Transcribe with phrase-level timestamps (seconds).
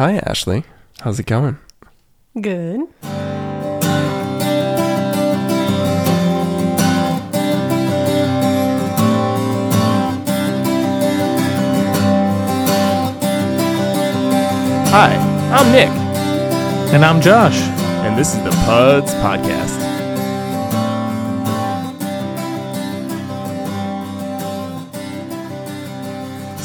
[0.00, 0.64] Hi, Ashley.
[1.00, 1.58] How's it going?
[2.40, 2.88] Good.
[14.92, 15.14] Hi,
[15.52, 15.88] I'm Nick,
[16.92, 17.56] And I'm Josh.
[18.04, 19.89] and this is the Puds Podcast.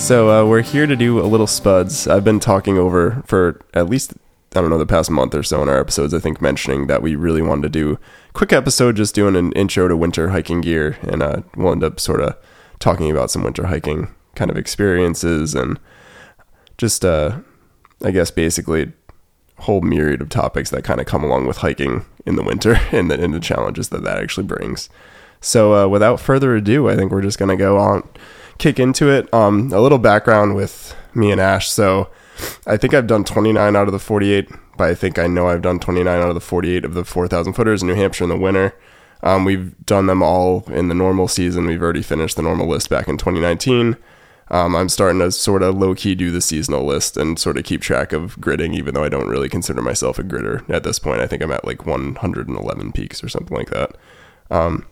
[0.06, 2.08] So, uh, we're here to do a little spuds.
[2.08, 4.14] I've been talking over for at least,
[4.56, 7.02] I don't know, the past month or so in our episodes, I think, mentioning that
[7.02, 8.00] we really wanted to do
[8.34, 11.00] quick episode just doing an intro to winter hiking gear.
[11.02, 12.38] And uh, we'll end up sort of
[12.78, 15.80] talking about some winter hiking kind of experiences and
[16.78, 17.40] just, uh,
[18.04, 18.94] I guess, basically
[19.58, 23.10] whole myriad of topics that kind of come along with hiking in the winter and
[23.10, 24.88] the, and the challenges that that actually brings.
[25.42, 28.08] So, uh, without further ado, I think we're just going to go on,
[28.58, 29.32] kick into it.
[29.34, 31.70] Um, a little background with me and Ash.
[31.70, 32.10] So,
[32.68, 35.62] I think I've done 29 out of the 48, but I think I know I've
[35.62, 38.38] done 29 out of the 48 of the 4,000 footers in New Hampshire in the
[38.38, 38.76] winter.
[39.24, 41.66] Um, we've done them all in the normal season.
[41.66, 43.98] We've already finished the normal list back in 2019.
[44.50, 47.64] Um, I'm starting to sort of low key do the seasonal list and sort of
[47.64, 51.00] keep track of gridding, even though I don't really consider myself a gridder at this
[51.00, 51.22] point.
[51.22, 53.96] I think I'm at like 111 peaks or something like that.
[54.52, 54.86] Um,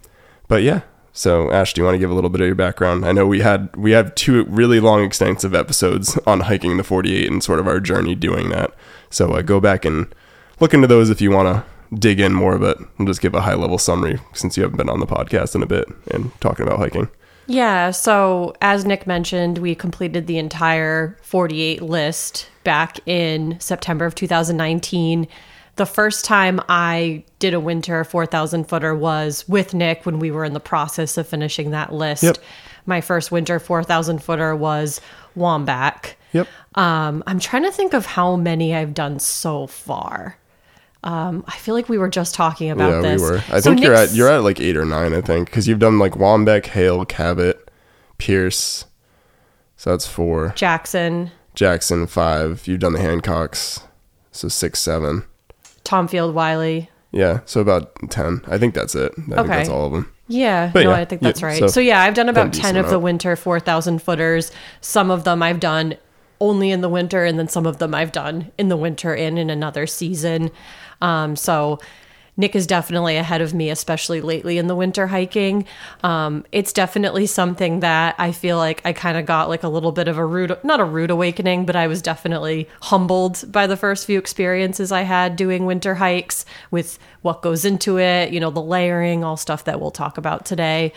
[0.47, 0.81] but yeah,
[1.15, 3.05] so Ash, do you want to give a little bit of your background?
[3.05, 7.31] I know we had we have two really long, extensive episodes on hiking the 48
[7.31, 8.73] and sort of our journey doing that.
[9.11, 10.13] So uh, go back and
[10.59, 12.57] look into those if you want to dig in more.
[12.57, 15.53] But I'll just give a high level summary since you haven't been on the podcast
[15.53, 17.09] in a bit and talking about hiking.
[17.45, 24.15] Yeah, so as Nick mentioned, we completed the entire 48 list back in September of
[24.15, 25.27] 2019.
[25.75, 30.45] The first time I did a winter 4,000 footer was with Nick when we were
[30.45, 32.23] in the process of finishing that list.
[32.23, 32.37] Yep.
[32.85, 35.01] My first winter 4,000 footer was
[35.35, 36.13] Waumbek.
[36.33, 36.47] Yep.
[36.75, 40.37] Um, I'm trying to think of how many I've done so far.
[41.03, 43.21] Um, I feel like we were just talking about yeah, this.
[43.21, 43.37] we were.
[43.49, 45.13] I So think you're at you're at like eight or nine.
[45.13, 47.69] I think because you've done like Waumbek, Hale, Cabot,
[48.17, 48.85] Pierce.
[49.75, 50.53] So that's four.
[50.55, 52.65] Jackson, Jackson five.
[52.67, 53.83] You've done the Hancocks.
[54.31, 55.23] So six, seven.
[55.83, 56.89] Tom Field, Willey.
[57.11, 57.41] Yeah.
[57.45, 58.41] So about ten.
[58.47, 59.11] I think that's it.
[59.17, 59.47] I think Okay.
[59.49, 60.09] that's all of them.
[60.27, 61.59] Yeah, But no, yeah, I think yeah, that's right.
[61.59, 64.51] so So, yeah, I've done about 10 decent of the winter 4,000 footers.
[64.79, 65.95] Some of them I've done
[66.39, 69.37] only in the winter, and then some of them I've done in the winter and
[69.37, 70.49] in another season.
[71.01, 71.77] Um, so
[72.35, 75.65] Nick is definitely ahead of me, especially lately in the winter hiking.
[76.03, 79.91] Um, it's definitely something that I feel like I kind of got like a little
[79.91, 83.77] bit of a rude, not a rude awakening, but I was definitely humbled by the
[83.77, 88.49] first few experiences I had doing winter hikes with what goes into it, you know,
[88.49, 90.91] the layering, all stuff that we'll talk about today.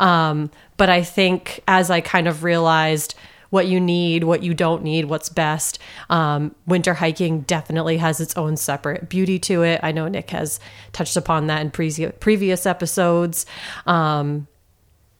[0.00, 3.14] Um, but I think as I kind of realized
[3.50, 5.78] what you need, what you don't need, what's best.
[6.08, 9.80] Um, winter hiking definitely has its own separate beauty to it.
[9.82, 10.60] I know Nick has
[10.92, 13.46] touched upon that in pre- previous episodes.
[13.86, 14.46] Um,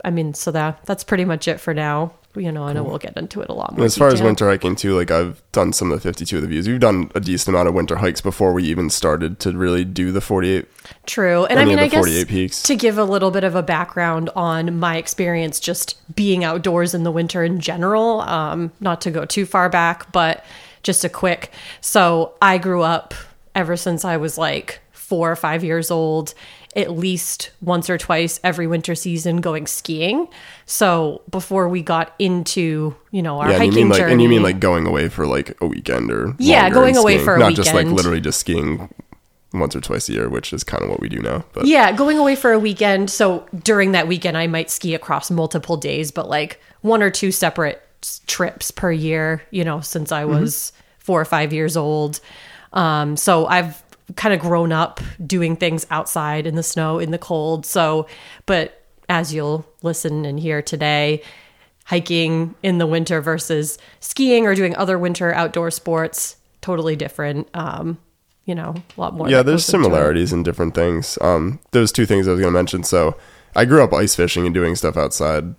[0.04, 2.14] I mean, so that that's pretty much it for now.
[2.36, 3.78] You know, I know we'll get into it a lot more.
[3.78, 6.42] And as far as winter hiking too, like I've done some of the 52 of
[6.42, 6.68] the views.
[6.68, 10.12] We've done a decent amount of winter hikes before we even started to really do
[10.12, 10.64] the 48.
[11.10, 11.44] True.
[11.46, 12.62] And I mean, I guess 48 peaks.
[12.62, 17.02] to give a little bit of a background on my experience just being outdoors in
[17.02, 20.44] the winter in general, um, not to go too far back, but
[20.84, 21.50] just a quick.
[21.80, 23.12] So I grew up
[23.56, 26.32] ever since I was like four or five years old,
[26.76, 30.28] at least once or twice every winter season going skiing.
[30.64, 34.12] So before we got into, you know, our Yeah, hiking mean like journey.
[34.12, 37.34] and you mean like going away for like a weekend or Yeah, going away for
[37.34, 38.88] a not just like literally just skiing
[39.52, 41.44] once or twice a year, which is kind of what we do now.
[41.52, 43.10] But Yeah, going away for a weekend.
[43.10, 47.32] So during that weekend, I might ski across multiple days, but like one or two
[47.32, 47.82] separate
[48.26, 52.20] trips per year, you know, since I was four or five years old.
[52.72, 53.82] Um, so I've
[54.16, 57.66] kind of grown up doing things outside in the snow, in the cold.
[57.66, 58.06] So,
[58.46, 61.22] but as you'll listen and hear today,
[61.84, 67.48] hiking in the winter versus skiing or doing other winter outdoor sports, totally different.
[67.54, 67.98] Um,
[68.50, 69.28] you know, a lot more.
[69.28, 69.84] yeah, there's goes into it.
[69.84, 71.16] similarities in different things.
[71.20, 72.82] Um, those two things I was going to mention.
[72.82, 73.16] So
[73.54, 75.54] I grew up ice fishing and doing stuff outside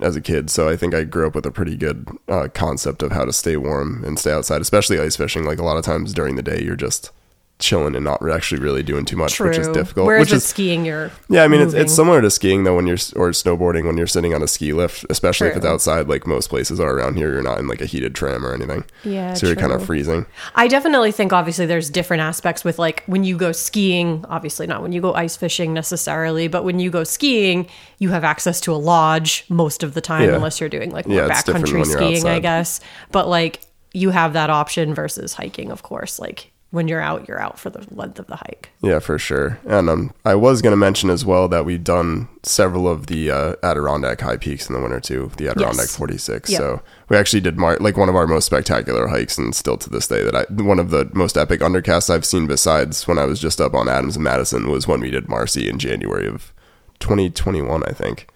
[0.00, 0.48] as a kid.
[0.48, 3.32] So I think I grew up with a pretty good uh, concept of how to
[3.32, 5.42] stay warm and stay outside, especially ice fishing.
[5.44, 7.10] Like a lot of times during the day, you're just
[7.58, 9.48] chilling and not actually really doing too much, True.
[9.48, 10.06] which is difficult.
[10.06, 11.80] Whereas which is skiing, you're Yeah, I mean it's, moving.
[11.86, 14.74] it's similar to skiing though when you're or snowboarding when you're sitting on a ski
[14.74, 16.06] lift, especially if it's outside.
[16.06, 18.84] Like most places are around here, you're not in like a heated tram or anything.
[19.04, 20.26] Yeah, so you're kind of freezing.
[20.54, 24.82] I definitely think obviously there's different aspects with like when you go skiing, obviously not
[24.82, 27.68] when you go ice fishing necessarily, but when you go skiing,
[27.98, 30.36] you have access to a lodge most of the time Yeah.
[30.36, 32.80] unless you're doing like more Yeah, backcountry skiing, I guess.
[33.12, 33.60] But like
[33.94, 36.18] you have that option versus hiking, of course.
[36.18, 38.70] Like when you're out, you're out for the length of the hike.
[38.82, 39.58] Yeah, for sure.
[39.66, 43.30] And um, I was going to mention as well that we've done several of the
[43.30, 45.96] uh, Adirondack high peaks in the winter too, the Adirondack Yes.
[45.96, 46.50] 46.
[46.50, 46.58] Yep.
[46.58, 49.88] So we actually did mar- like one of our most spectacular hikes, and still to
[49.88, 53.24] this day, that I one of the most epic undercasts I've seen besides when I
[53.24, 56.52] was just up on Adams and Madison was when we did Marcy in January of
[56.98, 58.28] 2021, I think.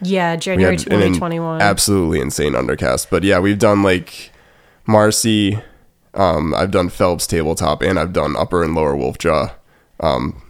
[0.00, 1.60] Yeah, January had an 2021.
[1.60, 3.08] absolutely insane undercast.
[3.10, 4.30] But yeah, we've done like
[4.86, 5.60] Marcy.
[6.14, 9.54] Um, I've done Phelps tabletop, and I've done Upper and Lower Wolf Jaw.
[10.00, 10.42] Um,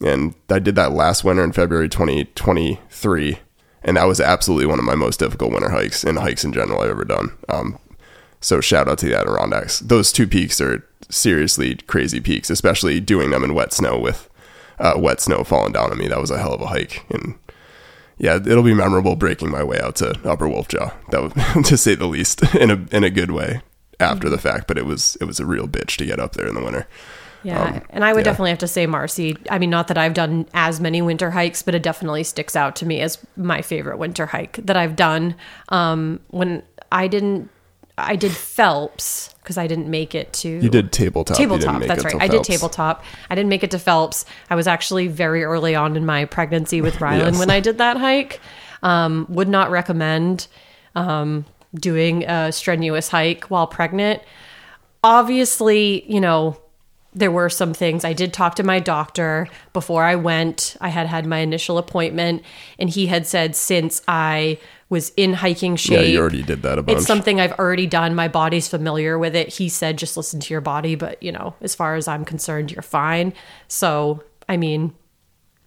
[0.00, 3.38] and I did that last winter in February 2023,
[3.82, 6.80] and that was absolutely one of my most difficult winter hikes and hikes in general
[6.80, 7.32] I've ever done.
[7.48, 7.78] Um,
[8.40, 9.80] so shout out to the Adirondacks.
[9.80, 14.28] Those two peaks are seriously crazy peaks, especially doing them in wet snow with
[14.78, 16.08] uh, wet snow falling down on me.
[16.08, 17.38] That was a hell of a hike, and
[18.18, 20.92] yeah, it'll be memorable breaking my way out to Upper Wolf Jaw.
[21.10, 21.32] That was,
[21.68, 23.62] to say the least, in a in a good way
[24.00, 24.66] after the fact.
[24.68, 26.86] But it was it was a real bitch to get up there in the winter.
[27.42, 28.24] Yeah, Um, and I would yeah.
[28.32, 29.36] definitely have to say Marcy.
[29.50, 32.74] I mean, not that I've done as many winter hikes, but it definitely sticks out
[32.76, 35.36] to me as my favorite winter hike that I've done.
[35.68, 37.48] Um, when I didn't,
[37.98, 40.48] I did Phelps because I didn't make it to.
[40.48, 41.36] You did tabletop.
[41.36, 42.16] Tabletop, that's right.
[42.20, 43.04] I did tabletop.
[43.30, 44.24] I didn't make it to Phelps.
[44.50, 47.38] I was actually very early on in my pregnancy with Rylan Yes.
[47.38, 48.40] when I did that hike.
[48.82, 50.48] Um, would not recommend
[50.96, 51.44] um,
[51.76, 54.22] doing a strenuous hike while pregnant.
[55.04, 56.58] Obviously, you know,
[57.14, 58.04] there were some things.
[58.04, 60.76] I did talk to my doctor before I went.
[60.80, 62.42] I had had my initial appointment,
[62.78, 64.58] and he had said since I
[64.88, 66.02] was in hiking shape.
[66.02, 66.98] Yeah, you already did that a bunch.
[66.98, 68.14] it's something I've already done.
[68.14, 69.48] My body's familiar with it.
[69.48, 70.94] He said, just listen to your body.
[70.94, 73.32] But, you know, as far as I'm concerned, you're fine.
[73.66, 74.94] So, I mean,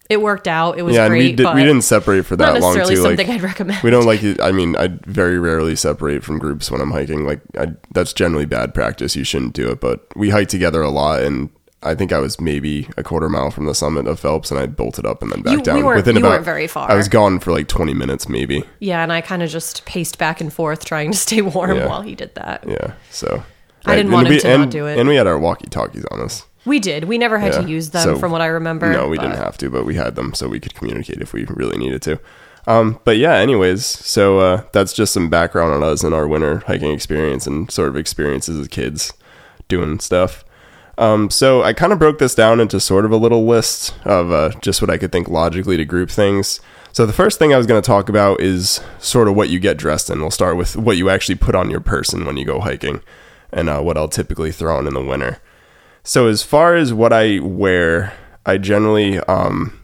[0.09, 0.77] it worked out.
[0.79, 1.19] It was yeah, and great.
[1.23, 3.01] we did, we didn't separate for that long necessarily too.
[3.03, 3.83] something Like I'd recommend.
[3.83, 4.23] we don't like.
[4.23, 7.25] it- I mean, I very rarely separate from groups when I'm hiking.
[7.25, 9.15] Like I, that's generally bad practice.
[9.15, 9.79] You shouldn't do it.
[9.79, 11.49] But we hiked together a lot, and
[11.83, 14.65] I think I was maybe a quarter mile from the summit of Phelps, and I
[14.65, 15.85] bolted up and then back You- we down.
[15.85, 16.89] weren't- Within you about weren't very far.
[16.91, 18.63] I was gone for like 20 minutes, maybe.
[18.79, 21.87] Yeah, and I kind of just paced back and forth trying to stay warm Yeah.
[21.87, 22.63] while he did that.
[22.67, 22.93] Yeah.
[23.11, 23.43] So
[23.85, 24.97] I didn't and want we, to not do it.
[24.99, 26.43] And we had our walkie talkies on us.
[26.65, 27.05] We did.
[27.05, 27.61] We never had Yeah.
[27.61, 28.91] to use them So, from what I remember.
[28.91, 31.33] No, we but- didn't have to, but we had them so we could communicate if
[31.33, 32.19] we really needed to.
[32.67, 36.61] Um, but yeah, anyways, so uh, that's just some background on us and our winter
[36.67, 39.13] hiking experience and sort of experiences as kids
[39.67, 40.43] doing stuff.
[40.97, 44.31] Um, so I kind of broke this down into sort of a little list of
[44.31, 46.59] uh, just what I could think logically to group things.
[46.91, 49.59] So the first thing I was going to talk about is sort of what you
[49.59, 50.19] get dressed in.
[50.19, 53.01] We'll start with what you actually put on your person when you go hiking,
[53.53, 55.37] and uh, what I'll typically throw on in the winter.
[56.09, 58.13] So as far as what I wear,
[58.43, 59.79] I generally um,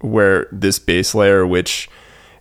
[0.00, 1.90] wear this base layer, which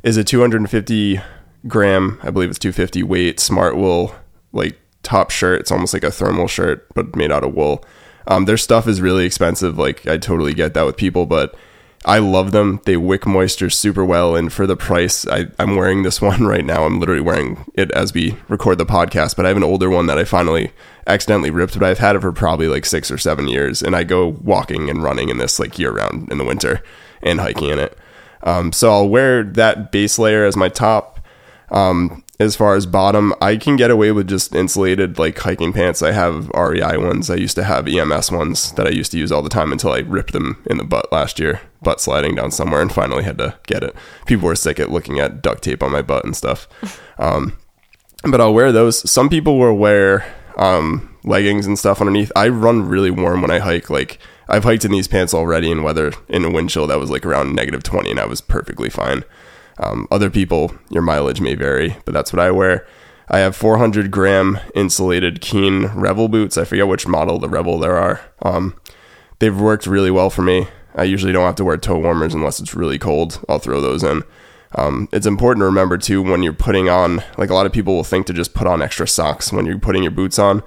[0.03, 1.19] is a 250
[1.67, 4.13] gram, I believe it's 250 weight smart wool
[4.51, 5.61] like top shirt.
[5.61, 7.83] It's almost like a thermal shirt, but made out of wool.
[8.27, 9.79] Um, their stuff is really expensive.
[9.79, 11.55] Like I totally get that with people, but
[12.05, 12.81] I love them.
[12.85, 16.65] They wick moisture super well, and for the price, I, I'm wearing this one right
[16.65, 16.85] now.
[16.85, 19.35] I'm literally wearing it as we record the podcast.
[19.35, 20.71] But I have an older one that I finally
[21.07, 24.03] accidentally ripped, but I've had it for probably like six or seven years, and I
[24.03, 26.83] go walking and running in this like year round in the winter
[27.21, 27.97] and hiking in it.
[28.43, 31.19] Um, so I'll wear that base layer as my top.
[31.71, 36.01] Um, as far as bottom, I can get away with just insulated like hiking pants.
[36.01, 37.29] I have REI ones.
[37.29, 39.91] I used to have EMS ones that I used to use all the time until
[39.91, 43.37] I ripped them in the butt last year, butt sliding down somewhere, and finally had
[43.39, 43.95] to get it.
[44.25, 46.67] People were sick at looking at duct tape on my butt and stuff.
[47.19, 47.57] Um,
[48.23, 49.07] but I'll wear those.
[49.09, 50.25] Some people will wear
[50.57, 52.31] um, leggings and stuff underneath.
[52.35, 53.89] I run really warm when I hike.
[53.89, 57.09] Like I've hiked in these pants already in weather in a wind chill that was
[57.09, 59.23] like around negative twenty, and I was perfectly fine.
[59.79, 62.85] Um, other people, your mileage may vary, but that's what I wear.
[63.29, 66.57] I have 400 gram insulated Keen Revel boots.
[66.57, 68.21] I forget which model the Revel there are.
[68.41, 68.75] Um,
[69.39, 70.67] they've worked really well for me.
[70.95, 73.43] I usually don't have to wear toe warmers unless it's really cold.
[73.49, 74.23] I'll throw those in.
[74.75, 77.95] Um, it's important to remember too when you're putting on, like a lot of people
[77.95, 80.63] will think to just put on extra socks when you're putting your boots on,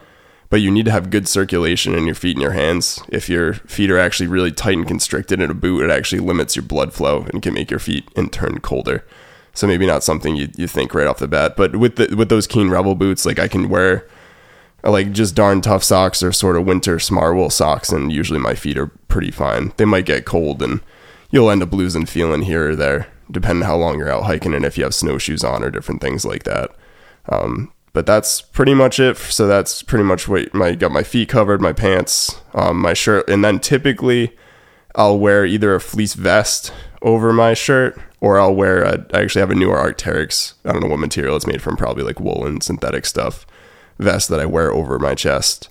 [0.48, 3.02] but you need to have good circulation in your feet and your hands.
[3.08, 6.56] If your feet are actually really tight and constricted in a boot, it actually limits
[6.56, 9.04] your blood flow and can make your feet in turn colder.
[9.54, 12.28] So maybe not something you, you think right off the bat, but with the, with
[12.28, 14.06] those Keen Revel boots, like I can wear
[14.84, 18.54] like just darn tough socks or sort of winter smart wool socks, and usually my
[18.54, 19.72] feet are pretty fine.
[19.76, 20.80] They might get cold, and
[21.30, 24.64] you'll end up losing feeling here or there, depending how long you're out hiking and
[24.64, 26.70] if you have snowshoes on or different things like that.
[27.28, 29.16] Um, but that's pretty much it.
[29.16, 33.26] So that's pretty much what my got my feet covered, my pants, um, my shirt,
[33.26, 34.36] and then typically
[34.94, 39.40] I'll wear either a fleece vest over my shirt or I'll wear a, I actually
[39.40, 40.52] have a newer Arcteryx.
[40.66, 43.46] I don't know what material it's made from, probably like wool and synthetic stuff.
[43.98, 45.70] vest that I wear over my chest.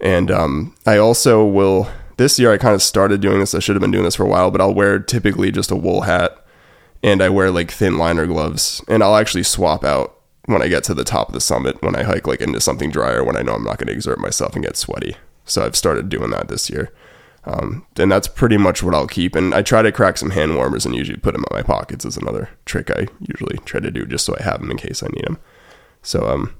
[0.00, 1.88] And um, I also will,
[2.18, 3.52] this year I kind of started doing this.
[3.52, 5.76] I should have been doing this for a while, but I'll wear typically just a
[5.76, 6.38] wool hat
[7.02, 8.80] and I wear like thin liner gloves.
[8.86, 10.17] And I'll actually swap out
[10.48, 12.90] when I get to the top of the summit when I hike like into something
[12.90, 15.14] drier when I know I'm not going to exert myself and get sweaty.
[15.44, 16.90] So I've started doing that this year.
[17.44, 19.36] Um, and that's pretty much what I'll keep.
[19.36, 22.06] And I try to crack some hand warmers and usually put them in my pockets
[22.06, 25.02] is another trick I usually try to do just so I have them in case
[25.02, 25.38] I need them.
[26.00, 26.54] So, um,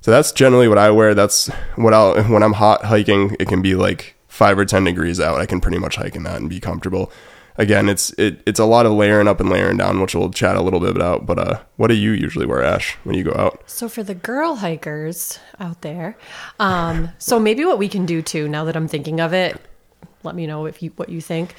[0.00, 1.12] so that's generally what I wear.
[1.12, 5.18] That's what I'll, when I'm hot hiking, it can be like five or 10 degrees
[5.18, 5.40] out.
[5.40, 7.10] I can pretty much hike in that and be comfortable.
[7.58, 10.56] Again, it's, it, it's a lot of layering up and layering down, which we'll chat
[10.56, 11.26] a little bit about.
[11.26, 13.62] But, uh, what do you usually wear, Ash, when you go out?
[13.66, 16.16] So for the girl hikers out there,
[16.58, 19.60] um, so maybe what we can do too, now that I'm thinking of it,
[20.22, 21.54] let me know if you what you think.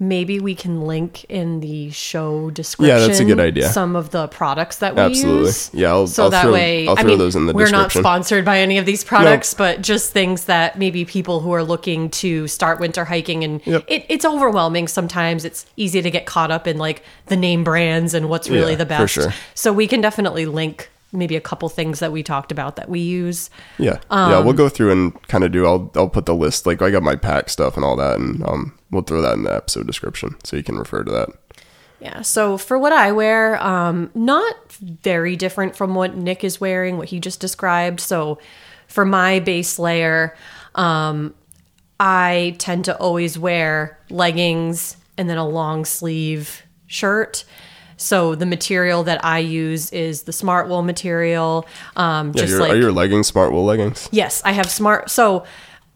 [0.00, 2.96] Maybe we can link in the show description.
[2.98, 3.68] Yeah, that's a good idea.
[3.68, 5.18] Some of the products that we use.
[5.18, 5.44] Absolutely.
[5.46, 5.70] use.
[5.72, 7.70] Yeah, I'll- so I'll that throw- way, I'll I throw mean, those in the we're
[7.70, 11.62] not sponsored by any of these products, but just things that maybe people who are
[11.62, 13.84] looking to start winter hiking and Yep.
[13.86, 15.44] it, it's overwhelming sometimes.
[15.44, 18.78] It's easy to get caught up in like the name brands and what's really Yeah,
[18.78, 19.12] the best.
[19.14, 19.32] sure.
[19.54, 23.00] So we can definitely link maybe a couple things that we talked about that we
[23.00, 23.50] use.
[23.78, 25.66] Yeah, yeah, Um, we'll go through and kind of do.
[25.66, 26.66] I'll I'll put the list.
[26.66, 29.44] Like I got my pack stuff and all that, and um, we'll throw that in
[29.44, 31.28] the episode description so you can refer to that.
[32.00, 32.20] Yeah.
[32.20, 37.08] So for what I wear, um, not very different from what Nick is wearing, what
[37.08, 38.00] he just described.
[38.00, 38.38] So
[38.88, 40.36] for my base layer,
[40.74, 41.34] um,
[41.98, 47.44] I tend to always wear leggings and then a long sleeve shirt.
[47.96, 51.66] So the material that I use is the smart wool material.
[51.96, 54.08] Um, Yeah, just like are your leggings smart wool leggings?
[54.12, 55.10] Yes, I have smart.
[55.10, 55.44] So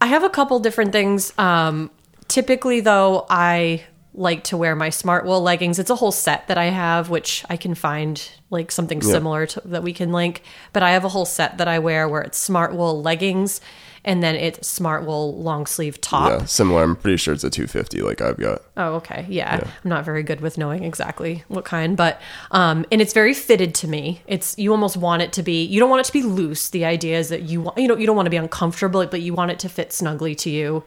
[0.00, 1.32] I have a couple different things.
[1.38, 1.90] Um,
[2.28, 5.78] typically, though, I like to wear my smart wool leggings.
[5.78, 9.62] It's a whole set that I have, which I can find like something similar to
[9.66, 10.42] that we can link.
[10.72, 13.60] But I have a whole set that I wear where it's smart wool leggings
[14.04, 16.30] and then it's smart wool long sleeve top.
[16.30, 16.82] Yeah, similar.
[16.82, 18.02] I'm pretty sure it's a 250.
[18.02, 18.62] Like I've got.
[18.76, 19.26] Oh, okay.
[19.28, 19.60] Yeah.
[19.62, 23.74] I'm not very good with knowing exactly what kind, but um and it's very fitted
[23.76, 24.22] to me.
[24.26, 26.70] It's you almost want it to be you don't want it to be loose.
[26.70, 29.20] The idea is that you want you know you don't want to be uncomfortable, but
[29.20, 30.84] you want it to fit snugly to you.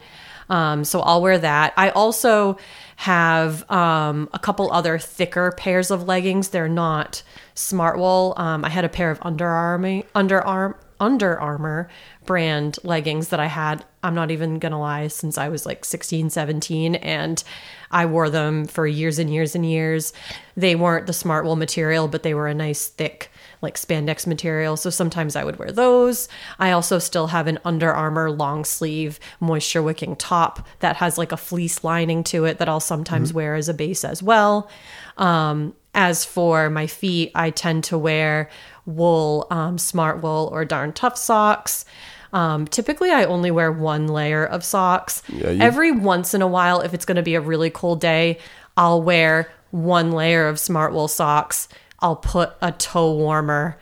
[0.50, 1.74] Um so I'll wear that.
[1.78, 2.58] I also
[2.98, 6.50] have um a couple other thicker pairs of leggings.
[6.50, 7.24] They're not
[7.56, 8.34] smart wool.
[8.38, 11.90] Um I had a pair of Under Armour underarm Under Armour
[12.26, 13.84] brand leggings that I had.
[14.04, 17.44] I'm not even gonna lie, since I was like 16, 17, and
[17.90, 20.14] I wore them for years and years and years.
[20.56, 23.32] They weren't the smart wool material, but they were a nice thick
[23.62, 24.78] like spandex material.
[24.78, 26.30] So sometimes I would wear those.
[26.60, 31.32] I also still have an Under Armour long sleeve moisture wicking top that has like
[31.32, 34.70] a fleece lining to it that I'll sometimes wear as a base as well.
[35.18, 38.50] Um, as for my feet, I tend to wear
[38.86, 41.86] wool, um, smart wool, or darn tough socks.
[42.34, 45.22] Um, typically, I only wear one layer of socks.
[45.28, 48.00] Yeah, you- Every once in a while, if it's going to be a really cold
[48.00, 48.38] day,
[48.78, 51.68] I'll wear one layer of smart wool socks.
[52.00, 53.78] I'll put a toe warmer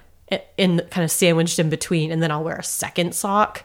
[0.57, 3.63] in kind of sandwiched in between, and then I'll wear a second sock.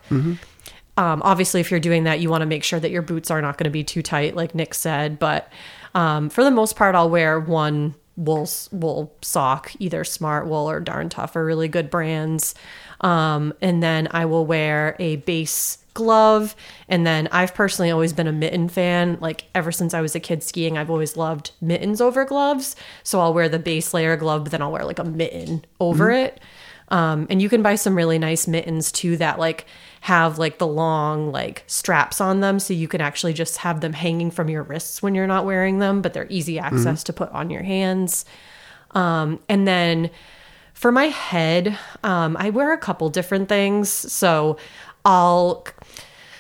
[0.96, 3.42] Um, obviously, if you're doing that, you want to make sure that your boots are
[3.42, 5.18] not going to be too tight, like Nick said.
[5.18, 5.50] But
[5.94, 10.80] um, for the most part, I'll wear one wool wool sock, either Smart Wool or
[10.80, 12.54] Darn Tough are really good brands.
[13.00, 16.56] Um, and then I will wear a base glove.
[16.88, 19.18] And then I've personally always been a mitten fan.
[19.20, 22.76] Like ever since I was a kid skiing, I've always loved mittens over gloves.
[23.02, 26.10] So I'll wear the base layer glove, but then I'll wear like a mitten over
[26.10, 26.40] it.
[26.88, 29.66] Um, and you can buy some really nice mittens too that like
[30.04, 33.94] have like the long like straps on them so you can actually just have them
[33.94, 37.30] hanging from your wrists when you're not wearing them, but they're easy access to put
[37.30, 38.26] on your hands.
[38.90, 40.10] Um, and then
[40.74, 43.88] for my head, um, I wear a couple different things.
[43.88, 44.58] So
[45.06, 45.66] I'll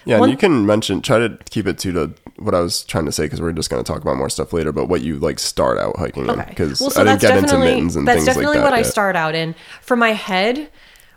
[0.04, 1.00] Yeah, One- and you can mention.
[1.00, 3.70] Try to keep it to the what I was trying to say because we're just
[3.70, 4.72] going to talk about more stuff later.
[4.72, 7.58] But what you like start out hiking in because Well, so I didn't get into
[7.58, 8.64] mittens and that's things like definitely that.
[8.64, 9.54] what I start out in.
[9.80, 10.68] For my head,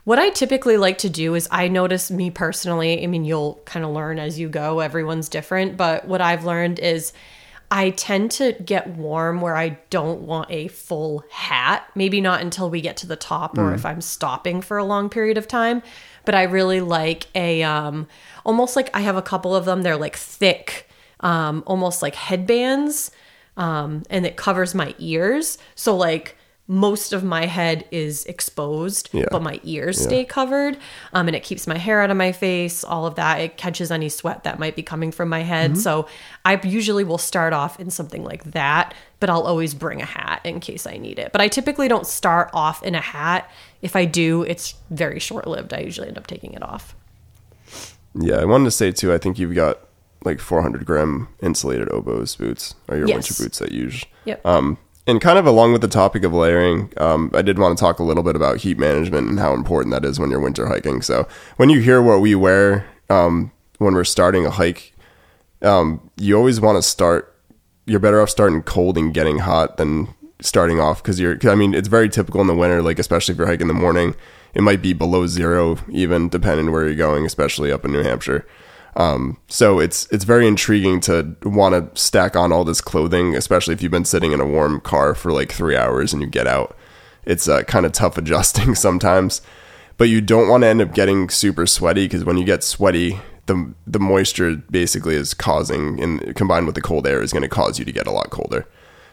[0.08, 3.04] what I typically like to do is I notice me personally.
[3.04, 4.80] I mean, you'll kind of learn as you go.
[4.80, 7.12] Everyone's different, but what I've learned is.
[7.70, 11.86] I tend to get warm where I don't want a full hat.
[11.96, 15.10] Maybe not until we get to the top or if I'm stopping for a long
[15.10, 15.84] period of time.
[16.24, 18.08] But I really like a um
[18.46, 19.82] almost like I have a couple of them.
[19.82, 23.12] They're like thick, um, almost like headbands
[23.58, 25.58] um, and it covers my ears.
[25.76, 26.37] So like
[26.70, 29.26] most of my head is exposed, Yeah.
[29.32, 30.78] but my ears stay covered.
[31.14, 33.40] Um, and it keeps my hair out of my face, all of that.
[33.40, 35.72] It catches any sweat that might be coming from my head.
[35.72, 35.80] Mm-hmm.
[35.80, 36.08] So
[36.44, 40.42] I usually will start off in something like that, but I'll always bring a hat
[40.44, 41.32] in case I need it.
[41.32, 43.50] But I typically don't start off in a hat.
[43.82, 45.74] If I do, it's very short lived.
[45.74, 46.96] I usually end up taking it off.
[48.14, 49.14] Yeah, I wanted to say too.
[49.14, 49.80] I think you've got
[50.26, 53.16] like 400 gram insulated Oboz boots, or your Yes.
[53.30, 54.04] winter boots that you use.
[54.26, 54.46] Yep.
[54.46, 57.82] Um, and kind of along with the topic of layering, um, I did want to
[57.82, 60.68] talk a little bit about heat management and how important that is when you're winter
[60.68, 61.02] hiking.
[61.02, 64.94] So when you hear what we wear um, when we're starting a hike,
[65.62, 67.34] um, you always want to start.
[67.86, 70.10] You're better off starting cold and getting hot than
[70.42, 71.38] starting off because you're.
[71.38, 73.68] 'cause, I mean, it's very typical in the winter, like especially if you're hiking in
[73.70, 74.14] the morning.
[74.54, 78.46] It might be below zero, even depending where you're going, especially up in New Hampshire.
[78.98, 83.76] Um, so it's it's very intriguing to want to stack on all this clothing, especially
[83.76, 86.48] if you've been sitting in a warm car for like three hours and you get
[86.48, 86.76] out.
[87.24, 89.42] It's uh, kind of tough adjusting sometimes,
[89.98, 93.20] but you don't want to end up getting super sweaty because when you get sweaty,
[93.46, 97.50] the the moisture basically is causing, and combined with the cold air, is going to
[97.50, 98.68] cause you to get a lot colder.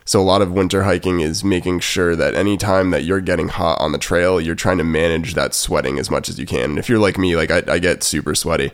[0.07, 3.49] So a lot of winter hiking is making sure that any time that you're getting
[3.49, 6.71] hot on the trail, you're trying to manage that sweating as much as you can.
[6.71, 8.73] And if you're like me, like I, I get super sweaty.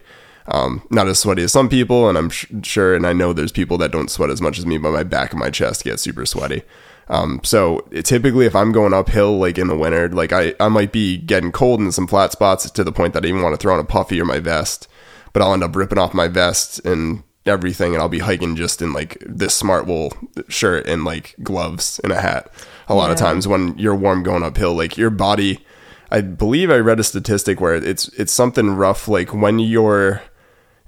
[0.52, 3.52] Um, not as sweaty as some people, and I'm sh- sure, and I know there's
[3.52, 6.00] people that don't sweat as much as me, but my back and my chest get
[6.00, 6.62] super sweaty.
[7.08, 10.68] Um, so it, typically, if I'm going uphill, like in the winter, like I, I
[10.68, 13.52] might be getting cold in some flat spots to the point that I even want
[13.52, 14.88] to throw on a puffy or my vest,
[15.32, 18.82] but I'll end up ripping off my vest and everything, and I'll be hiking just
[18.82, 20.12] in like this smart wool
[20.48, 22.52] shirt and like gloves and a hat.
[22.88, 25.64] A lot of times when you're warm going uphill, like your body,
[26.10, 30.22] I believe I read a statistic where it's it's something rough like when you're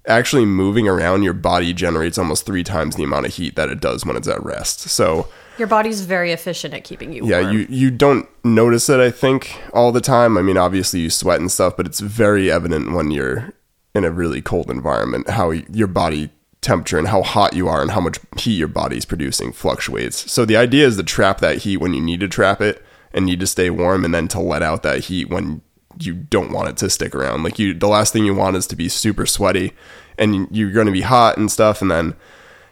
[0.07, 3.81] actually moving around your body generates almost 3 times the amount of heat that it
[3.81, 4.81] does when it's at rest.
[4.89, 5.29] So,
[5.59, 7.53] Your body's very efficient at keeping you yeah, warm.
[7.55, 10.37] you you don't notice it I think all the time.
[10.37, 13.53] I mean, obviously you sweat and stuff, but it's very evident when you're
[13.95, 16.31] in a really cold environment how your body
[16.63, 20.31] temperature and how hot you are and how much heat your body's producing fluctuates.
[20.31, 22.83] So the idea is to trap that heat when you need to trap it
[23.13, 25.61] and need to stay warm and then to let out that heat when
[25.99, 27.43] you don't want it to stick around.
[27.43, 29.73] Like you the last thing you want is to be super sweaty
[30.19, 32.15] and you- you're going to be hot and stuff and then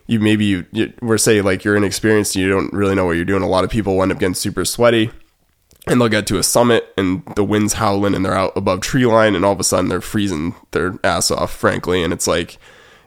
[0.06, 3.12] you maybe you, you we're say like you're inexperienced and you don't really know what
[3.16, 3.42] you're doing.
[3.42, 5.10] A lot of people end up getting super sweaty
[5.86, 9.06] and they'll get to a summit and the wind's howling and they're out above tree
[9.06, 12.58] line and all of a sudden they're freezing their ass off frankly and it's like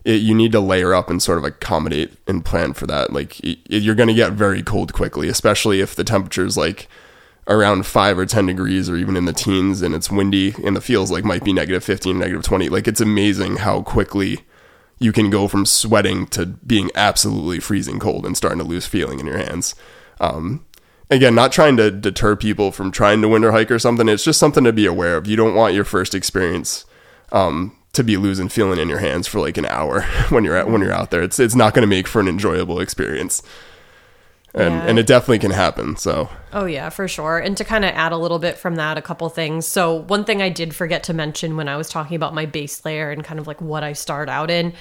[0.05, 3.39] it, you need to layer up and sort of accommodate and plan for that like
[3.41, 6.87] it, you're going to get very cold quickly especially if the temperature's like
[7.47, 10.81] around 5 or 10 degrees or even in the teens and it's windy and the
[10.81, 14.45] feels like might be negative 15 negative 20 like it's amazing how quickly
[15.03, 19.19] you can go from sweating to being absolutely freezing cold and starting to lose feeling
[19.19, 19.75] in your hands.
[20.21, 20.65] Um,
[21.09, 24.07] again, not trying to deter people from trying to winter hike or something.
[24.07, 25.27] It's just something to be aware of.
[25.27, 26.85] You don't want your first experience
[27.33, 30.69] um, to be losing feeling in your hands for like an hour when you're at,
[30.69, 31.21] when you're out there.
[31.21, 33.43] It's it's not going to make for an enjoyable experience,
[34.53, 34.85] and Yeah.
[34.87, 35.95] and it definitely can happen.
[35.97, 37.39] So Oh yeah, for sure.
[37.39, 39.65] And to kind of add a little bit from that, a couple things.
[39.67, 42.85] So one thing I did forget to mention when I was talking about my base
[42.85, 44.73] layer and kind of like what I start out in,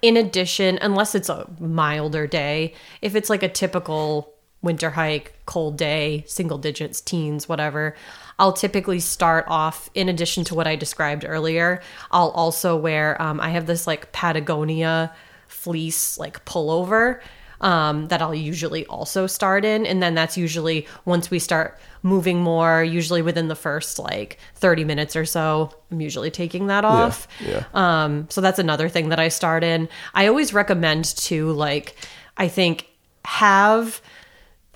[0.00, 5.76] in addition, unless it's a milder day, if it's like a typical winter hike, cold
[5.76, 7.94] day, single digits, teens, whatever,
[8.38, 11.82] I'll typically start off in addition to what I described earlier.
[12.10, 15.12] I'll also wear um, I have this like Patagonia
[15.48, 17.20] fleece like pullover
[17.60, 19.86] um, that I'll usually also start in.
[19.86, 24.84] And then that's usually once we start moving more, usually within the first like 30
[24.84, 27.28] minutes or so, I'm usually taking that off.
[27.40, 27.64] yeah.
[27.74, 29.88] Um, so that's another thing that I start in.
[30.14, 31.94] I always recommend to like,
[32.36, 32.86] I think
[33.24, 34.00] have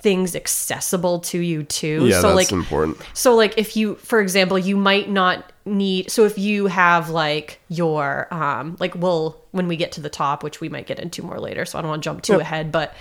[0.05, 2.05] things accessible to you too.
[2.05, 2.95] yeah, so that's like important.
[3.15, 7.59] so like if you for example, you might not need so if you have like
[7.69, 11.23] your um like we'll when we get to the top, which we might get into
[11.23, 12.93] more later, so I don't want to jump too ahead, but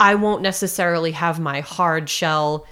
[0.00, 2.66] I won't necessarily have my hard shell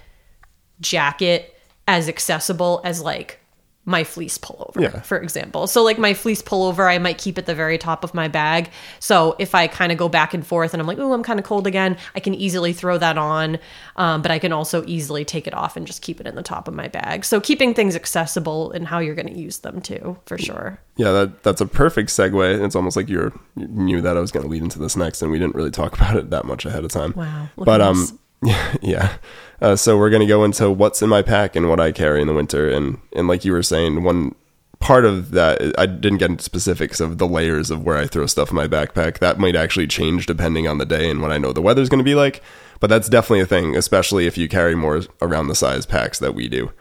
[0.81, 1.55] jacket
[1.87, 3.39] as accessible as like
[3.87, 5.01] my fleece pullover, Yeah.
[5.01, 5.67] for example.
[5.67, 8.71] So like my fleece pullover, I might keep at the very top of my bag.
[8.99, 11.39] So if I kind of go back and forth and I'm like, oh, I'm kind
[11.39, 13.59] of cold again, I can easily throw that on.
[13.95, 16.41] Um, but I can also easily take it off and just keep it in the
[16.41, 17.23] top of my bag.
[17.25, 20.79] So keeping things accessible and how you're going to use them too, for sure.
[20.97, 22.65] Yeah, that that's a perfect segue.
[22.65, 25.21] It's almost like you're, you knew that I was going to lead into this next,
[25.21, 27.13] and we didn't really talk about it that much ahead of time.
[27.15, 29.13] Wow, But um, yeah, yeah.
[29.61, 32.21] Uh, so we're going to go into what's in my pack and what I carry
[32.21, 34.35] in the winter, and and like you were saying, one
[34.79, 38.25] part of that I didn't get into specifics of the layers of where I throw
[38.25, 39.19] stuff in my backpack.
[39.19, 41.99] That might actually change depending on the day and what I know the weather's going
[41.99, 42.43] to be like.
[42.79, 46.35] But that's definitely a thing, especially if you carry more around the size packs that
[46.35, 46.71] we do.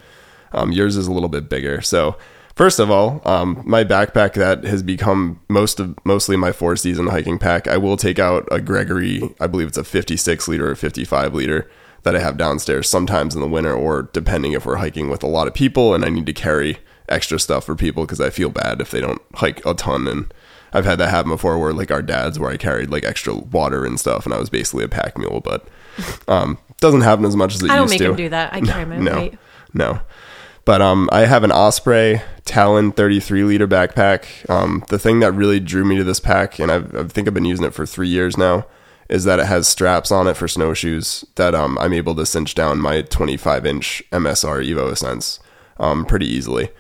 [0.53, 2.17] Um, yours is a little bit bigger, so
[2.55, 7.09] First of all, um, my backpack that has become most of mostly my four season
[7.09, 7.67] hiking pack.
[7.67, 11.69] I will take out a Gregory, I believe it's a 56 liter or 55 liter
[12.05, 15.27] that I have downstairs sometimes in the winter, or depending if we're hiking with a
[15.29, 18.49] lot of people and I need to carry extra stuff for people because I feel
[18.51, 20.07] bad if they don't hike a ton.
[20.07, 20.33] And
[20.73, 23.85] I've had that happen before where like our dads, where I carried like extra water
[23.85, 25.67] and stuff, and I was basically a pack mule, but
[26.29, 28.11] um, doesn't happen as much as it I don't used make to.
[28.11, 28.53] him do that.
[28.55, 29.39] I carry my no, weight.
[29.73, 30.01] no.
[30.65, 34.49] But um, I have an Osprey Talon 33 liter backpack.
[34.49, 37.35] Um, the thing that really drew me to this pack, and I've, I think I've
[37.35, 38.67] been using it for three years now,
[39.09, 42.55] is that it has straps on it for snowshoes that um, I'm able to cinch
[42.55, 45.41] down my 25 inch MSR Evo Ascents
[45.79, 46.71] um, pretty easily.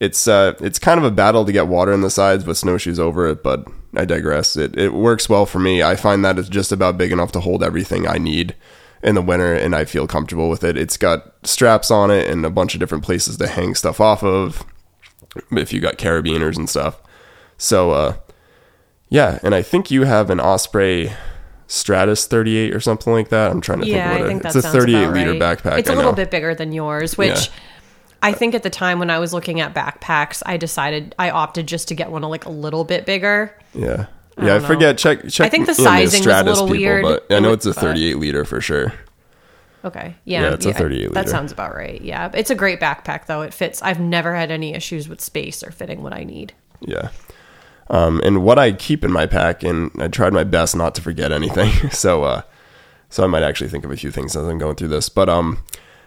[0.00, 2.98] It's uh, it's kind of a battle to get water in the sides with snowshoes
[2.98, 4.56] over it, but I digress.
[4.56, 5.82] It it works well for me.
[5.82, 8.56] I find that it's just about big enough to hold everything I need
[9.02, 10.76] in the winter and I feel comfortable with it.
[10.76, 14.22] It's got straps on it and a bunch of different places to hang stuff off
[14.22, 14.64] of
[15.50, 17.00] if you got carabiners and stuff.
[17.56, 18.16] So uh
[19.08, 21.12] yeah, and I think you have an Osprey
[21.72, 23.50] Stratus 38 or something like that.
[23.50, 25.40] I'm trying to Yeah, think I what think it, that it's a 38 liter right.
[25.40, 25.78] backpack.
[25.78, 26.16] It's a I little know.
[26.16, 27.52] bit bigger than yours, which Yeah.
[28.22, 31.66] I think at the time when I was looking at backpacks, I decided I opted
[31.66, 33.56] just to get one like a little bit bigger.
[33.74, 34.06] Yeah.
[34.36, 34.98] I Yeah, I, forget.
[34.98, 35.26] Check.
[35.28, 35.46] Check.
[35.46, 37.02] I think the sizing is a little weird.
[37.04, 38.92] but I know it's a but- 38 liter for sure.
[39.84, 40.14] Okay.
[40.26, 40.42] Yeah.
[40.42, 41.14] Yeah, it's a 38 liter.
[41.14, 42.00] That sounds about right.
[42.02, 42.30] Yeah.
[42.34, 43.40] It's a great backpack though.
[43.42, 43.80] It fits.
[43.82, 46.52] I've never had any issues with space or fitting what I need.
[46.80, 47.08] Yeah.
[47.92, 51.02] Um, and what I keep in my pack, and I tried my best not to
[51.02, 51.70] forget anything.
[51.90, 52.42] so, uh,
[53.10, 55.10] so I might actually think of a few things as I'm going through this.
[55.10, 55.62] But um,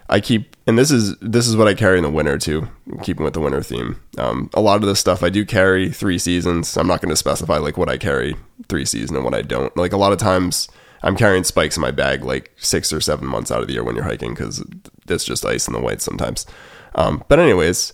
[0.09, 2.67] I keep, and this is this is what I carry in the winter too.
[3.03, 4.01] Keeping with the winter theme.
[4.17, 6.75] Um, a lot of this stuff I do carry three seasons.
[6.75, 8.35] I'm not going to specify like what I carry
[8.67, 9.75] three season and what I don't.
[9.77, 10.67] Like a lot of times.
[11.03, 13.83] I'm carrying spikes in my bag like six or seven months out of the year
[13.83, 14.65] when you're hiking because
[15.07, 16.47] it's just ice in the white sometimes.
[16.95, 17.93] Um, but anyways,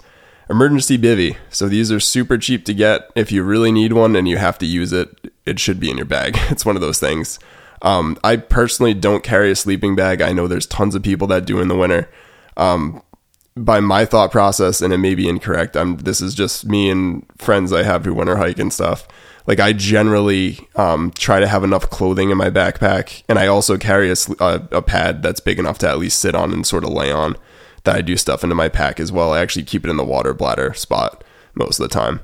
[0.51, 1.37] emergency bivy.
[1.49, 3.09] So these are super cheap to get.
[3.15, 5.97] If you really need one and you have to use it, it should be in
[5.97, 6.37] your bag.
[6.51, 7.39] It's one of those things.
[7.81, 10.21] Um, I personally don't carry a sleeping bag.
[10.21, 12.09] I know there's tons of people that do in the winter.
[12.57, 13.01] Um,
[13.55, 15.75] by my thought process, and it may be incorrect.
[15.75, 15.97] I'm.
[15.97, 19.07] This is just me and friends I have who winter hike and stuff.
[19.47, 23.77] Like I generally um, try to have enough clothing in my backpack, and I also
[23.77, 26.83] carry a, a, a pad that's big enough to at least sit on and sort
[26.83, 27.35] of lay on.
[27.83, 29.33] That I do stuff into my pack as well.
[29.33, 31.23] I actually keep it in the water bladder spot
[31.55, 32.21] most of the time.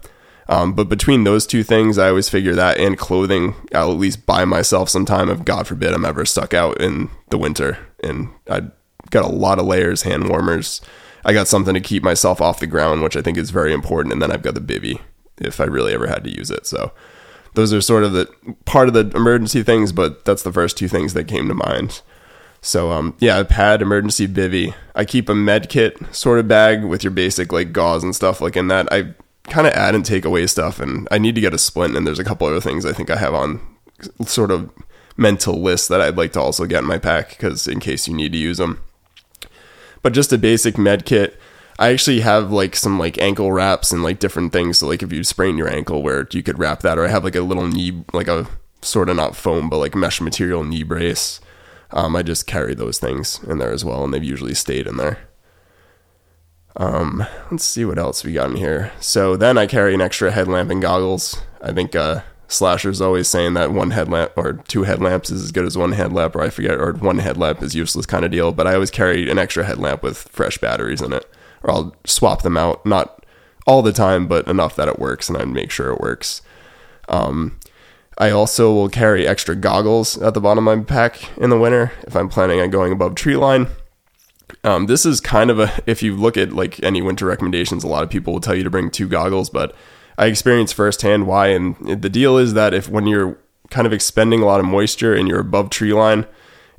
[0.49, 4.25] Um, but between those two things, I always figure that and clothing, I'll at least
[4.25, 7.77] buy myself some time if God forbid I'm ever stuck out in the winter.
[8.01, 8.63] And I
[9.09, 10.81] got a lot of layers, hand warmers.
[11.25, 14.13] I got something to keep myself off the ground, which I think is very important.
[14.13, 15.01] And then I've got the bivy
[15.39, 16.65] if I really ever had to use it.
[16.65, 16.93] So
[17.55, 18.29] those are sort of the
[18.65, 22.01] part of the emergency things, but that's the first two things that came to mind.
[22.61, 24.73] So um yeah, pad, emergency bivy.
[24.95, 28.41] I keep a med kit sort of bag with your basic like gauze and stuff
[28.41, 28.91] like in that.
[28.91, 31.95] I kind of add and take away stuff and I need to get a splint
[31.95, 33.61] and there's a couple other things I think I have on
[34.25, 34.69] sort of
[35.15, 38.13] mental list that I'd like to also get in my pack because in case you
[38.13, 38.81] need to use them.
[40.01, 41.39] But just a basic med kit.
[41.79, 44.79] I actually have like some like ankle wraps and like different things.
[44.79, 47.23] So like if you sprain your ankle, where you could wrap that, or I have
[47.23, 48.47] like a little knee, like a
[48.81, 51.39] sort of not foam, but like mesh material knee brace.
[51.91, 54.97] Um, I just carry those things in there as well, and they've usually stayed in
[54.97, 55.19] there.
[56.75, 58.91] Um, let's see what else we got in here.
[58.99, 61.41] So then I carry an extra headlamp and goggles.
[61.61, 65.65] I think uh, Slasher's always saying that one headlamp or two headlamps is as good
[65.65, 68.51] as one headlamp, or I forget, or one headlamp is useless kind of deal.
[68.51, 71.29] But I always carry an extra headlamp with fresh batteries in it,
[71.63, 72.85] or I'll swap them out.
[72.85, 73.25] Not
[73.65, 76.41] all the time, but enough that it works, and I make sure it works.
[77.09, 77.59] Um,
[78.17, 81.91] I also will carry extra goggles at the bottom of my pack in the winter
[82.07, 83.67] if I'm planning on going above tree line.
[84.63, 87.87] Um, this is kind of a if you look at like any winter recommendations, a
[87.87, 89.75] lot of people will tell you to bring two goggles, but
[90.17, 91.47] I experienced firsthand why.
[91.47, 93.37] And the deal is that if when you're
[93.69, 96.25] kind of expending a lot of moisture and you're above tree line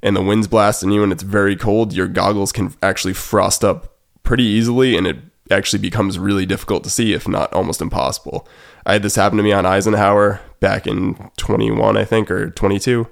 [0.02, 3.96] and the wind's blasting you and it's very cold, your goggles can actually frost up
[4.24, 5.18] pretty easily and it
[5.50, 8.46] actually becomes really difficult to see, if not almost impossible.
[8.84, 13.06] I had this happen to me on Eisenhower back in 21, I think, or 22,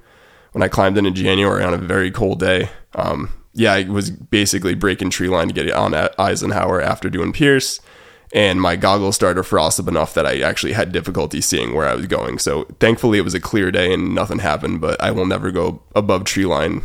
[0.52, 2.70] when I climbed in in January on a very cold day.
[2.94, 7.08] Um, yeah, I was basically breaking tree line to get it on at Eisenhower after
[7.08, 7.80] doing Pierce,
[8.34, 11.86] and my goggles started to frost up enough that I actually had difficulty seeing where
[11.88, 12.38] I was going.
[12.38, 14.80] So thankfully, it was a clear day and nothing happened.
[14.80, 16.82] But I will never go above tree line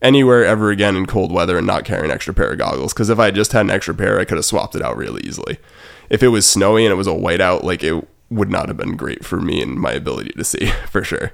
[0.00, 2.94] anywhere ever again in cold weather and not carry an extra pair of goggles.
[2.94, 5.22] Because if I just had an extra pair, I could have swapped it out really
[5.24, 5.58] easily.
[6.10, 8.96] if it was snowy and it was a whiteout, like it would not have been
[8.96, 11.32] great for me and my ability to see for sure.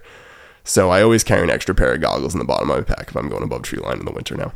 [0.64, 3.09] So I always carry an extra pair of goggles in the bottom of my pack
[3.09, 4.52] if I'm going above tree line in the winter now.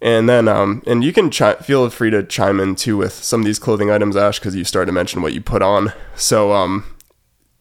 [0.00, 3.40] And then, um, and you can chi- feel free to chime in too with some
[3.40, 5.92] of these clothing items, Ash, because you started to mention what you put on.
[6.14, 6.84] So, um,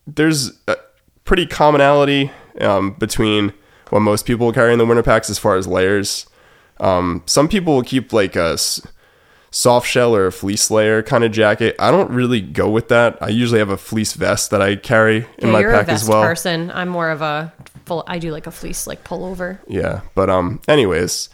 [0.05, 0.75] there's a
[1.23, 3.53] pretty commonality um, between
[3.89, 6.27] what most people carry in the winter packs as far as layers.
[6.79, 8.57] Um, some people will keep like a
[9.55, 11.75] soft shell or a fleece layer kind of jacket.
[11.77, 13.19] I don't really go with that.
[13.21, 15.91] I usually have a fleece vest that I carry in Yeah, my you're pack a
[15.91, 16.23] vest as well.
[16.23, 16.71] person.
[16.71, 17.53] I'm more of a
[17.85, 18.03] full.
[18.07, 19.59] I do like a fleece like pullover.
[19.67, 21.29] Yeah, but um, anyways,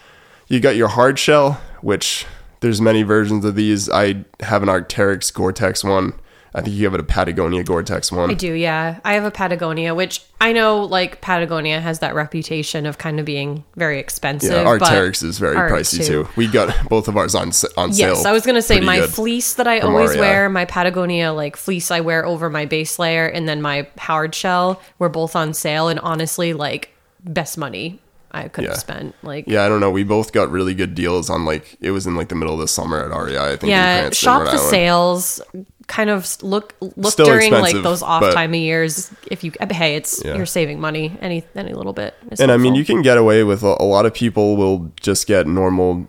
[0.50, 2.26] you got your hard shell, which
[2.60, 3.90] there's many versions of these.
[3.90, 6.14] I have an Arcteryx Gore-Tex one.
[6.54, 8.32] I think you have a Patagonia Gore-Tex one.
[8.32, 9.00] I do, yeah.
[9.06, 13.26] I have a Patagonia, which I know like Patagonia has that reputation of kind of
[13.26, 14.52] being very expensive.
[14.52, 16.28] Yeah, but Arcteryx is very pricey too.
[16.36, 17.94] We got both of ours on on sale.
[17.94, 21.92] Yes, I was gonna say my fleece that I always wear, my Patagonia like fleece
[21.92, 25.88] I wear over my base layer, and then my hard shell were both on sale,
[25.88, 28.00] and honestly, like best money
[28.32, 28.72] I could Yeah.
[28.72, 29.16] have spent.
[29.24, 29.92] Like Yeah, I don't know.
[29.92, 32.60] We both got really good deals on like it was in like the middle of
[32.60, 33.54] the summer at REI.
[33.54, 33.70] I think.
[33.70, 35.42] yeah, shop the sales.
[35.90, 39.12] Kind of look look Still during like those off but- time of years.
[39.30, 40.36] If you hey, it's Yeah.
[40.38, 42.14] you're saving money any any little bit.
[42.40, 45.26] And I mean, you can get away with a, a lot of people will just
[45.26, 46.08] get normal.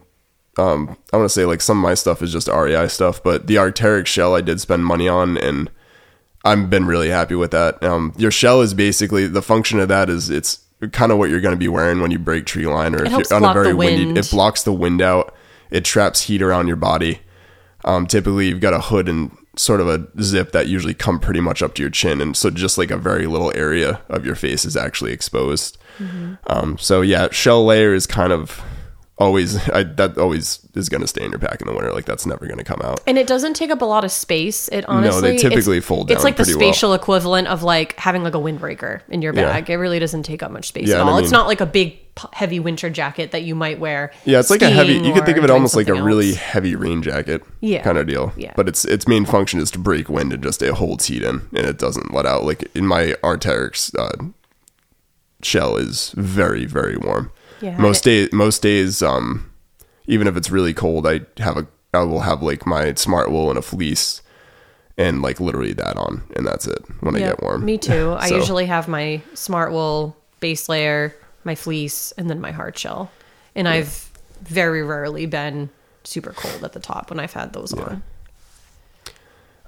[0.59, 3.47] Um, I want to say like some of my stuff is just REI stuff, but
[3.47, 5.71] the Arcteryx shell I did spend money on, and
[6.45, 7.83] I've been really happy with that.
[7.83, 10.59] Um, your shell is basically the function of that is it's
[10.93, 13.11] kind of what you're going to be wearing when you break tree line, or if
[13.13, 14.19] you're on a very windy.
[14.21, 15.35] It blocks the wind out.
[15.71, 17.21] It traps heat around your body.
[17.85, 21.41] Um, typically, you've got a hood and sort of a zip that usually come pretty
[21.41, 24.35] much up to your chin, and so just like a very little area of your
[24.35, 25.77] face is actually exposed.
[26.47, 28.63] Um, so yeah, shell layer is kind of
[29.19, 31.93] always I, that always is going to stay in your pack in the winter.
[31.93, 33.01] Like that's never going to come out.
[33.07, 34.69] And it doesn't take up a lot of space.
[34.69, 36.73] It honestly, they typically it's, fold It's like the pretty well.
[36.73, 39.43] spatial equivalent of like having like a windbreaker in your Yeah.
[39.53, 39.69] bag.
[39.69, 41.19] It really doesn't take up much space Yeah, at and I all.
[41.19, 44.13] it's not like a big heavy winter jacket that you might wear.
[44.25, 44.95] Yeah, it's like a heavy.
[44.95, 47.83] You could think of it almost like a something really heavy rain jacket, Yeah.
[47.83, 48.33] kind of deal.
[48.37, 48.53] Yeah.
[48.57, 51.41] But its its main function is to break wind and just it holds heat in
[51.55, 52.45] and it doesn't let out.
[52.45, 54.25] Like in my Arcteryx uh,
[55.43, 57.31] shell is very very warm.
[57.61, 59.51] Yeah, Most days, most days, um,
[60.07, 63.51] even if it's really cold, I have a I will have like my smart wool
[63.51, 64.23] and a fleece.
[64.99, 67.65] And like literally that on, and that's it when I get warm.
[67.65, 68.11] Me too.
[68.19, 73.11] I usually have my smart wool base layer, my fleece, and then my hard shell.
[73.55, 74.11] And I've
[74.43, 75.71] very rarely been
[76.05, 78.03] super cold at the top when I've had those on.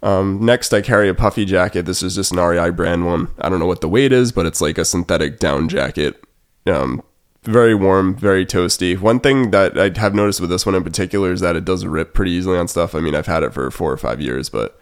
[0.02, 1.86] Um, next, I carry a puffy jacket.
[1.86, 3.28] This is just an REI brand one.
[3.38, 6.22] I don't know what the weight is, but it's like a synthetic down jacket.
[6.66, 7.02] Um,
[7.44, 8.98] very warm, very toasty.
[8.98, 11.84] One thing that I have noticed with this one in particular is that it does
[11.84, 12.94] rip pretty easily on stuff.
[12.94, 14.80] I mean, I've had it for four or five years, but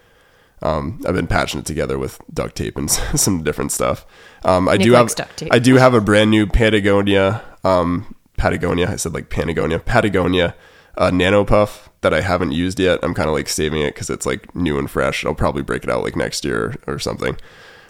[0.63, 4.07] um, I've been patching it together with duct tape and some different stuff.
[4.45, 5.15] Um, I Nick do have.
[5.51, 8.89] I do have a brand new Patagonia um, Patagonia.
[8.91, 10.55] I said like Patagonia Patagonia
[10.97, 12.99] uh, Nano Puff that I haven't used yet.
[13.03, 15.25] I'm kind of like saving it because it's like new and fresh.
[15.25, 17.37] I'll probably break it out like next year or, or something.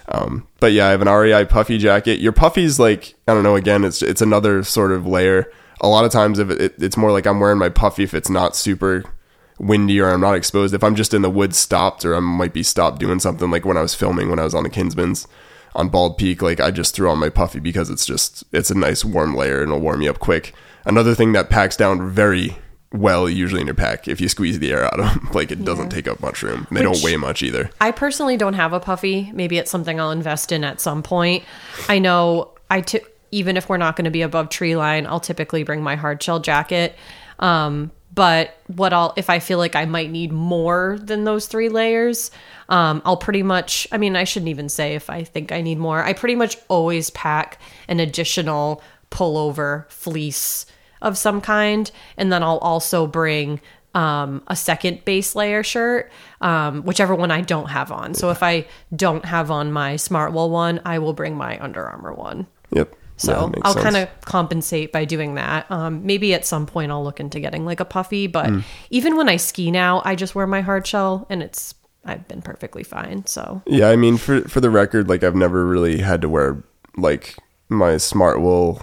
[0.08, 2.18] Um, but yeah, I have an REI puffy jacket.
[2.18, 3.56] Your puffy's like I don't know.
[3.56, 5.50] Again, it's it's another sort of layer.
[5.82, 8.12] A lot of times, if it, it, it's more like I'm wearing my puffy if
[8.12, 9.04] it's not super
[9.60, 10.74] windy or I'm not exposed.
[10.74, 13.64] If I'm just in the woods stopped or I might be stopped doing something like
[13.64, 15.26] when I was filming when I was on the Kinsmans
[15.74, 18.74] on Bald Peak, like I just threw on my puffy because it's just it's a
[18.74, 20.54] nice warm layer and it'll warm you up quick.
[20.84, 22.56] Another thing that packs down very
[22.92, 25.28] well usually in your pack if you squeeze the air out of them.
[25.34, 26.66] Like it doesn't take up much room.
[26.68, 27.70] And they Which- don't weigh much either.
[27.80, 29.30] I personally don't have a puffy.
[29.32, 31.44] Maybe it's something I'll invest in at some point.
[31.88, 35.20] I know I t- even if we're not going to be above tree line, I'll
[35.20, 36.96] typically bring my hard shell jacket.
[37.38, 41.68] Um, but what I'll if I feel like I might need more than those three
[41.68, 42.30] layers,
[42.68, 43.86] um, I'll pretty much.
[43.92, 46.02] I mean, I shouldn't even say if I think I need more.
[46.02, 50.66] I pretty much always pack an additional pullover fleece
[51.02, 53.60] of some kind, and then I'll also bring
[53.94, 58.14] um, a second base layer shirt, um, whichever one I don't have on.
[58.14, 61.84] So if I don't have on my Smart Wool one, I will bring my Under
[61.84, 62.46] Armour one.
[62.72, 62.94] Yep.
[63.20, 65.70] So Yeah, I'll kind of compensate by doing that.
[65.70, 68.60] Um, maybe at some point I'll look into getting like a puffy, but Hmm.
[68.90, 72.40] even when I ski now, I just wear my hard shell and it's I've been
[72.40, 73.26] perfectly fine.
[73.26, 76.64] So Yeah, I mean, for for the record, like I've never really had to wear
[76.96, 77.36] like
[77.68, 78.80] my smart wool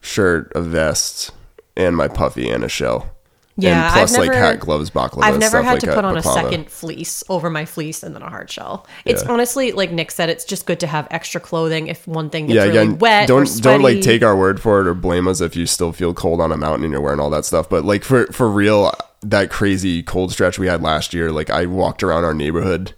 [0.00, 1.32] shirt, a vest,
[1.76, 3.10] and my puffy and a shell.
[3.56, 5.22] Yeah, and plus I've like never- hat gloves, baklava.
[5.24, 8.22] I've never had like to put on a second fleece over my fleece and then
[8.22, 8.86] a hard shell.
[9.04, 9.30] It's Yeah.
[9.32, 12.54] honestly like Nick said, it's just good to have extra clothing if one thing gets
[12.56, 13.28] Yeah, really again, wet.
[13.28, 16.14] don't don't like take our word for it or blame us if you still feel
[16.14, 17.68] cold on a mountain and you're wearing all that stuff.
[17.68, 21.66] But like for for real, that crazy cold stretch we had last year, like I
[21.66, 22.94] walked around our neighborhood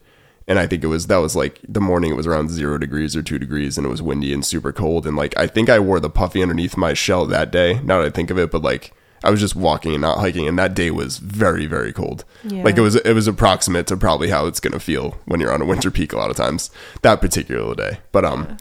[0.47, 3.17] and I think it was that was like the morning it was around zero degrees
[3.17, 5.81] or two degrees and it was windy and super cold and like I think I
[5.81, 7.81] wore the puffy underneath my shell that day.
[7.83, 8.93] Now that I think of it, but like
[9.25, 12.25] I was just walking and not hiking, and that day was very, very cold.
[12.45, 12.65] Yeah.
[12.65, 15.63] Like it was, it was approximate to probably how it's gonna feel when you're on
[15.63, 16.71] a winter peak a lot of times.
[17.03, 18.57] That particular day, but um,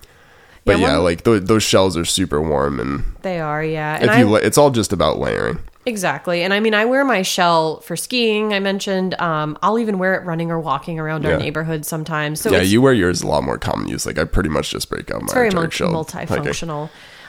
[0.66, 3.96] but Yeah, yeah, one- like th- those shells are super warm, and They are, yeah.
[4.00, 5.60] And if you, la- it's all just about layering.
[5.84, 6.44] Exactly.
[6.44, 9.20] And I mean, I wear my shell for skiing, I mentioned.
[9.20, 12.40] Um, I'll even wear it running or walking around our neighborhood sometimes.
[12.40, 14.06] So yeah, you wear yours a lot more common use.
[14.06, 15.90] Like I pretty much just break out my very Arctic mul- shell
[16.28, 16.54] hiking.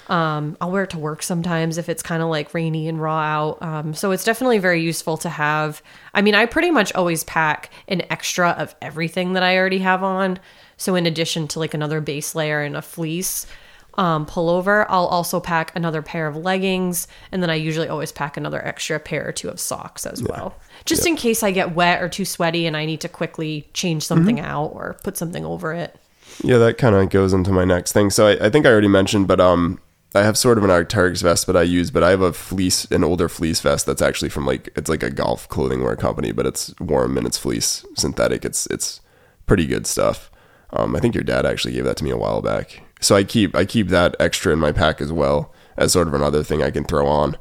[0.09, 3.19] Um, I'll wear it to work sometimes if it's kind of like rainy and raw
[3.19, 3.62] out.
[3.62, 5.83] Um, so it's definitely very useful to have.
[6.12, 10.03] I mean, I pretty much always pack an extra of everything that I already have
[10.03, 10.38] on.
[10.77, 13.47] So in addition to like another base layer and a fleece
[13.95, 18.38] um, pullover, I'll also pack another pair of leggings, and then I usually always pack
[18.38, 22.03] another extra pair or two of socks as well, just in case I get wet
[22.03, 24.47] or too sweaty and I need to quickly change something Mm-hmm.
[24.47, 25.95] out or put something over it.
[26.43, 28.09] Yeah, that kind of goes into my next thing.
[28.09, 29.79] So I, I think I already mentioned, but um,
[30.14, 32.85] I have sort of an Arc'teryx vest, but I use, but I have a fleece,
[32.87, 36.33] an older fleece vest that's actually from like it's like a golf clothing wear company,
[36.33, 38.44] but it's warm and it's fleece synthetic.
[38.44, 39.01] It's it's
[39.46, 40.31] pretty good stuff.
[40.70, 42.83] Um, I think your dad actually gave that to me a while back.
[43.01, 46.14] So I keep I keep that extra in my pack as well as sort of
[46.14, 47.37] another thing I can throw on.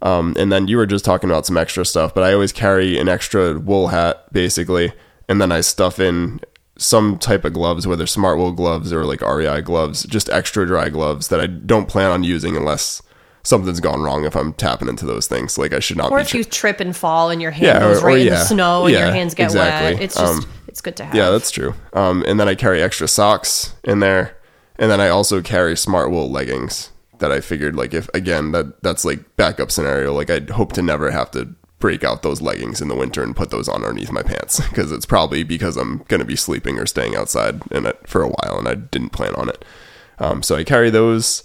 [0.00, 2.98] Um, and then you were just talking about some extra stuff, but I always carry
[2.98, 4.92] an extra wool hat basically,
[5.28, 6.40] and then I stuff in
[6.78, 10.88] some type of gloves, whether smart wool gloves or like REI gloves, just extra dry
[10.88, 13.02] gloves that I don't plan on using unless
[13.42, 15.58] something's gone wrong if I'm tapping into those things.
[15.58, 17.98] Like I should not Or if you trip and fall and your hand Yeah, goes
[18.02, 19.94] or- or right in the snow and your hands get exactly.
[19.94, 20.02] wet.
[20.02, 21.14] It's just Um, it's good to have.
[21.14, 21.74] yeah, that's true.
[21.94, 24.36] Um, and then I carry extra socks in there,
[24.78, 28.80] and then I also carry smart wool leggings that I figured like if again that
[28.82, 30.12] that's like backup scenario.
[30.14, 33.36] Like I'd hope to never have to break out those leggings in the winter and
[33.36, 36.86] put those on underneath my pants because it's probably because I'm gonna be sleeping or
[36.86, 39.64] staying outside in it for a while and I didn't plan on it.
[40.18, 41.44] Um, so I carry those.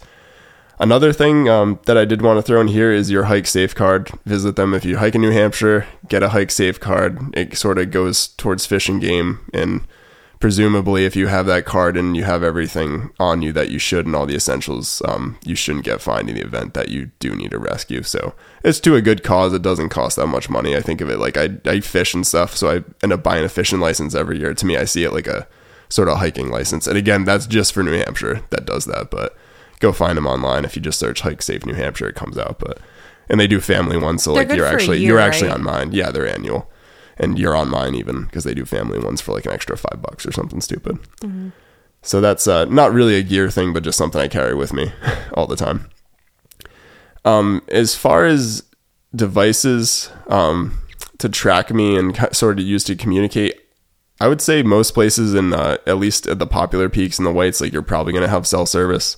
[0.79, 3.75] Another thing um, that I did want to throw in here is your hike safe
[3.75, 4.11] card.
[4.25, 5.85] Visit them if you hike in New Hampshire.
[6.07, 7.19] Get a hike safe card.
[7.37, 9.81] It sort of goes towards fish and game, and
[10.43, 14.05] presumably, if you have that card and you have everything on you that you should
[14.05, 17.33] and all the essentials, um, you shouldn't get fined in the event that you do
[17.33, 18.03] need a rescue.
[18.03, 19.53] So it's to a good cause.
[19.53, 20.75] It doesn't cost that much money.
[20.75, 23.45] I think of it like I, I fish and stuff, so I end up buying
[23.45, 24.53] a fishing license every year.
[24.53, 25.47] To me, I see it like a
[25.87, 26.87] sort of hiking license.
[26.87, 29.37] And again, that's just for New Hampshire that does that, but
[29.79, 30.65] go find them online.
[30.65, 32.59] If you just search Hike Safe New Hampshire, it comes out.
[32.59, 32.79] But
[33.29, 35.57] and they do family ones, so They're like you're actually year, you're actually right?
[35.57, 35.93] on mine.
[35.93, 36.69] Yeah, they're annual,
[37.17, 40.01] and you're on mine even because they do family ones for like an extra five
[40.01, 40.97] bucks or something stupid.
[41.21, 41.49] Mm-hmm.
[42.01, 44.91] So that's uh, not really a gear thing, but just something I carry with me
[45.33, 45.89] all the time.
[47.25, 48.63] Um, as far as
[49.15, 50.79] devices um,
[51.19, 53.59] to track me and sort of use to communicate,
[54.19, 57.31] I would say most places in uh, at least at the popular peaks and the
[57.31, 59.17] whites, like you're probably going to have cell service.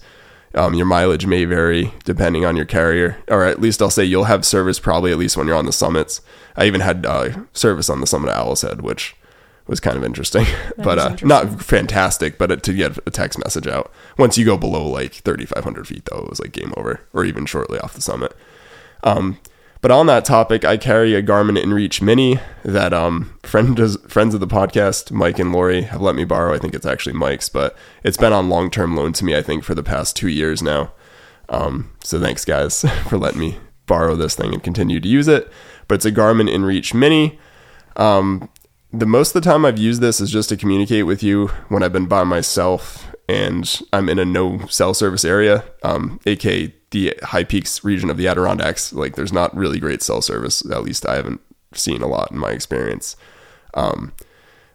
[0.56, 4.24] Um, your mileage may vary depending on your carrier, or at least I'll say you'll
[4.24, 6.22] have service probably at least when you're on the summits.
[6.56, 9.16] I even had uh, service on the summit of Owl's Head, which
[9.68, 10.46] was kind of interesting,
[10.78, 12.38] but uh, not fantastic.
[12.38, 16.20] But to get a text message out once you go below like 3,500 feet, though,
[16.20, 18.34] it was like game over, or even shortly off the summit.
[19.04, 19.40] Um,
[19.86, 23.78] but on that topic, I carry a Garmin InReach Mini that um friend
[24.10, 26.56] friends of the podcast, Mike and Lori, have let me borrow.
[26.56, 29.38] I think it's actually Mike's, but it's been on long term loan to me.
[29.38, 30.92] I think for the past two years now.
[31.50, 35.52] Um, so thanks guys for letting me borrow this thing and continue to use it.
[35.88, 37.38] But it's a Garmin InReach Mini.
[37.96, 38.50] Um,
[38.92, 41.84] the most of the time I've used this is just to communicate with you when
[41.84, 47.14] I've been by myself and I'm in a no cell service area, um, aka the
[47.24, 48.94] high peaks region of the Adirondacks.
[48.94, 50.66] Like, there's not really great cell service.
[50.72, 51.42] At least I haven't
[51.74, 53.18] seen a lot in my experience.
[53.74, 54.14] Um,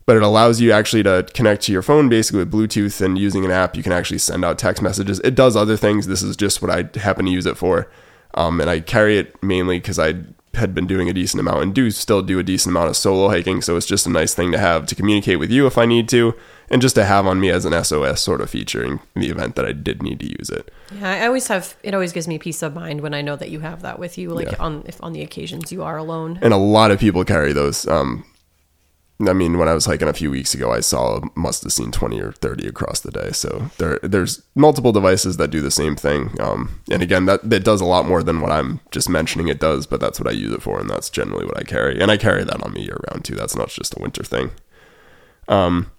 [0.05, 3.45] but it allows you actually to connect to your phone basically with Bluetooth and using
[3.45, 3.77] an app.
[3.77, 5.21] You can actually send out text messages.
[5.21, 6.07] It does other things.
[6.07, 7.91] This is just what I happen to use it for.
[8.35, 10.15] Um, and I carry it mainly because I
[10.55, 13.29] had been doing a decent amount and do still do a decent amount of solo
[13.29, 13.63] hiking.
[13.63, 16.09] So it's just a nice thing to have to communicate with you if I need
[16.11, 16.35] to,
[16.71, 19.57] and just to have on me as an SOS sort of feature in the event
[19.57, 20.73] that I did need to use it.
[20.99, 21.77] Yeah, I always have.
[21.83, 24.17] It always gives me peace of mind when I know that you have that with
[24.19, 24.57] you, like Yeah.
[24.61, 26.39] on if on the occasions you are alone.
[26.43, 27.87] and a lot of people carry those.
[27.89, 28.25] Um,
[29.29, 31.93] I mean, when I was hiking a few weeks ago, I saw must have seen
[31.93, 33.33] 20 or 30 across the day.
[33.33, 36.35] So there, there's multiple devices that do the same thing.
[36.41, 39.61] Um, and again, that, that does a lot more than what I'm just mentioning it
[39.61, 40.81] does, but that's what I use it for.
[40.81, 42.01] And that's generally what I carry.
[42.01, 43.35] And I carry that on me year round too.
[43.35, 44.53] That's not just a winter thing.
[45.49, 45.91] Um,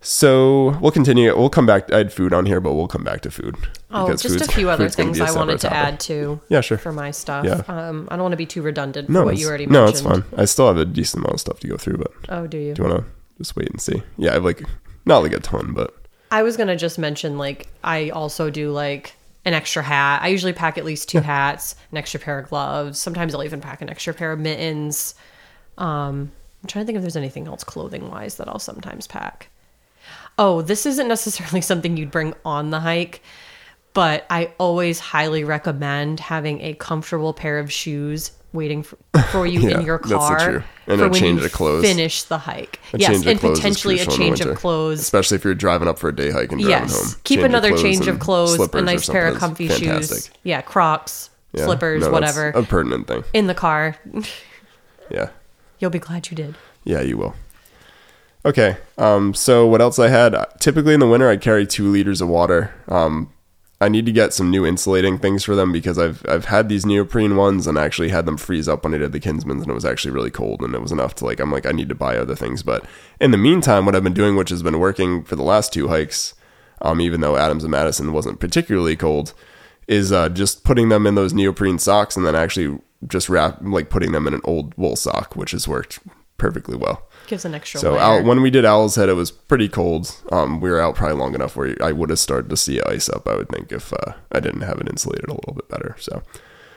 [0.00, 1.36] so we'll continue.
[1.36, 1.92] We'll come back.
[1.92, 3.56] I had food on here, but we'll come back to food.
[3.90, 5.76] Oh, just a few other things I wanted to topic.
[5.78, 6.78] add to Yeah, sure.
[6.78, 7.44] for my stuff.
[7.44, 7.62] Yeah.
[7.68, 10.06] Um, I don't want to be too redundant No, for what you already no, mentioned.
[10.14, 10.40] it's fine.
[10.40, 12.74] I still have a decent amount of stuff to go through, but Oh, do you?
[12.74, 14.02] do you want to just wait and see?
[14.16, 14.62] Yeah, I have like
[15.04, 15.94] not like a ton, but
[16.30, 20.20] I was gonna just mention like I also do like an extra hat.
[20.22, 22.98] I usually pack at least two hats, an extra pair of gloves.
[23.00, 25.14] Sometimes I'll even pack an extra pair of mittens.
[25.78, 26.30] Um,
[26.62, 29.48] I'm trying to think if there's anything else clothing wise that I'll sometimes pack.
[30.38, 33.22] Oh, this isn't necessarily something you'd bring on the hike,
[33.94, 38.96] but I always highly recommend having a comfortable pair of shoes waiting for,
[39.30, 40.64] for you Yeah, in your car.
[40.86, 41.84] And for a change of clothes.
[41.84, 42.80] finish the hike.
[42.94, 45.86] a yes, and potentially a crucial in the change of clothes especially if you're driving
[45.86, 47.12] up for a day hike and driving Yes.
[47.12, 47.20] home.
[47.24, 50.30] Keep Change of another change of clothes, a nice pair of comfy is shoes.
[50.44, 51.64] Yeah, Crocs, Yeah.
[51.66, 52.48] slippers, No, whatever.
[52.48, 53.22] A pertinent thing.
[53.34, 53.96] in the car.
[55.10, 55.28] Yeah.
[55.78, 56.54] You'll be glad you did.
[56.84, 57.34] Yeah, you will.
[58.48, 58.78] Okay.
[58.96, 60.34] Um, so what else I had?
[60.58, 62.72] Typically in the winter, I carry two liters of water.
[62.88, 63.30] Um,
[63.78, 66.86] I need to get some new insulating things for them because I've I've had these
[66.86, 69.68] neoprene ones and I actually had them freeze up when I did the Kinsmans and
[69.68, 71.90] it was actually really cold and it was enough to like I'm like I need
[71.90, 72.62] to buy other things.
[72.62, 72.86] But
[73.20, 75.88] in the meantime, what I've been doing, which has been working for the last two
[75.88, 76.34] hikes,
[76.80, 79.34] um, even though Adams and Madison wasn't particularly cold,
[79.86, 83.90] is uh, just putting them in those neoprene socks and then actually just wrap like
[83.90, 85.98] putting them in an old wool sock, which has worked
[86.38, 87.07] perfectly well.
[87.28, 90.18] Gives an extra So out, when we did Owl's Head, it was pretty cold.
[90.32, 93.10] Um, we were out probably long enough where I would have started to see ice
[93.10, 93.28] up.
[93.28, 95.94] I would think if uh, I didn't have it insulated a little bit better.
[95.98, 96.22] So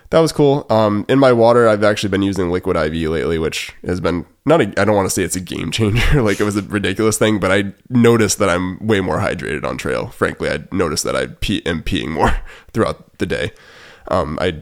[0.09, 0.67] that was cool.
[0.69, 4.59] Um, in my water, I've actually been using Liquid IV lately, which has been not.
[4.59, 7.17] A, I don't want to say it's a game changer, like it was a ridiculous
[7.17, 10.07] thing, but I noticed that I'm way more hydrated on trail.
[10.07, 12.41] Frankly, I noticed that I pee, am peeing more
[12.73, 13.53] throughout the day.
[14.09, 14.59] Um, I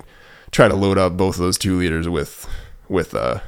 [0.51, 2.47] try to load up both of those two liters with
[2.87, 3.39] with uh,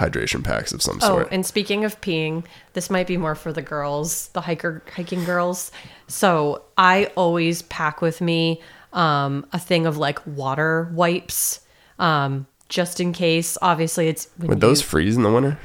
[0.00, 1.28] hydration packs of some Oh, sort.
[1.30, 5.70] and speaking of peeing, this might be more for the girls, the hiker hiking girls.
[6.08, 8.60] So I always pack with me
[8.92, 11.60] um, a thing of like water wipes,
[12.00, 13.56] um, just in case.
[13.62, 15.58] Obviously, it's when Would you- those freeze in the winter?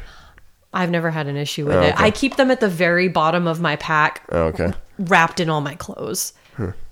[0.73, 1.95] I've never had an issue with Oh, it.
[1.97, 4.73] I keep them at the very bottom of my pack, Oh, okay.
[4.99, 6.33] wrapped in all my clothes.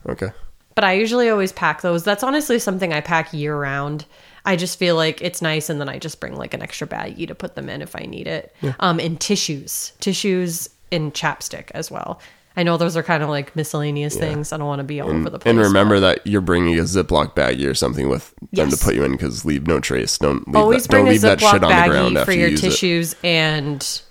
[0.09, 0.29] Okay.
[0.75, 2.03] But I usually always pack those.
[2.05, 4.05] That's honestly something I pack year round.
[4.45, 7.27] I just feel like it's nice, and then I just bring like an extra baggie
[7.27, 8.53] to put them in if I need it.
[8.79, 12.19] Um, and tissues, tissues, and chapstick as well.
[12.55, 14.53] I know those are kind of like miscellaneous things.
[14.53, 15.49] I don't want to be all over the place.
[15.49, 19.03] And remember that you're bringing a Ziploc baggie or something with them to put you
[19.03, 20.19] in because leave no trace.
[20.19, 22.25] Don't leave, always that, bring don't a leave that Ziploc shit on the ground baggie
[22.25, 22.57] for you your it.
[22.57, 24.01] tissues, and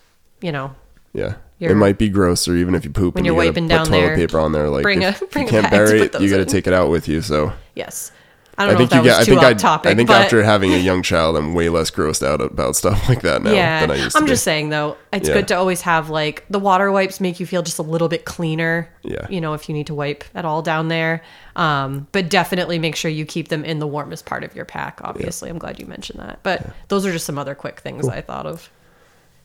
[0.41, 0.75] you know,
[1.13, 1.35] Yeah.
[1.61, 3.77] It might be gross, or even if you poop When and you're you wiping put
[3.77, 6.29] down toilet there, paper on there, like bring a- bring you can't bury it, you
[6.29, 7.23] got to take it out with you.
[7.23, 8.11] So yes.
[8.59, 9.15] I don't I think know you if that get.
[9.15, 9.93] I was too think off I, topic.
[9.93, 13.09] I think but after having a young child, I'm way less grossed out about stuff
[13.09, 14.31] like that now yeah, than I used to I'm be.
[14.31, 15.35] just saying though, it's Yeah.
[15.37, 18.25] good to always have like the water wipes make you feel just a little bit
[18.27, 18.91] cleaner.
[19.03, 19.27] Yeah.
[19.31, 21.23] You know, if you need to wipe at all down there.
[21.57, 25.01] Um, but definitely make sure you keep them in the warmest part of your pack,
[25.03, 25.51] obviously.
[25.51, 26.41] I'm glad you mentioned that.
[26.43, 28.71] But those are just some other quick things I thought of.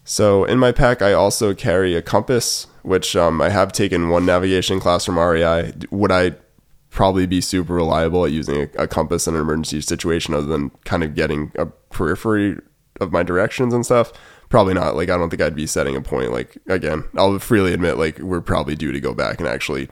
[0.05, 4.25] So in my pack, I also carry a compass, which um, I have taken one
[4.25, 5.73] navigation class from REI.
[5.91, 6.35] Would I
[6.97, 10.71] probably be super reliable at using a, a compass in an emergency situation, other than
[10.83, 12.57] kind of getting a periphery
[12.99, 14.11] of my directions and stuff?
[14.49, 14.95] Probably not.
[14.95, 16.31] Like I don't think I'd be setting a point.
[16.31, 19.89] Like again, I'll freely admit, like we're probably due to go back and actually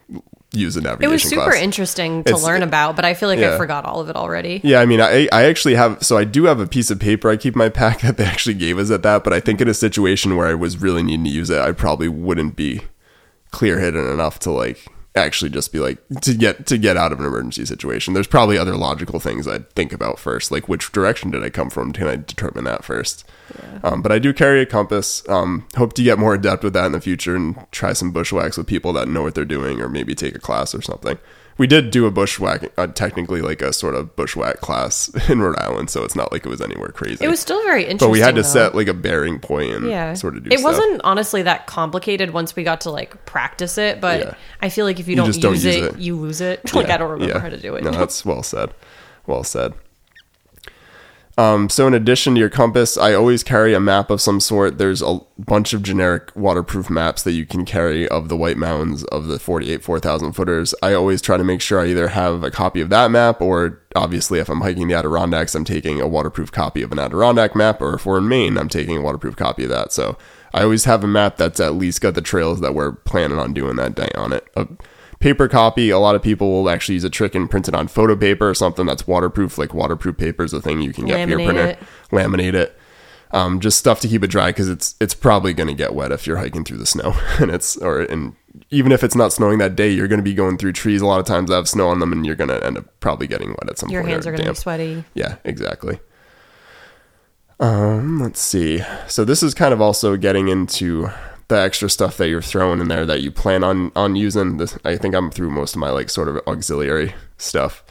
[0.51, 1.61] use a It was super class.
[1.61, 4.61] interesting to It's- learn about, but I feel like I forgot all of it already.
[4.63, 7.29] Yeah, I mean, I I actually have so I do have a piece of paper
[7.29, 9.61] I keep in my pack that they actually gave us at that, but I think
[9.61, 12.81] in a situation where I was really needing to use it, I probably wouldn't be
[13.51, 17.20] clear headed enough to like actually just be like to get to get out of
[17.20, 18.13] an emergency situation.
[18.13, 21.70] There's probably other logical things I'd think about first, like which direction did I come
[21.70, 21.93] from?
[21.93, 23.26] Can I determine that first?
[23.84, 25.28] Um, but I do carry a compass.
[25.30, 28.57] Um, hope to get more adept with that in the future and try some bushwhacks
[28.57, 31.18] with people that know what they're doing, or maybe take a class or something.
[31.57, 35.57] We did do a bushwhack, uh, technically like a sort of bushwhack class in Rhode
[35.59, 37.23] Island, so it's not like it was anywhere crazy.
[37.23, 38.07] It was still very interesting.
[38.07, 38.47] but we had to though.
[38.47, 40.71] set like a bearing point and yeah sort of do it stuff.
[40.73, 44.33] wasn't honestly that complicated once we got to like practice it but Yeah.
[44.61, 45.97] i feel like if you You don't, use, don't use it, it.
[45.97, 47.39] you lose it like i don't remember yeah.
[47.39, 48.73] how to do it No, that's well said.
[49.25, 49.73] Well said.
[51.38, 54.77] Um, so in addition to your compass, I always carry a map of some sort.
[54.77, 59.03] There's a bunch of generic waterproof maps that you can carry of the White Mountains
[59.05, 60.73] of the 48 4,000 footers.
[60.81, 63.81] I always try to make sure I either have a copy of that map or
[63.97, 67.81] obviously if I'm hiking the Adirondacks, I'm taking a waterproof copy of an Adirondack map
[67.81, 69.91] or if we're in Maine, I'm taking a waterproof copy of that.
[69.91, 70.17] So
[70.53, 73.53] I always have a map that's at least got the trails that we're planning on
[73.53, 74.47] doing that day on it.
[74.55, 74.67] A
[75.20, 77.88] paper copy, a lot of people will actually use a trick and print it on
[77.88, 81.24] photo paper or something that's waterproof, like waterproof paper is a thing you can get
[81.24, 81.68] for your printer.
[81.68, 81.80] it.
[82.11, 82.78] Laminate it.
[83.32, 86.11] Um, just stuff to keep it dry because it's it's probably going to get wet
[86.11, 88.36] if you're hiking through the snow and it's or and
[88.70, 91.05] even if it's not snowing that day, you're going to be going through trees a
[91.05, 93.28] lot of times that have snow on them and you're going to end up probably
[93.28, 94.09] getting wet at some Your point.
[94.09, 95.03] Your hands are going to be sweaty.
[95.13, 95.99] Yeah, exactly.
[97.59, 98.82] Um, let's see.
[99.07, 101.09] So this is kind of also getting into
[101.47, 104.57] the extra stuff that you're throwing in there that you plan on on using.
[104.57, 107.83] This I think I'm through most of my like sort of auxiliary stuff.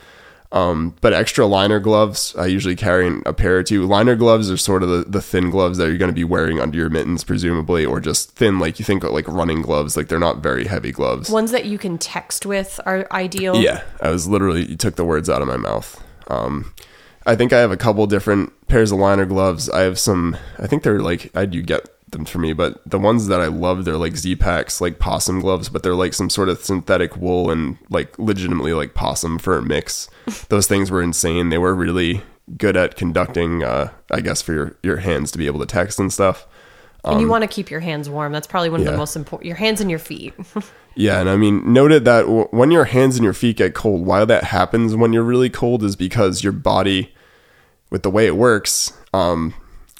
[0.54, 3.86] Um, but extra liner gloves, I usually carry a pair or two.
[3.86, 6.60] Liner gloves are sort of the, the thin gloves that you're going to be wearing
[6.60, 9.96] under your mittens, presumably, or just thin, like you think like running gloves.
[9.96, 11.28] Like they're not very heavy gloves.
[11.28, 13.56] Ones that you can text with are ideal.
[13.56, 16.00] Yeah, I was literally you took the words out of my mouth.
[16.28, 16.72] Um,
[17.26, 19.68] I think I have a couple different pairs of liner gloves.
[19.68, 20.36] I have some.
[20.60, 23.48] I think they're like I do get them for me, but the ones that I
[23.48, 27.50] love they're like Zpacks, like possum gloves, but they're like some sort of synthetic wool
[27.50, 30.08] and like legitimately like possum fur mix.
[30.48, 31.50] Those things were insane.
[31.50, 32.22] They were really
[32.56, 33.62] good at conducting.
[33.62, 36.46] Uh, I guess for your your hands to be able to text and stuff.
[37.04, 38.32] and you want to keep your hands warm.
[38.32, 38.92] That's probably one of Um, yeah.
[38.92, 39.46] the most important.
[39.46, 40.32] Your hands and your feet.
[40.96, 44.06] Yeah, and I mean, noted that w- when your hands and your feet get cold,
[44.06, 47.12] why that happens when you're really cold is because your body,
[47.90, 49.54] with the way it works, um,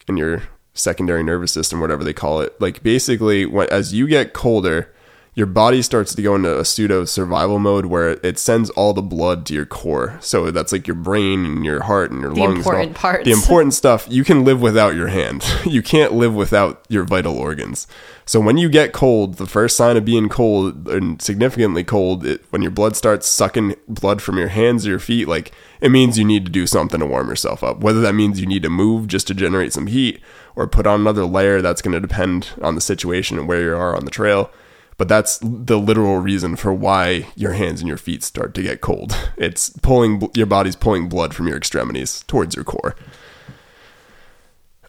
[0.07, 0.45] in your
[0.75, 4.93] secondary nervous system, whatever they call it, like basically, when, as you get colder,
[5.37, 9.03] your body starts to go into a pseudo survival mode where it sends all the
[9.03, 10.17] blood to your core.
[10.21, 12.59] So that's like your brain and your heart and your The lungs.
[12.59, 13.25] and all- important parts.
[13.25, 14.07] The important stuff.
[14.09, 15.45] You can live without your hand.
[15.65, 17.89] You can't live without your vital organs.
[18.27, 22.45] So when you get cold, the first sign of being cold and significantly cold, it,
[22.51, 26.17] when your blood starts sucking blood from your hands or your feet, like it means
[26.17, 27.81] you need to do something to warm yourself up.
[27.81, 30.21] Whether that means you need to move just to generate some heat
[30.55, 33.75] or put on another layer, that's going to depend on the situation and where you
[33.75, 34.51] are on the trail.
[34.97, 38.81] But that's the literal reason for why your hands and your feet start to get
[38.81, 39.17] cold.
[39.37, 42.95] It's pulling your body's pulling blood from your extremities towards your core.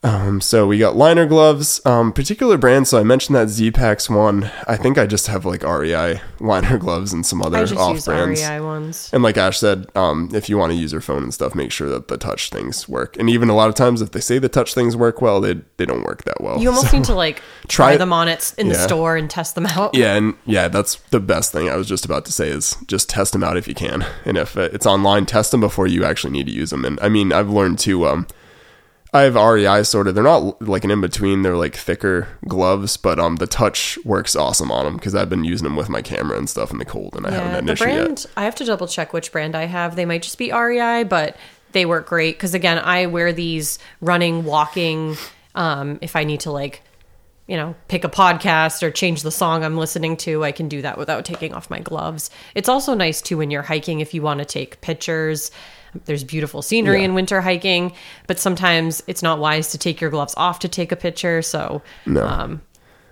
[0.05, 2.91] Um, so we got liner gloves, um, particular brands.
[2.91, 4.51] So I mentioned that Zpacks one.
[4.67, 7.95] I think I just have like REI liner gloves and some other I just off
[7.95, 8.39] use brands.
[8.39, 9.09] REI ones.
[9.11, 11.71] And like Ash said, um, if you want to use your phone and stuff, make
[11.71, 13.17] sure that the touch things work.
[13.17, 15.55] And even a lot of times, if they say the touch things work well, they
[15.77, 16.59] they don't work that well.
[16.61, 19.27] You almost So- need to like Try try them on it in the store and
[19.27, 19.95] test them out.
[19.95, 23.09] Yeah, and yeah, that's the best thing I was just about to say is just
[23.09, 26.05] test them out if you can, and if uh, it's online, test them before you
[26.05, 26.85] actually need to use them.
[26.85, 28.05] And I mean, I've learned to.
[29.15, 30.15] I have REI sort of.
[30.15, 31.41] They're not like an in between.
[31.41, 35.45] They're like thicker gloves, but um, the touch works awesome on them because I've been
[35.45, 37.65] using them with my camera and stuff in the cold, and I haven't had an
[37.67, 38.19] the issue brand.
[38.19, 38.25] yet.
[38.35, 39.95] I have to double check which brand I have.
[39.95, 41.37] They might just be REI, but
[41.71, 45.15] they work great because again, I wear these running, walking.
[45.55, 46.81] Um, if I need to like,
[47.47, 50.81] you know, pick a podcast or change the song I'm listening to, I can do
[50.81, 52.31] that without taking off my gloves.
[52.53, 55.51] It's also nice too when you're hiking if you want to take pictures.
[56.05, 57.05] There's beautiful scenery Yeah.
[57.05, 57.93] in winter hiking,
[58.27, 61.41] but sometimes it's not wise to take your gloves off to take a picture.
[61.41, 62.25] So, No.
[62.25, 62.61] um,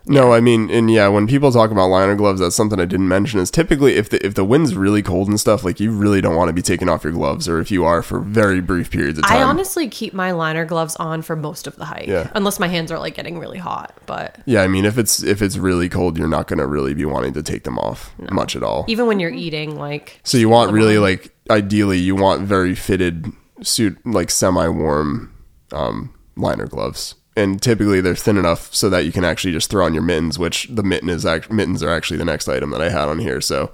[0.05, 3.07] No, I mean, and yeah, when people talk about liner gloves, that's something I didn't
[3.07, 3.39] mention.
[3.39, 6.35] Is typically if the if the wind's really cold and stuff, like you really don't
[6.35, 9.17] want to be taking off your gloves, or if you are for very brief periods
[9.19, 9.37] of time.
[9.37, 12.29] I honestly keep my liner gloves on for most of the hike, Yeah.
[12.35, 13.95] unless my hands are like getting really hot.
[14.05, 17.05] But yeah, I mean, if it's if it's really cold, you're not gonna really be
[17.05, 18.83] wanting to take them off much at all.
[18.89, 23.27] even when you're eating, like So you want really like ideally you want very fitted
[23.61, 25.33] suit like semi warm
[25.71, 29.85] um, liner gloves, and typically they're thin enough so that you can actually just throw
[29.85, 30.39] on your mittens.
[30.39, 33.19] Which the mitten is act- mittens are actually the next item that I had on
[33.19, 33.41] here.
[33.41, 33.71] So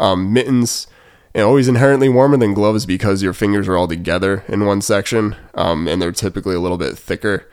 [0.00, 0.86] um, mittens.
[1.34, 5.34] And always inherently warmer than gloves because your fingers are all together in one section,
[5.54, 7.48] um, and they're typically a little bit thicker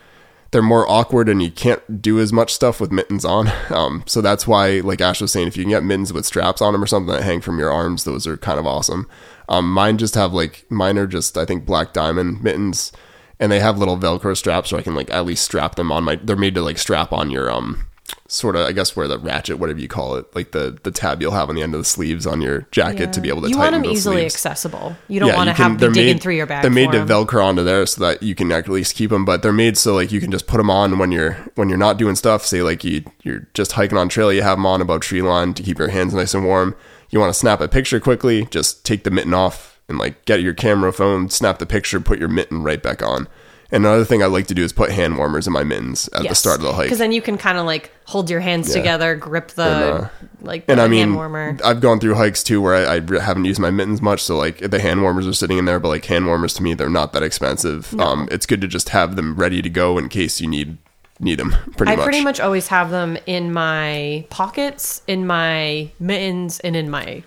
[0.52, 3.52] they're more awkward and you can't do as much stuff with mittens on.
[3.70, 6.60] Um, so that's why, like Ash was saying, if you can get mittens with straps
[6.60, 9.08] on them or something that hang from your arms, those are kind of awesome.
[9.48, 12.92] Um, mine just have like mine are just I think black diamond mittens,
[13.40, 16.04] and they have little Velcro straps so I can like at least strap them on
[16.04, 16.16] my.
[16.16, 17.86] They're made to like strap on your um
[18.28, 21.22] sort of I guess where the ratchet whatever you call it like the the tab
[21.22, 23.50] you'll have on the end of the sleeves on your jacket to be able to
[23.50, 24.34] you want them easily sleeves.
[24.36, 24.96] accessible.
[25.08, 26.62] You don't Yeah, want to have they're be digging made- through your bag.
[26.64, 27.00] They're made to.
[27.06, 29.26] Velcro onto there so that you can at least keep them.
[29.26, 31.78] But they're made so like you can just put them on when you're when you're
[31.78, 32.46] not doing stuff.
[32.46, 35.54] Say like you you're just hiking on trail, you have them on above tree line
[35.54, 36.76] to keep your hands nice and warm.
[37.12, 40.42] You want to snap a picture quickly, just take the mitten off and like get
[40.42, 43.28] your camera phone, snap the picture, put your mitten right back on.
[43.72, 46.28] And another thing I like to do is put hand warmers in my mittens at
[46.28, 46.86] the start of the hike.
[46.86, 48.74] because then you can kind of like hold your hands Yeah.
[48.76, 50.10] together, grip the And, uh,
[50.42, 51.56] like the and I mean, hand warmer.
[51.64, 54.24] I've gone through hikes too where I, I haven't used my mittens much.
[54.24, 56.74] So like the hand warmers are sitting in there, but like hand warmers to me,
[56.74, 57.94] they're not that expensive.
[58.00, 60.80] Um, it's good to just have them ready to go in case you need
[61.20, 62.06] need them pretty I much.
[62.06, 67.22] pretty much always have them in my pockets, in my mittens, and in my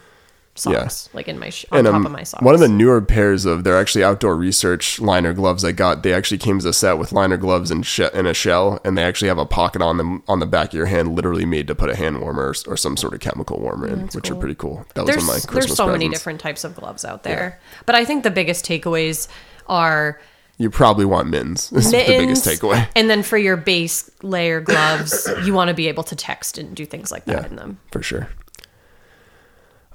[0.55, 2.43] socks, like in my sh- on and top um, of my socks.
[2.43, 6.03] one of the newer pairs of they're actually outdoor research liner gloves I got.
[6.03, 8.97] They actually came as a set with liner gloves and she- and a shell, and
[8.99, 11.67] they actually have a pocket on them on the back of your hand, literally made
[11.69, 14.35] to put a hand warmer or, or some sort of chemical warmer in, which are
[14.37, 14.85] pretty cool.
[14.95, 17.59] That was there's of my Christmas there's so many different types of gloves out there,
[17.87, 19.29] but I think the biggest takeaways
[19.69, 20.21] are
[20.59, 21.73] You probably want mittens.
[21.73, 22.87] Is the biggest takeaway.
[22.97, 26.77] and then for your base layer gloves, you want to be able to text and
[26.77, 27.79] do things like that Yeah, in them.
[27.91, 28.29] for sure.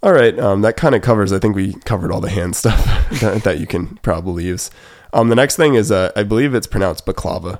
[0.03, 1.33] All right, um, that kind of covers.
[1.33, 2.85] I think we covered all the hand stuff
[3.19, 4.69] that, that you can probably use.
[5.11, 7.59] Um, the next thing is, uh, I believe it's pronounced baklava.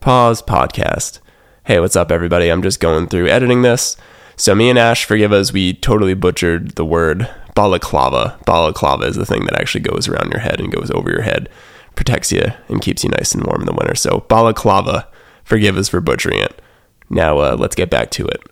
[0.00, 1.18] Pause podcast.
[1.64, 2.48] Hey, what's up, everybody?
[2.48, 3.96] I'm just going through editing this.
[4.36, 8.38] So me and Ash, forgive us, we totally butchered the word balaclava.
[8.46, 11.48] Balaclava is the thing that actually goes around your head and goes over your head,
[11.96, 13.96] protects you and keeps you nice and warm in the winter.
[13.96, 15.08] So balaclava.
[15.42, 16.60] Forgive us for butchering it.
[17.08, 18.42] Now uh, let's get back to it.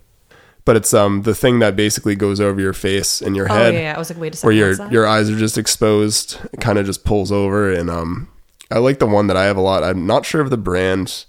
[0.64, 3.74] But it's um the thing that basically goes over your face and your Oh head
[3.74, 6.38] yeah, yeah, I was like, wait a second, where your your eyes are just exposed.
[6.52, 8.28] It kind of just pulls over, and um,
[8.70, 9.84] I like the one that I have a lot.
[9.84, 11.26] I'm not sure of the brand.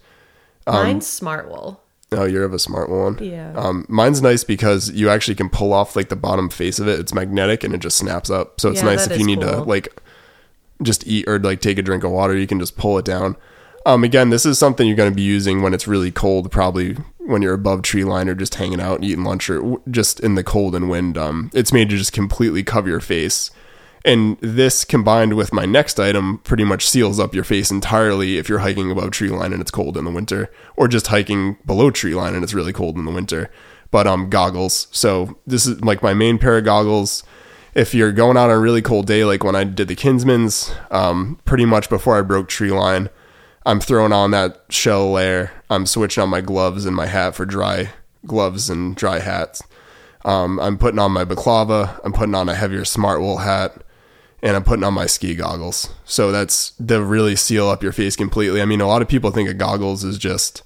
[0.66, 1.78] mine's Smartwool.
[2.12, 3.18] Oh, you're of a smart one.
[3.22, 3.52] Yeah.
[3.56, 7.00] Um, mine's nice because you actually can pull off like the bottom face of it.
[7.00, 8.62] It's magnetic and it just snaps up.
[8.62, 9.90] So it's Yeah, nice if you need to like
[10.82, 13.36] just eat or like take a drink of water, you can just pull it down.
[13.86, 16.94] Um, again, this is something you're going to be using when it's really cold, probably
[17.20, 20.36] when you're above tree line or just hanging out and eating lunch or just in
[20.36, 21.18] the cold and wind.
[21.18, 23.52] Um, it's made to just completely cover your face.
[24.04, 28.48] And this combined with my next item pretty much seals up your face entirely if
[28.50, 31.90] you're hiking above tree line and it's cold in the winter, or just hiking below
[31.90, 33.52] tree line and it's really cold in the winter.
[33.92, 34.88] But um, goggles.
[34.92, 37.24] So this is like my main pair of goggles.
[37.74, 40.74] If you're going out on a really cold day, like when I did the Kinsman's,
[40.92, 43.10] um, pretty much before I broke tree line,
[43.66, 45.52] I'm throwing on that shell layer.
[45.70, 47.90] I'm switching on my gloves and my hat for dry
[48.26, 49.64] gloves and dry hats.
[50.24, 52.00] Um, I'm putting on my baklava.
[52.04, 53.84] I'm putting on a heavier smart wool hat,
[54.42, 55.94] and I'm putting on my ski goggles.
[56.04, 58.62] So that's to really seal up your face completely.
[58.62, 60.64] I mean, a lot of people think of goggles is just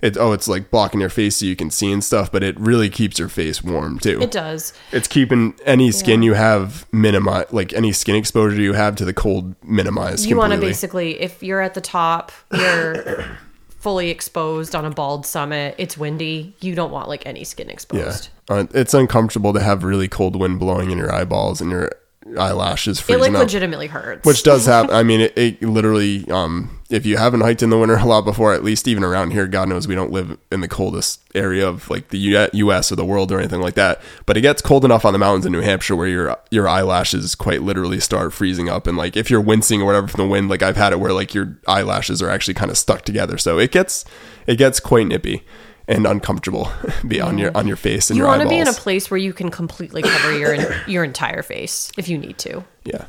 [0.00, 0.16] it.
[0.16, 2.88] Oh, it's like blocking your face so you can see and stuff, but it really
[2.90, 4.20] keeps your face warm too.
[4.20, 4.72] It does.
[4.92, 9.12] It's keeping any skin you have minimize, like any skin exposure you have to the
[9.14, 10.26] cold minimized.
[10.28, 13.24] You want to basically, if you're at the top, you're
[13.68, 15.74] fully exposed on a bald summit.
[15.78, 16.54] It's windy.
[16.60, 18.28] You don't want like any skin Yeah, exposed.
[18.48, 21.92] uh, it's uncomfortable to have really cold wind blowing in your eyeballs and your
[22.36, 23.18] eyelashes freezing.
[23.18, 23.40] It like up.
[23.40, 24.26] legitimately hurts.
[24.26, 24.94] Which does happen.
[24.94, 28.24] I mean, it, it literally, um, if you haven't hiked in the winter a lot
[28.24, 31.66] before, at least even around here, God knows we don't live in the coldest area
[31.66, 32.90] of like the U- U.S.
[32.90, 34.00] or the world or anything like that.
[34.26, 37.34] But it gets cold enough on the mountains in New Hampshire where your your eyelashes
[37.34, 40.48] quite literally start freezing up, and like if you're wincing or whatever from the wind,
[40.48, 43.58] like I've had it where like your eyelashes are actually kind of stuck together, so
[43.58, 44.04] it gets
[44.46, 45.44] it gets quite nippy
[45.88, 46.70] and uncomfortable
[47.08, 49.10] be on your on your face and you your want to be in a place
[49.10, 52.62] where you can completely cover your your entire face if you need to.
[52.84, 53.06] Yeah.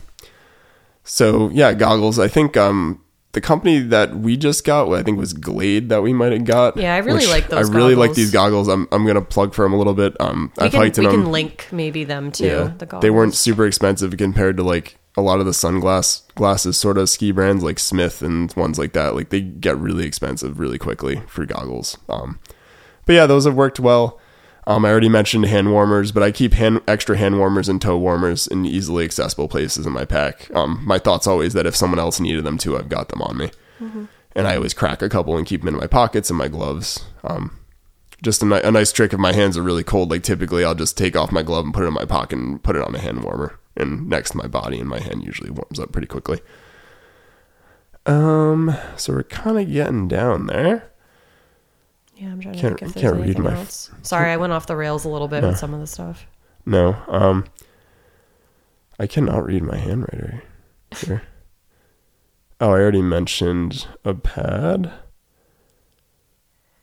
[1.03, 2.19] So yeah, goggles.
[2.19, 3.01] I think um
[3.33, 6.77] the company that we just got, I think was Glade that we might have got.
[6.77, 8.67] Yeah, I really like those I really like these goggles.
[8.67, 10.19] I'm I'm gonna plug for them a little bit.
[10.19, 11.21] Um, We I've can, hiked in we them.
[11.23, 12.45] can link maybe them too.
[12.45, 13.01] yeah, the goggles.
[13.01, 17.09] they weren't super expensive compared to like a lot of the sunglass glasses sort of
[17.09, 19.15] ski brands like Smith and ones like that.
[19.15, 21.97] Like they get really expensive really quickly for goggles.
[22.07, 22.39] Um,
[23.09, 24.19] but yeah, those have worked well.
[24.67, 27.97] Um, I already mentioned hand warmers, but I keep hand extra hand warmers and toe
[27.97, 30.47] warmers in easily accessible places in my pack.
[30.55, 33.35] Um, my thought's always that if someone else needed them too, I've got them on
[33.35, 33.49] me,
[34.35, 37.03] and I always crack a couple and keep them in my pockets and my gloves.
[37.23, 37.57] Um,
[38.21, 40.11] just a, ni- a nice trick if my hands are really cold.
[40.11, 42.61] Like typically, I'll just take off my glove and put it in my pocket and
[42.61, 45.49] put it on a hand warmer and next to my body, and my hand usually
[45.49, 46.41] warms up pretty quickly.
[48.05, 50.91] Um, so we're kind of getting down there.
[52.19, 53.89] Yeah, I'm trying to Can't- think if there's can't read anything my- else.
[54.01, 56.25] Sorry, I went off the rails a little bit with some of the stuff.
[56.65, 57.45] No, um,
[58.99, 60.41] I cannot read my handwriting
[60.97, 61.21] here.
[62.59, 64.91] oh, I already mentioned a pad.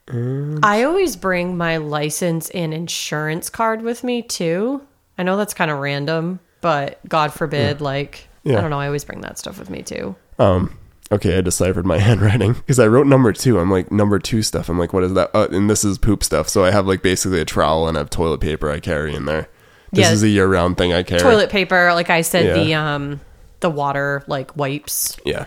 [0.09, 4.83] And I always bring my license and insurance card with me too.
[5.19, 8.59] I know that's kind of random, but God forbid, like Yeah.
[8.59, 10.15] I don't know, I always bring that stuff with me too.
[10.39, 10.77] um,
[11.13, 13.59] okay, I deciphered my handwriting because I wrote number two.
[13.59, 14.69] I'm like number two stuff.
[14.69, 15.31] I'm like, what is that?
[15.35, 16.49] Uh, and this is poop stuff.
[16.49, 19.25] So I have like basically a trowel and I have toilet paper I carry in
[19.27, 19.49] there.
[19.93, 20.13] This Yeah.
[20.13, 21.21] is a year round thing I carry.
[21.23, 22.55] Toilet paper, like I said, Yeah.
[22.65, 23.21] the um
[23.61, 25.47] the water like wipes Yeah.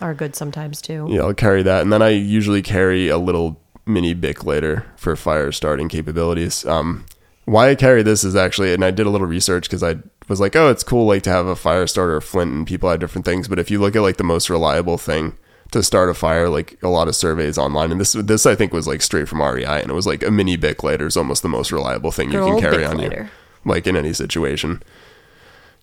[0.00, 1.06] are good sometimes too.
[1.10, 5.14] Yeah, I'll carry that, and then I usually carry a little mini Bic lighter for
[5.16, 6.64] fire starting capabilities.
[6.66, 7.04] Um,
[7.44, 9.96] why I carry this is actually, and I did a little research because I
[10.28, 12.90] was like, oh, it's cool, like to have a fire starter, or flint, and people
[12.90, 13.48] have different things.
[13.48, 15.36] But if you look at like the most reliable thing
[15.70, 16.48] to start a fire.
[16.48, 19.42] Like a lot of surveys online, and this this I think was like straight from
[19.42, 22.32] REI, and it was like a mini Bic lighter is almost the most reliable thing
[22.32, 23.28] you can carry on you,
[23.64, 24.82] like in any situation.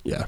[0.03, 0.25] Yeah.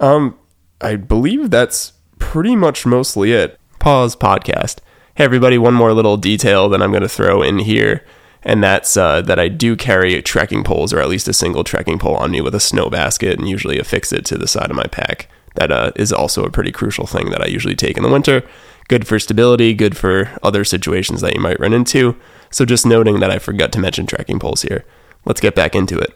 [0.00, 0.38] Um,
[0.80, 3.58] I believe that's pretty much mostly it.
[3.78, 4.78] Pause podcast.
[5.14, 8.04] Hey, everybody, one more little detail that I'm going to throw in here,
[8.42, 11.98] and that's uh, that I do carry trekking poles, or at least a single trekking
[11.98, 14.76] pole on me with a snow basket, and usually affix it to the side of
[14.76, 15.28] my pack.
[15.56, 18.42] That uh, is also a pretty crucial thing that I usually take in the winter.
[18.88, 22.16] Good for stability, good for other situations that you might run into.
[22.50, 24.84] So, just noting that I forgot to mention trekking poles here.
[25.24, 26.14] Let's get back into it.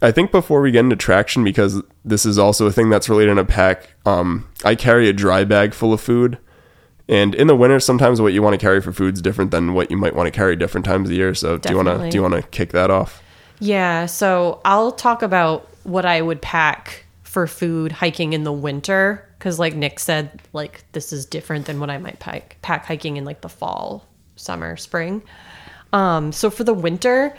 [0.00, 3.32] I think before we get into traction, because this is also a thing that's related
[3.32, 6.38] in a pack, um, I carry a dry bag full of food.
[7.08, 9.74] And in the winter, sometimes what you want to carry for food is different than
[9.74, 11.34] what you might want to carry different times of the year.
[11.34, 13.22] So do you want to do you want to kick that off?
[13.60, 19.28] Yeah, so I'll talk about what I would pack for food hiking in the winter
[19.38, 23.16] because, like Nick said, like this is different than what I might pack pack hiking
[23.16, 25.22] in like the fall, summer, spring.
[25.92, 27.36] Um, so for the winter,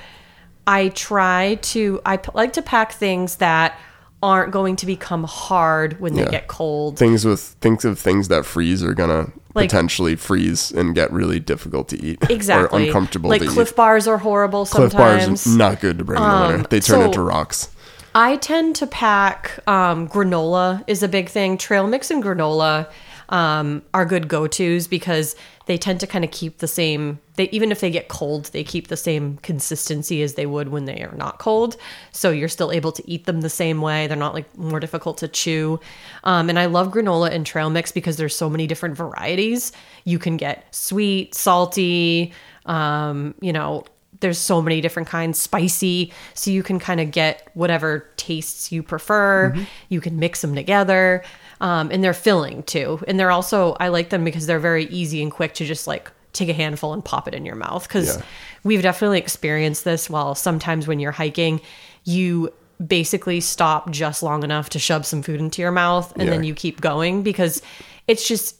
[0.67, 3.79] I try to I p- like to pack things that
[4.23, 6.31] aren't going to become hard when they Yeah.
[6.31, 6.97] get cold.
[6.97, 11.39] Things with think of things that freeze are gonna Like- potentially freeze and get really
[11.39, 13.75] difficult to eat Exactly, or uncomfortable Like Clif eat.
[13.75, 14.93] Bars are horrible sometimes.
[14.93, 15.43] Clif sometimes.
[15.45, 16.67] bars are not good to bring in the winter.
[16.69, 17.69] They turn so- into rocks.
[18.17, 21.57] I tend to pack um, granola is a big thing.
[21.57, 22.87] Trail mix and granola
[23.27, 25.35] um, are good go tos because
[25.65, 27.19] they tend to kind of keep the same.
[27.35, 30.85] They even if they get cold, they keep the same consistency as they would when
[30.85, 31.77] they are not cold.
[32.11, 34.07] So you're still able to eat them the same way.
[34.07, 35.79] They're not like more difficult to chew.
[36.23, 39.71] Um, and I love granola and trail mix because there's so many different varieties.
[40.03, 42.33] You can get sweet, salty.
[42.65, 43.85] Um, you know,
[44.19, 48.81] there's so many different kinds spicy so you can kind of get whatever tastes you
[48.81, 49.53] prefer
[49.89, 51.23] you can mix them together
[51.61, 55.21] um, and they're filling too and they're also i like them because they're very easy
[55.21, 58.17] and quick to just like take a handful and pop it in your mouth because
[58.17, 58.23] Yeah.
[58.63, 61.61] we've definitely experienced this while sometimes when you're hiking
[62.03, 62.51] you
[62.85, 66.53] basically stop just long enough to shove some food into your mouth and then you
[66.53, 67.61] keep going because
[68.07, 68.57] it's just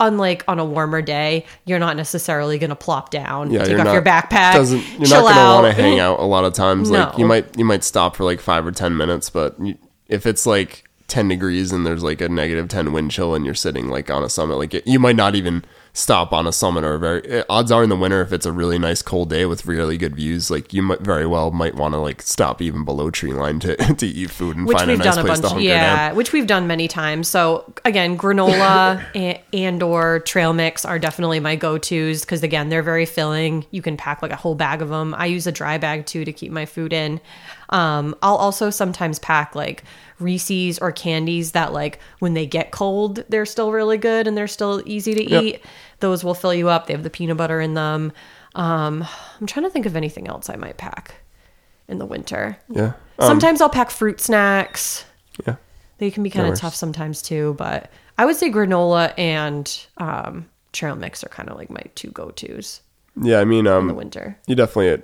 [0.00, 3.84] unlike on a warmer day you're not necessarily going to plop down Yeah, take off
[3.84, 5.62] not, your backpack Doesn't you're chill not gonna out.
[5.62, 6.90] want to hang out a lot of times.
[6.90, 9.76] Like you might you might stop for like five or ten minutes, but you,
[10.08, 13.54] if it's like ten degrees and there's like a negative ten wind chill and you're
[13.54, 16.84] sitting like on a summit, like it, you might not even stop on a summit
[16.84, 17.20] or very.
[17.28, 19.98] eh, Odds are in the winter if it's a really nice cold day with really
[19.98, 23.32] good views, like you might very well might want to like stop even below tree
[23.32, 25.42] line to to eat food and which find a we've nice done a place bunch
[25.42, 26.16] to hunker yeah down.
[26.16, 31.40] which we've done many times so again granola and, and or trail mix are definitely
[31.40, 34.88] my go-to's because again they're very filling you can pack like a whole bag of
[34.88, 37.20] them i use a dry bag too to keep my food in
[37.70, 39.82] um, i'll also sometimes pack like
[40.18, 44.46] reese's or candies that like when they get cold they're still really good and they're
[44.48, 45.42] still easy to Yep.
[45.44, 45.64] eat
[46.00, 48.12] those will fill you up they have the peanut butter in them
[48.54, 49.04] um,
[49.40, 51.14] i'm trying to think of anything else i might pack
[51.88, 55.04] in the winter Yeah, um, Sometimes I'll pack fruit snacks.
[55.44, 55.56] yeah.
[55.98, 60.48] They can be kind of tough sometimes too, but I would say granola and um,
[60.72, 62.80] trail mix are kind of like my two go tos
[63.20, 64.38] Yeah, I mean, in the um, winter.
[64.46, 65.02] you definitely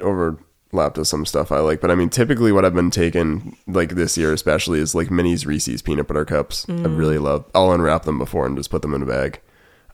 [0.76, 3.90] overlapped with some stuff I like, but I mean, typically what I've been taking like
[3.90, 6.66] this year, especially, is like minis Reese's peanut butter cups.
[6.68, 6.98] I Mm.
[6.98, 7.44] really love.
[7.54, 9.40] I'll unwrap them before and just put them in a bag.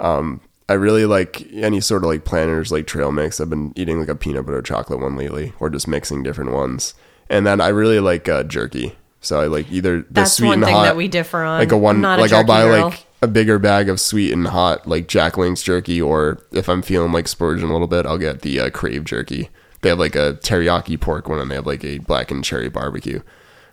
[0.00, 3.40] Um, I really like any sort of like Planters, like trail mix.
[3.40, 6.94] I've been eating like a peanut butter chocolate one lately, or just mixing different ones.
[7.30, 8.96] And then I really like uh, jerky.
[9.20, 11.60] So I like either the That's sweet one and thing hot, that we differ on.
[11.60, 12.88] like a one not a like I'll buy girl.
[12.88, 16.82] like a bigger bag of sweet and hot like Jack Link's jerky, or if I'm
[16.82, 19.48] feeling like splurging a little bit, I'll get the uh, Krave jerky.
[19.82, 23.20] They have like a teriyaki pork one, and they have like a blackened cherry barbecue.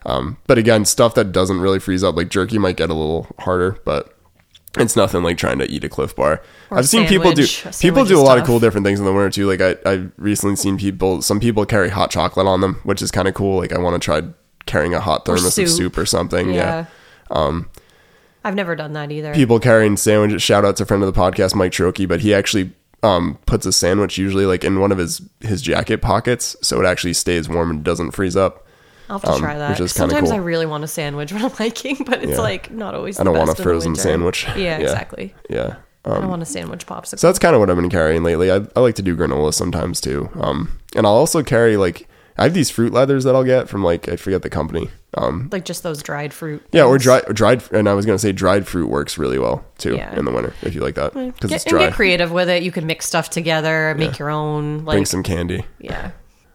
[0.05, 3.27] Um, but again, stuff that doesn't really freeze up, like jerky, might get a little
[3.39, 4.15] harder, but
[4.77, 6.41] it's nothing like trying to eat a Clif Bar.
[6.69, 7.45] Or I've seen people do
[7.79, 9.47] people do a lot of cool different things in the winter too.
[9.47, 13.11] Like I I've recently seen people some people carry hot chocolate on them, which is
[13.11, 13.57] kind of cool.
[13.59, 14.21] Like I want to try
[14.65, 15.65] carrying a hot thermos soup.
[15.65, 16.53] of soup or something.
[16.53, 16.85] yeah.
[17.31, 17.61] Yeah.
[18.43, 19.33] I've never done that either.
[19.33, 20.41] people carrying sandwiches.
[20.41, 22.71] Shout out to a friend of the podcast, Mike Trokey, but he actually
[23.03, 26.85] um, puts a sandwich usually like in one of his his jacket pockets, so it
[26.85, 28.65] actually stays warm and doesn't freeze up.
[29.09, 29.71] I'll have to um, try that.
[29.71, 30.33] which is Sometimes cool.
[30.37, 32.41] I really want a sandwich when I'm hiking, but it's Yeah.
[32.41, 33.19] like not always.
[33.19, 34.45] I don't want a best in the frozen sandwich.
[34.55, 34.77] Yeah, Yeah.
[34.79, 35.33] exactly.
[35.49, 35.75] Yeah.
[36.05, 37.19] I Um, don't want a sandwich popsicle.
[37.19, 38.51] so that's kind of what I've been carrying lately.
[38.51, 40.29] I, I like to do granola sometimes too.
[40.39, 42.07] Um, and I'll also carry like
[42.39, 44.89] I have these fruit leathers that I'll get from like I forget the company.
[45.15, 46.63] Um, like just those dried fruit.
[46.71, 49.95] yeah, or dry, dried, and I was gonna say dried fruit works really well too
[49.95, 50.17] Yeah.
[50.17, 51.85] in the winter if you like that because it's and dry.
[51.87, 52.63] get creative with it.
[52.63, 54.85] You can mix stuff together, make your own.
[54.85, 55.65] Like, Bring some candy.
[55.79, 56.11] yeah.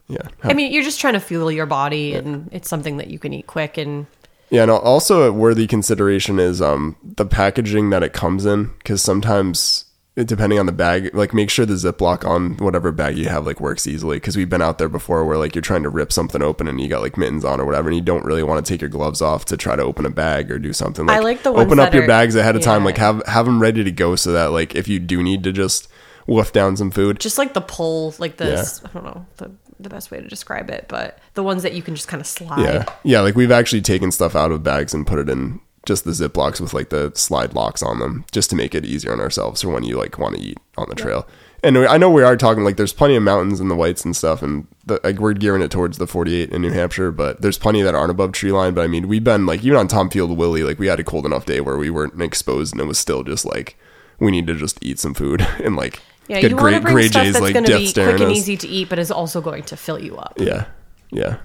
[0.07, 3.19] Yeah, I mean, you're just trying to fuel your body, and it's something that you
[3.19, 3.79] can eat quick.
[3.79, 4.07] And
[4.51, 9.01] Yeah, and also a worthy consideration is um, the packaging that it comes in, because
[9.01, 9.84] sometimes
[10.17, 13.61] depending on the bag, like make sure the Ziploc on whatever bag you have like
[13.61, 14.17] works easily.
[14.17, 16.81] Because we've been out there before where like you're trying to rip something open and
[16.81, 18.91] you got like mittens on or whatever, and you don't really want to take your
[18.91, 21.07] gloves off to try to open a bag or do something.
[21.07, 22.85] Like, I like the open up your are- bags ahead of time.
[22.85, 25.53] Like have have them ready to go so that like if you do need to
[25.53, 25.89] just
[26.27, 29.91] wolf down some food, Just like the pull, like this, I don't know the, the
[29.91, 32.61] best way to describe it, but the ones that you can just kind of slide.
[32.63, 32.85] Yeah.
[33.03, 33.21] Yeah.
[33.21, 36.61] Like we've actually taken stuff out of bags and put it in just the Ziplocs
[36.61, 39.69] with like the slide locks on them just to make it easier on ourselves for
[39.69, 41.27] when you like want to eat on the trail.
[41.63, 44.15] And I know we are talking like there's plenty of mountains in the whites and
[44.15, 47.57] stuff, and the, like we're gearing it towards the 48 in New Hampshire, but there's
[47.57, 48.75] plenty that aren't above tree line.
[48.75, 51.05] But I mean, we've been like even on Tom Field Willey, like we had a
[51.05, 53.79] cold enough day where we weren't exposed, and it was still just like
[54.19, 56.93] we need to just eat some food and like Yeah, get you want to great
[56.93, 58.37] bring stuff that's like going to death be staring quick and us.
[58.39, 60.35] easy to eat, but is also going to fill you up.
[60.37, 60.67] Yeah.
[61.11, 61.39] Yeah.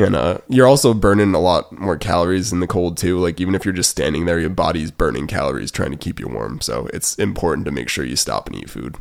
[0.00, 3.18] And uh, you're also burning a lot more calories in the cold too.
[3.18, 6.28] Like even if you're just standing there, your body's burning calories trying to keep you
[6.28, 6.60] warm.
[6.60, 8.96] So it's important to make sure you stop and eat food,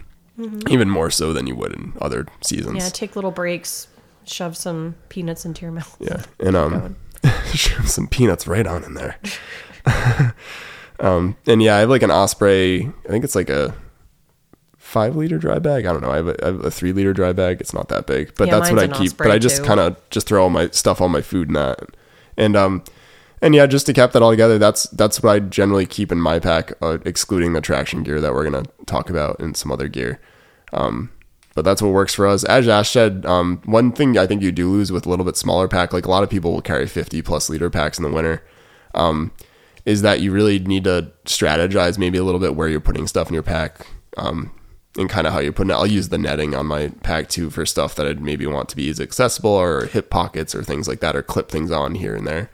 [0.70, 2.68] even more so than you would in other seasons.
[2.68, 2.78] Mm-hmm.
[2.78, 3.88] Yeah, take little breaks,
[4.26, 5.96] shove some peanuts into your mouth.
[6.00, 6.96] Yeah, and um,
[7.54, 9.18] shove some peanuts right on in there.
[11.00, 12.92] um, and yeah, I have like an Osprey.
[13.06, 13.74] I think it's like a
[14.90, 15.86] five liter dry bag.
[15.86, 16.12] I don't know.
[16.12, 17.62] I have a, I have a three liter dry bag.
[17.62, 19.18] It's not that big, but Yeah, that's what I keep.
[19.18, 21.80] But I just kind of just throw all my stuff, all my food in that,
[22.36, 22.84] and um.
[23.42, 26.20] And yeah, just to cap that all together, that's that's what I generally keep in
[26.20, 29.88] my pack, uh, excluding the traction gear that we're gonna talk about and some other
[29.88, 30.20] gear.
[30.74, 31.10] Um,
[31.56, 32.44] but that's what works for us.
[32.44, 35.38] As Ash said, um, one thing I think you do lose with a little bit
[35.38, 38.12] smaller pack, like a lot of people will carry 50 plus liter packs in the
[38.12, 38.44] winter,
[38.94, 39.32] um,
[39.86, 43.30] is that you really need to strategize maybe a little bit where you're putting stuff
[43.30, 43.88] in your pack
[44.18, 44.52] um,
[45.00, 45.76] and kind of how you're putting it.
[45.76, 48.76] I'll use the netting on my pack too for stuff that I'd maybe want to
[48.76, 52.16] be easy accessible or hip pockets or things like that or clip things on here
[52.16, 52.50] and there.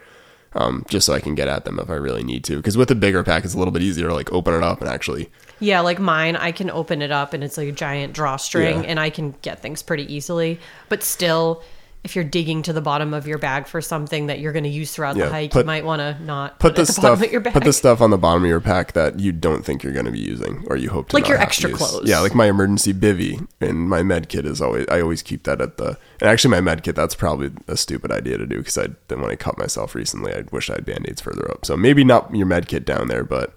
[0.58, 2.56] Um, just so I can get at them if I really need to.
[2.56, 4.80] Because with a bigger pack, it's a little bit easier to like open it up
[4.80, 5.30] and actually
[5.60, 8.89] Yeah, like mine, I can open it up and it's like a giant drawstring Yeah.
[8.89, 10.60] and I can get things pretty easily.
[10.88, 11.62] But still,
[12.06, 14.70] if you're digging to the bottom of your bag for something that you're going to
[14.70, 17.20] use throughout Yeah, the hike, put- you might want to not put put, the stuff
[17.32, 17.53] your bag.
[17.53, 20.06] put the stuff on the bottom of your pack that you don't think you're going
[20.06, 22.08] to be using or you hope to Like your extra clothes.
[22.08, 25.60] yeah like my emergency bivy and my med kit is always i always keep that
[25.62, 28.78] at the and actually my med kit that's probably a stupid idea to do because
[28.78, 31.76] i then when i cut myself recently i wish i had band-aids further up so
[31.76, 33.53] maybe not your med kit down there but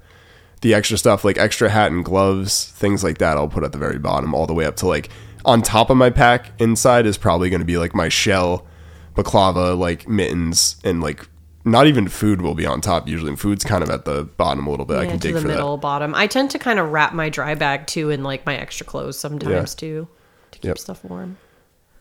[0.63, 3.79] the extra stuff like extra hat and gloves things like that i'll put at the
[3.79, 5.11] very bottom all the way up to like
[5.49, 8.67] on top of my pack inside is probably going to be like my shell
[9.15, 11.27] baklava like mittens and like
[11.65, 14.71] not even food will be on top usually food's kind of at the bottom a
[14.71, 16.15] little bit i Yeah, can to dig the for middle, bottom.
[16.15, 19.19] I tend to kind of wrap my dry bag too in like my extra clothes
[19.19, 19.65] sometimes Yeah.
[19.81, 20.09] too
[20.53, 20.79] to keep Yep.
[20.79, 21.37] stuff warm.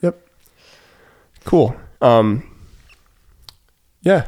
[0.01, 0.27] yep
[1.45, 2.43] cool um
[4.01, 4.27] yeah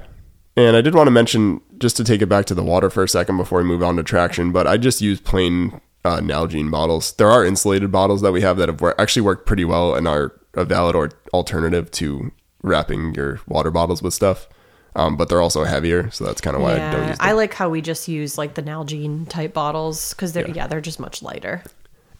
[0.55, 3.03] and i did want to mention just to take it back to the water for
[3.03, 6.72] a second before we move on to traction but i just use plain uh, Nalgene
[6.72, 7.14] bottles.
[7.14, 10.08] There are insulated bottles that we have that have wor- actually worked pretty well and
[10.08, 12.32] are a valid or alternative to
[12.64, 14.47] wrapping your water bottles with stuff.
[14.95, 17.34] Um, but they're also heavier so that's kind of why i don't Yeah, use I
[17.34, 20.66] like how we just use like the Nalgene type bottles because they're yeah.
[20.66, 21.64] they're just much lighter.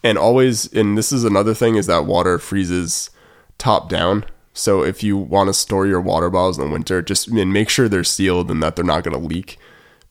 [0.04, 3.10] and always and this is another thing is that water freezes
[3.58, 4.24] top down.
[4.54, 7.68] So if you want to store your water bottles in the winter just and make
[7.68, 9.58] sure they're sealed and that they're not going to leak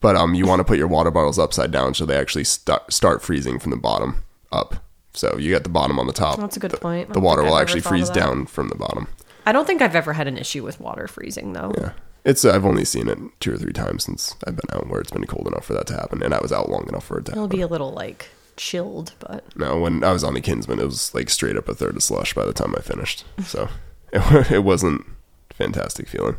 [0.02, 2.92] but um you want to put your water bottles upside down so they actually start
[2.92, 4.76] start freezing from the bottom up
[5.14, 7.14] so you got the bottom on the top That's a good the, point.
[7.14, 9.08] The water will I've actually freeze down from the bottom
[9.46, 11.74] I don't think I've ever had an issue with water freezing though.
[11.78, 11.92] yeah
[12.26, 15.10] it's i've only seen it two or three times since i've been out where it's
[15.12, 17.26] been cold enough for that to happen and i was out long enough for it
[17.26, 18.28] to It'll happen be a little like
[18.58, 21.74] chilled, but No, when I was on the Kinsman, it was like straight up a
[21.74, 23.24] third of slush by the time I finished.
[23.46, 23.70] So
[24.12, 25.06] it, it wasn't
[25.54, 26.36] fantastic feeling.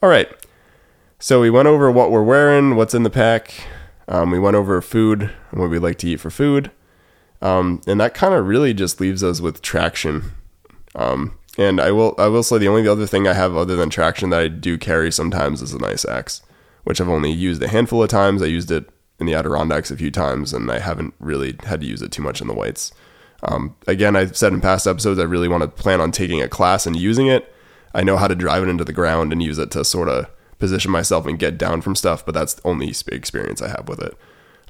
[0.00, 0.28] All right.
[1.22, 3.54] So we went over what we're wearing, what's in the pack.
[4.08, 6.72] Um, we went over food and what we like to eat for food.
[7.40, 10.32] Um, and that kind of really just leaves us with traction.
[10.96, 13.88] Um, and I will I will say the only other thing I have other than
[13.88, 16.42] traction that I do carry sometimes is an ice axe,
[16.82, 18.42] which I've only used a handful of times.
[18.42, 21.86] I used it in the Adirondacks a few times, and I haven't really had to
[21.86, 22.90] use it too much in the whites.
[23.44, 26.48] Um, again, I've said in past episodes I really want to plan on taking a
[26.48, 27.54] class and using it.
[27.94, 30.28] I know how to drive it into the ground and use it to sort of
[30.62, 34.00] position myself and get down from stuff, but that's the only experience I have with
[34.00, 34.16] it.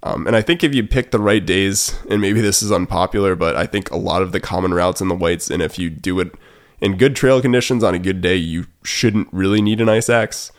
[0.03, 3.37] Um, and I think if you pick the right days, and maybe this is unpopular,
[3.37, 5.91] but I think a lot of the common routes in the whites, and if you
[5.91, 6.33] do it
[6.81, 10.51] in good trail conditions on a good day, you shouldn't really need an ice axe.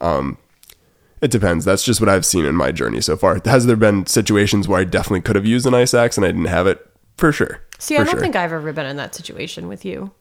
[0.00, 0.38] Um,
[1.20, 1.64] it depends.
[1.64, 3.40] That's just what I've seen in my journey so far.
[3.44, 6.28] Has there been situations where I definitely could have used an ice axe and I
[6.28, 6.86] didn't have it?
[7.16, 7.60] For sure.
[7.80, 8.20] see, For I don't sure.
[8.20, 10.12] think I've ever been in that situation with you.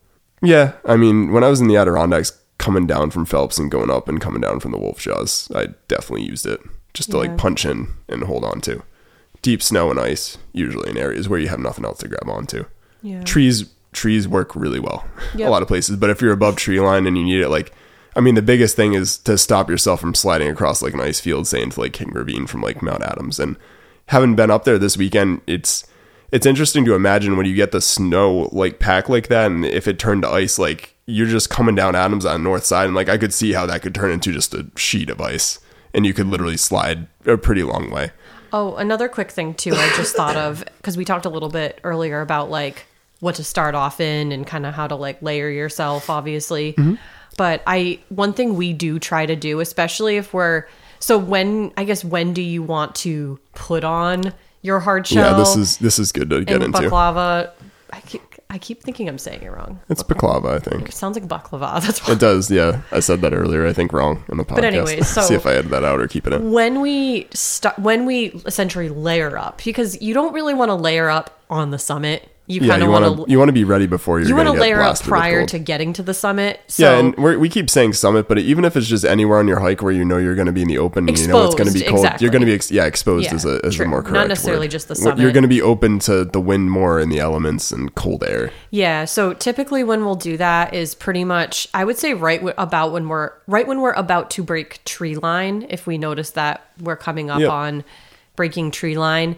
[0.41, 3.89] Yeah, I mean, when I was in the Adirondacks, coming down from Phelps and going
[3.89, 6.59] up and coming down from the Wolf Jaws, I definitely used it
[6.93, 7.21] just to Yeah.
[7.23, 8.83] like punch in and hold on to.
[9.41, 12.65] deep snow and ice, usually in areas where you have nothing else to grab onto.
[13.01, 13.23] Yeah.
[13.23, 15.05] Trees trees work really well
[15.35, 15.47] Yep.
[15.47, 17.71] a lot of places, but if you're above tree line and you need it like
[18.17, 21.19] I mean the biggest thing is to stop yourself from sliding across like an ice
[21.21, 23.55] field say into like King Ravine from like Mount Adams and
[24.07, 25.85] having been up there this weekend it's
[26.33, 29.87] it's interesting to imagine when you get the snow like pack like that and if
[29.87, 32.95] it turned to ice like you're just coming down Adams on the north side and
[32.95, 35.59] like I could see how that could turn into just a sheet of ice
[35.93, 38.11] and you could literally slide a pretty long way.
[38.53, 41.79] Oh, another quick thing too, I just thought of because we talked a little bit
[41.83, 42.85] earlier about like
[43.19, 46.73] what to start off in and kind of how to like layer yourself, obviously.
[46.73, 46.95] Mm-hmm.
[47.37, 50.65] But I, one thing we do try to do, especially if we're,
[50.99, 55.31] so when, I guess, when do you want to put on your hard shell?
[55.31, 56.77] Yeah, this is this is good to get into.
[56.77, 57.51] baklava?
[57.91, 58.21] I keep,
[58.51, 59.79] I keep thinking I'm saying it wrong.
[59.89, 60.89] It's baklava, I think.
[60.89, 61.81] It sounds like baklava.
[61.85, 62.13] That's why.
[62.13, 62.81] It does, yeah.
[62.91, 63.67] I said that earlier.
[63.67, 64.55] I think wrong in the podcast.
[64.55, 66.51] But anyways, so- see if I edit that out or keep it in.
[66.51, 71.09] when we st- when we essentially layer up because you don't really want to layer
[71.09, 73.85] up on the summit you Yeah, kind of want to you want to be ready
[73.85, 76.97] before you're you want to layer up prior to getting to the summit so Yeah,
[76.99, 79.83] and we're, we keep saying summit, but even if it's just anywhere on your hike
[79.83, 81.67] where you know you're going to be in the open, and you know it's going
[81.67, 82.25] to be cold, exactly.
[82.25, 83.85] you're going to be ex- yeah exposed Yeah, as a as true.
[83.85, 84.71] a more Not correct necessarily word.
[84.71, 87.71] just the Wh- You're going to be open to the wind more and the elements
[87.71, 88.51] and cold air.
[88.71, 92.55] yeah so typically when we'll do that is pretty much i would say right w-
[92.57, 96.65] about when we're right when we're about to break tree line if we notice that
[96.81, 97.49] we're coming up Yep.
[97.51, 97.83] on
[98.35, 99.35] breaking tree line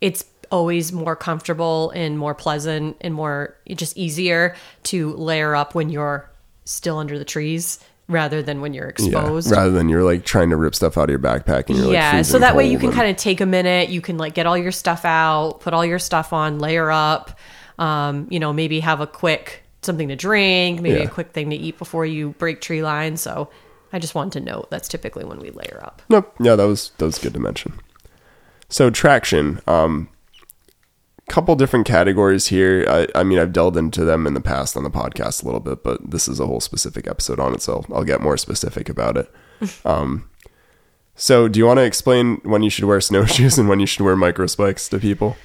[0.00, 5.88] it's always more comfortable and more pleasant and more just easier to layer up when
[5.90, 6.28] you're
[6.64, 7.78] still under the trees
[8.08, 9.50] rather than when you're exposed.
[9.50, 11.86] Yeah, rather than you're like trying to rip stuff out of your backpack and you're
[11.86, 13.88] like yeah, so that way you can kind of take a minute.
[13.88, 17.38] You can like get all your stuff out, put all your stuff on, layer up.
[17.78, 21.04] Um, you know, maybe have a quick something to drink, maybe Yeah.
[21.04, 23.16] a quick thing to eat before you break tree line.
[23.16, 23.50] So
[23.92, 26.00] I just wanted to note that's typically when we layer up.
[26.08, 26.34] Nope.
[26.40, 27.74] Yeah, that was that was good to mention.
[28.68, 30.08] So traction, um,
[31.28, 32.84] couple different categories here.
[32.88, 35.60] I, I mean, I've delved into them in the past on the podcast a little
[35.60, 38.88] bit, but this is a whole specific episode on it, so I'll get more specific
[38.88, 39.30] about it.
[39.86, 40.28] Um,
[41.14, 44.02] so, do you want to explain when you should wear snowshoes and when you should
[44.02, 45.36] wear micro spikes to people?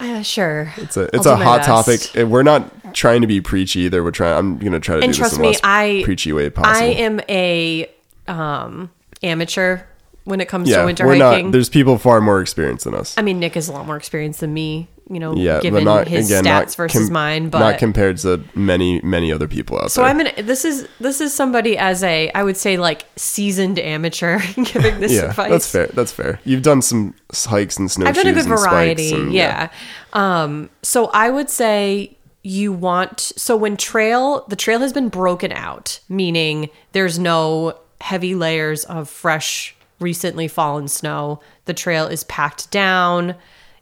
[0.00, 0.72] Uh, sure.
[0.76, 1.68] It's a it's I'll a hot best.
[1.68, 2.16] topic.
[2.16, 4.02] and We're not trying to be preachy either.
[4.02, 4.36] We're trying.
[4.36, 6.50] I'm gonna try to And do trust this in the me, most I- preachy way
[6.50, 6.84] possible.
[6.84, 7.88] I am a
[8.26, 8.90] um,
[9.22, 9.82] amateur
[10.24, 11.46] when it comes yeah, to winter we're hiking.
[11.46, 11.52] not.
[11.52, 13.14] There's people far more experienced than us.
[13.16, 14.88] I mean, Nick is a lot more experienced than me.
[15.10, 17.50] You know, yeah, given not his again, stats versus com- mine.
[17.50, 20.08] But not compared to many many other people out So there.
[20.08, 20.42] So I'm gonna.
[20.42, 25.12] This is this is somebody as a I would say like seasoned amateur giving this
[25.12, 25.50] yeah, advice.
[25.50, 25.86] that's fair.
[25.88, 26.40] That's fair.
[26.44, 28.16] You've done some hikes and snowshoes.
[28.16, 29.12] I've done a good variety.
[29.12, 29.68] and- yeah.
[30.14, 30.70] Um.
[30.82, 33.20] So I would say you want.
[33.20, 39.08] So when trail the trail has been broken out, meaning there's no heavy layers of
[39.10, 41.40] fresh, recently fallen snow.
[41.66, 43.34] The trail is packed down.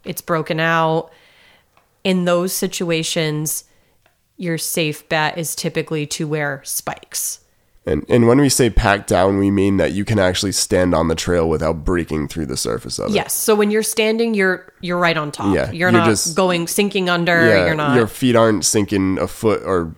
[0.05, 1.13] It's broken out.
[2.05, 3.65] In those situations,
[4.37, 7.41] your safe bet is typically to wear spikes.
[7.85, 11.09] And and when we say packed down, we mean that you can actually stand on
[11.09, 13.15] the trail without breaking through the surface of it.
[13.15, 13.35] Yes.
[13.35, 15.55] So when you're standing, you're you're right on top.
[15.55, 17.47] Yeah, You're, you're not just- going sinking under.
[17.47, 17.97] Yeah, you're not.
[17.97, 19.97] your feet aren't sinking a foot or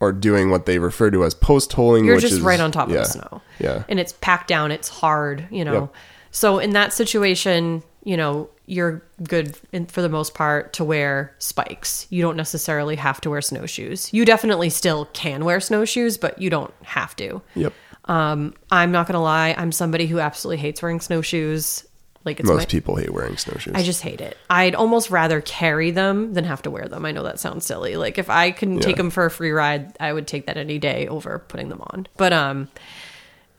[0.00, 2.04] or doing what they refer to as post holing.
[2.04, 3.42] you're just is, right on top yeah, of the snow.
[3.60, 3.84] Yeah.
[3.88, 4.72] And it's packed down.
[4.72, 5.46] It's hard.
[5.50, 5.72] You know.
[5.72, 5.94] Yep.
[6.32, 11.34] So in that situation, you know, you're good in, for the most part to wear
[11.38, 12.06] spikes.
[12.10, 14.12] You don't necessarily have to wear snowshoes.
[14.12, 17.42] You definitely still can wear snowshoes, but you don't have to.
[17.54, 17.72] Yep.
[18.06, 19.54] Um, I'm not gonna lie.
[19.56, 21.86] I'm somebody who absolutely hates wearing snowshoes.
[22.24, 23.74] Like it's Most my, people hate wearing snowshoes.
[23.74, 24.36] I just hate it.
[24.50, 27.06] I'd almost rather carry them than have to wear them.
[27.06, 27.96] I know that sounds silly.
[27.96, 30.78] Like if I can take them for a free ride, I would take that any
[30.78, 32.06] day over putting them on.
[32.16, 32.68] But um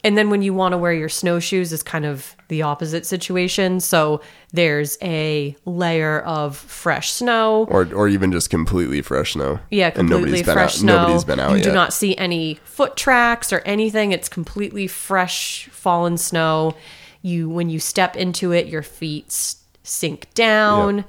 [0.04, 3.80] and then when you want to wear your snowshoes is kind of the opposite situation.
[3.80, 4.22] So
[4.52, 7.66] there's a layer of fresh snow.
[7.70, 9.60] or or even just completely fresh snow.
[9.70, 11.02] Yeah, And completely been fresh out, snow.
[11.04, 11.64] Nobody's been out you yet.
[11.66, 14.12] do not see any foot tracks or anything.
[14.12, 16.76] It's completely fresh fallen snow.
[17.22, 20.98] You when you step into it, your feet s- sink down.
[20.98, 21.06] Yep.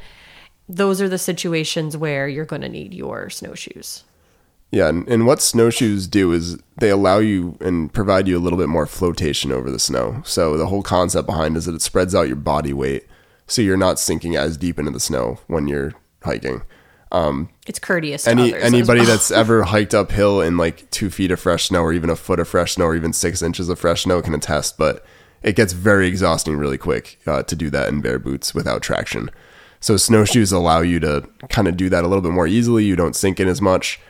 [0.68, 4.05] Those are the situations where you're going to need your snowshoes.
[4.73, 8.59] Yeah, and, and what snowshoes do is they allow you and provide you a little
[8.59, 10.23] bit more flotation over the snow.
[10.25, 13.07] So the whole concept behind is that it spreads out your body weight,
[13.47, 15.93] so you're not sinking as deep into the snow when you're
[16.23, 16.62] hiking.
[17.12, 19.09] Um, It's courteous Any anybody well.
[19.09, 22.41] that's ever hiked uphill in like two feet of fresh snow, or even a foot
[22.41, 24.79] of fresh snow, or even six inches of fresh snow, can attest.
[24.79, 25.05] But
[25.43, 29.31] it gets very exhausting really quick uh, to do that in bare boots without traction.
[29.81, 32.85] So snowshoes allow you to kind of do that a little bit more easily.
[32.85, 34.01] You don't sink in as much.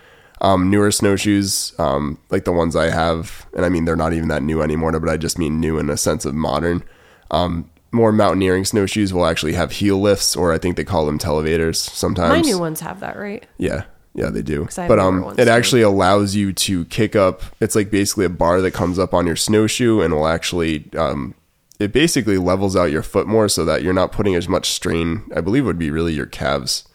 [0.43, 4.29] Um, newer snowshoes, um, like the ones I have, and I mean they're not even
[4.29, 6.83] that new anymore, but I just mean new in a sense of modern.
[7.31, 11.19] Um, more mountaineering snowshoes will actually have heel lifts, or I think they call them
[11.19, 12.31] televators sometimes.
[12.31, 13.47] My new ones have that, right?
[13.59, 13.85] Yeah,
[14.15, 14.67] yeah, they do.
[14.75, 17.43] But um, it actually allows you to kick up.
[17.61, 21.35] It's like basically a bar that comes up on your snowshoe, and will actually um,
[21.79, 25.23] it basically levels out your foot more, so that you're not putting as much strain.
[25.37, 26.89] I believe would be really your calves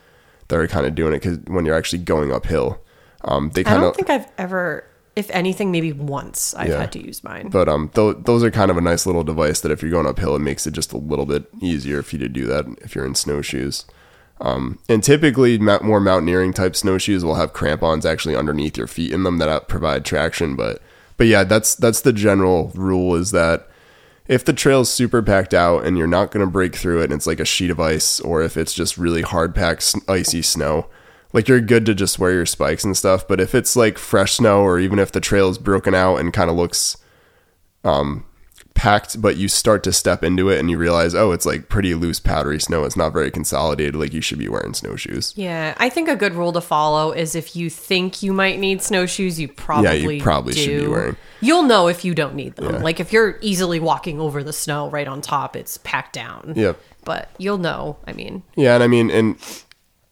[0.50, 2.82] that are kind of doing it because when you're actually going uphill,
[3.28, 6.80] um, they I don't think I've ever, if anything, maybe once I've Yeah.
[6.82, 7.50] had to use mine.
[7.50, 10.06] But um, th- those are kind of a nice little device that if you're going
[10.08, 12.96] uphill, it makes it just a little bit easier for you to do that if
[12.96, 13.86] you're in snowshoes.
[14.40, 19.24] Um, and typically, more mountaineering type snowshoes will have crampons actually underneath your feet in
[19.24, 20.56] them that provide traction.
[20.56, 20.80] But
[21.18, 23.68] but yeah, that's that's the general rule is that
[24.28, 27.14] if the trail's super packed out and you're not going to break through it, and
[27.14, 30.86] it's like a sheet of ice, or if it's just really hard packed icy snow,
[31.34, 33.28] like you're good to just wear your spikes and stuff.
[33.28, 36.34] But if it's like fresh snow, or even if the trail is broken out and
[36.34, 36.98] kind of looks
[37.84, 38.26] um,
[38.74, 41.96] packed, but you start to step into it and you realize, oh, it's like pretty
[41.96, 42.84] loose, powdery snow.
[42.86, 43.96] It's not very consolidated.
[43.96, 45.34] Like you should be wearing snowshoes.
[45.36, 48.82] Yeah, I think a good rule to follow is if you think you might need
[48.82, 51.18] snowshoes, you probably yeah, you probably should be wearing.
[51.42, 52.76] You'll know if you don't need them.
[52.76, 52.82] Yeah.
[52.82, 56.54] Like if you're easily walking over the snow right on top, it's packed down.
[56.56, 56.80] Yep.
[57.04, 57.98] But you'll know.
[58.06, 59.38] I mean, Yeah, and I mean, and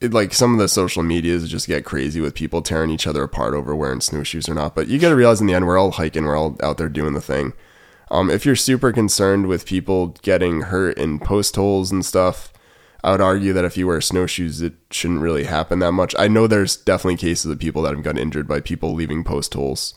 [0.01, 3.23] it, like some of the social medias just get crazy with people tearing each other
[3.23, 4.75] apart over wearing snowshoes or not.
[4.75, 6.89] But you got to realize in the end, we're all hiking, we're all out there
[6.89, 7.53] doing the thing.
[8.11, 12.53] Um, if you're super concerned with people getting hurt in post holes and stuff,
[13.03, 16.15] I would argue that if you wear snowshoes, it shouldn't really happen that much.
[16.17, 19.53] I know there's definitely cases of people that have gotten injured by people leaving post
[19.53, 19.93] holes.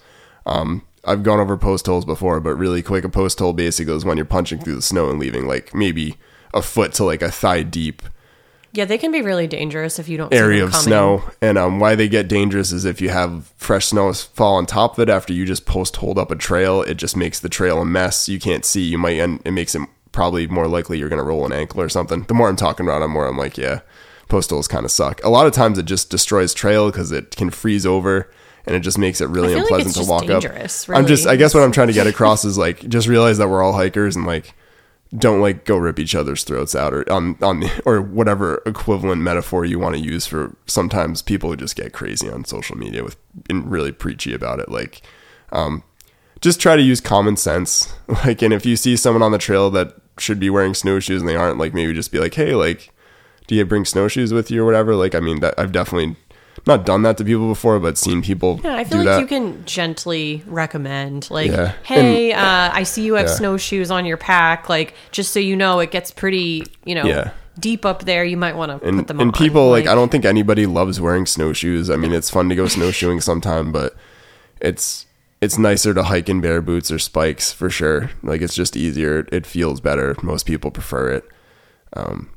[0.46, 4.05] Um, I've gone over post holes before, but really quick, a post hole basically is
[4.05, 6.16] when you're punching through the snow and leaving like maybe
[6.53, 8.03] a foot to like a thigh deep
[8.79, 10.85] yeah, they can be really dangerous if you don't area see them of coming.
[10.85, 11.31] snow.
[11.43, 14.93] And um, why they get dangerous is if you have fresh snow fall on top
[14.93, 17.83] of it after you just post hold up a trail, it just makes the trail
[17.83, 18.29] a mess.
[18.29, 18.83] You can't see.
[18.83, 19.43] You might end.
[19.45, 22.22] It makes it probably more likely you're going to roll an ankle or something.
[22.22, 23.81] The more I'm talking about, it, the more I'm like, yeah,
[24.29, 25.24] post holes kind of suck.
[25.24, 28.31] A lot of times it just destroys trail because it can freeze over.
[28.64, 30.45] And it just makes it really like unpleasant it's to walk up.
[30.89, 31.26] I'm just.
[31.26, 33.72] I guess what I'm trying to get across is like, just realize that we're all
[33.72, 34.55] hikers and like,
[35.17, 39.65] don't like go rip each other's throats out or on on or whatever equivalent metaphor
[39.65, 43.17] you want to use for sometimes people who just get crazy on social media with
[43.49, 45.01] and really preachy about it like
[45.51, 45.83] um
[46.41, 47.93] just try to use common sense.
[48.25, 51.29] Like and if you see someone on the trail that should be wearing snowshoes and
[51.29, 52.91] they aren't like maybe just be like hey like
[53.47, 54.95] do you bring snowshoes with you or whatever?
[54.95, 56.17] Like i mean that i've definitely
[56.69, 59.27] not done that to people before but seen people Yeah, I feel like that you
[59.27, 61.73] can gently recommend, like, Yeah.
[61.83, 63.33] hey, uh, I see you have Yeah.
[63.35, 64.69] snowshoes on your pack.
[64.69, 67.31] Like, just so you know, it gets pretty, you know, Yeah.
[67.59, 68.25] deep up there.
[68.25, 69.33] You might want to and, put them and on.
[69.33, 71.91] people like, I don't think anybody loves wearing snowshoes.
[71.91, 73.97] I mean, it's fun to go snowshoeing sometime, but
[74.61, 75.07] it's
[75.41, 78.11] it's nicer to hike in bare boots or spikes for sure.
[78.25, 79.25] Like it's just easier.
[79.31, 80.16] It feels better.
[80.23, 81.25] Most people prefer it.
[81.93, 82.31] Um,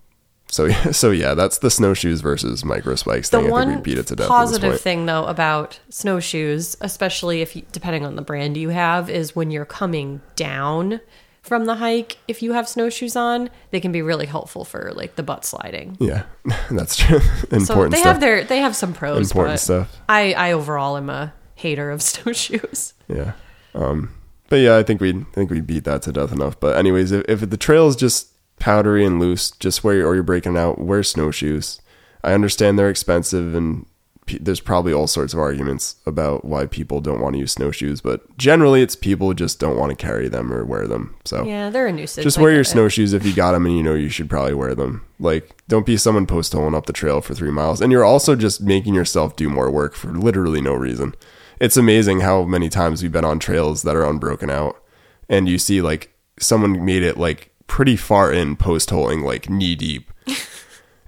[0.51, 3.45] so so yeah, that's the snowshoes versus micro spikes the thing.
[3.45, 4.25] I think one we beat it to death.
[4.25, 8.69] at this positive thing though about snowshoes especially if you, depending on the brand you
[8.69, 10.99] have is when you're coming down
[11.41, 15.15] from the hike if you have snowshoes on they can be really helpful for like
[15.15, 16.23] the butt sliding Yeah,
[16.71, 17.19] that's true.
[17.51, 18.03] Important so they stuff.
[18.13, 19.97] have their they have some pros Important but stuff.
[20.09, 23.33] i i overall am a hater of snowshoes Yeah.
[23.73, 24.13] Um,
[24.49, 26.59] but yeah, I think we I think we beat that to death enough.
[26.59, 28.27] But anyways, if, if the trail is just
[28.61, 31.81] powdery and loose, just wear or you're breaking out, wear snowshoes.
[32.23, 33.87] I understand they're expensive and
[34.27, 38.01] pe- there's probably all sorts of arguments about why people don't want to use snowshoes,
[38.01, 41.15] but generally it's people just don't want to carry them or wear them.
[41.25, 42.65] So yeah they're a nuisance just I wear your it.
[42.65, 45.05] snowshoes if you got them and you know you should probably wear them.
[45.19, 47.81] Like, don't be someone post holing up the trail for three miles.
[47.81, 51.15] And you're also just making yourself do more work for literally no reason.
[51.59, 54.81] It's amazing how many times we've been on trails that are unbroken out
[55.27, 59.75] and you see like someone made it like pretty far in post holing, like knee
[59.75, 60.11] deep.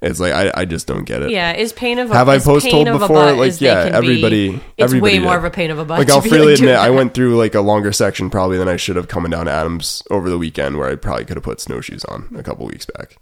[0.06, 1.32] It's like, I, I just don't get it.
[1.32, 3.32] yeah, is pain of a Have I post holed before?
[3.32, 5.38] Like, yeah, everybody- Be, it's everybody way more did.
[5.38, 5.98] of a pain of a butt.
[6.00, 8.76] Like I'll freely doing admit, I went through like a longer section probably than I
[8.76, 11.62] should have coming down to Adams over the weekend, where I probably could have put
[11.62, 13.16] snowshoes on a couple weeks back.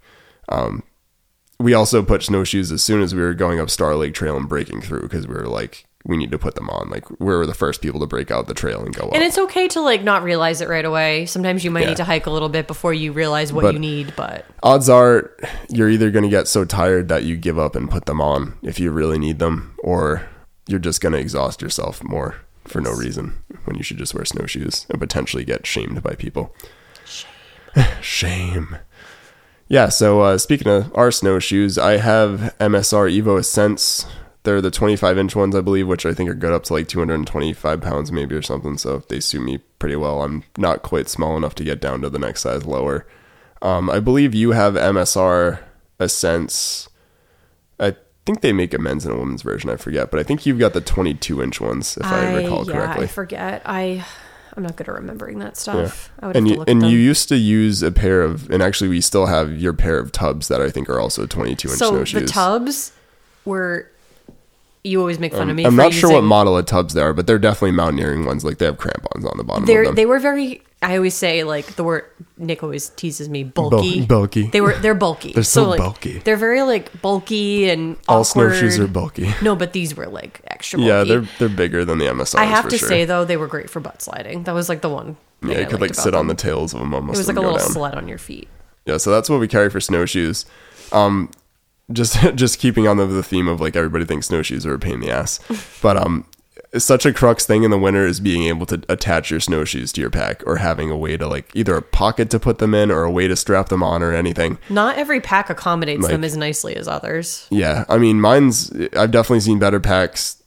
[0.48, 0.82] Um,
[1.60, 4.48] we also put snowshoes as soon as we were going up Star Lake Trail and
[4.48, 6.90] breaking through because we were like, we need to put them on.
[6.90, 9.14] Like we were the first people to break out the trail and go up.
[9.14, 11.26] And it's okay to like not realize it right away.
[11.26, 11.88] Sometimes you might Yeah.
[11.90, 14.88] need to hike a little bit before you realize what But- you need, but Odds
[14.88, 15.30] are
[15.68, 18.54] you're either going to get so tired that you give up and put them on
[18.62, 20.26] if you really need them, or
[20.66, 24.24] you're just going to exhaust yourself more for no reason when you should just wear
[24.24, 26.54] snowshoes and potentially get shamed by people.
[28.00, 28.76] Shame.
[29.68, 34.04] Yeah, so uh, speaking of our snowshoes, I have MSR Evo Ascents.
[34.44, 36.88] They're the 25 inch ones, I believe, which I think are good up to like
[36.88, 38.76] 225 pounds, maybe or something.
[38.76, 40.22] So they suit me pretty well.
[40.22, 43.06] I'm not quite small enough to get down to the next size lower.
[43.60, 45.60] Um, I believe you have MSR
[46.00, 46.88] Ascents.
[47.78, 47.94] I
[48.26, 49.70] think they make a men's and a women's version.
[49.70, 52.72] I forget, but I think you've got the 22 inch ones, if I, recall yeah,
[52.72, 53.04] correctly.
[53.04, 53.62] I forget.
[53.64, 54.04] I
[54.56, 56.10] I'm not good at remembering that stuff.
[56.20, 59.00] I would and you, and you used to use a pair of, and actually we
[59.00, 62.22] still have your pair of Tubbs that I think are also 22 inch so snowshoes.
[62.22, 62.92] the Tubbs
[63.44, 63.90] were.
[64.84, 65.64] You always make fun of me.
[65.64, 68.24] I'm for not sure what using- model of Tubbs they are, but they're definitely mountaineering
[68.24, 68.44] ones.
[68.44, 70.62] Like they have crampons on the bottom They're they were very.
[70.84, 72.04] I always say like the word.
[72.36, 74.04] Nick always teases me bulky.
[74.04, 74.48] bulky.
[74.48, 75.32] They were they're bulky.
[75.32, 76.18] They're so like, bulky.
[76.18, 79.32] They're very like bulky and All snowshoes are bulky.
[79.40, 80.78] No, but these were like extra.
[80.78, 80.88] Bulky.
[80.88, 82.34] Yeah, they're they're bigger than the MSRs.
[82.34, 82.88] I have for to sure.
[82.88, 84.42] say though, they were great for butt sliding.
[84.42, 85.16] That was like the one.
[85.42, 87.16] thing yeah, I you could liked like about sit on the tails of them almost.
[87.16, 87.70] It was like a little down.
[87.70, 88.48] sled on your feet.
[88.84, 90.44] Yeah, so that's what we carry for snowshoes.
[90.90, 91.30] Um,
[91.92, 94.94] just just keeping on the, the theme of like everybody thinks snowshoes are a pain
[94.94, 95.40] in the ass,
[95.80, 96.26] but um,
[96.78, 100.00] such a crux thing in the winter is being able to attach your snowshoes to
[100.00, 102.90] your pack or having a way to like either a pocket to put them in
[102.90, 104.58] or a way to strap them on or anything.
[104.70, 107.46] Not every pack accommodates them as nicely as others.
[107.50, 110.42] Yeah, I mean, mine's I've definitely seen better packs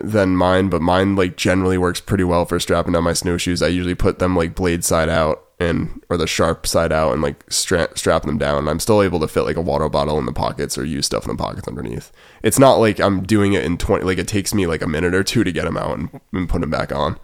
[0.00, 3.62] than mine, but mine like generally works pretty well for strapping down my snowshoes.
[3.62, 7.22] I usually put them like blade side out and or the sharp side out and
[7.22, 8.68] like stra- strap them down.
[8.68, 11.24] I'm still able to fit like a water bottle in the pockets or use stuff
[11.24, 12.10] in the pockets underneath.
[12.42, 15.14] It's not like I'm doing it in 20 like it takes me like a minute
[15.14, 17.18] or two to get them out and, and put them back on.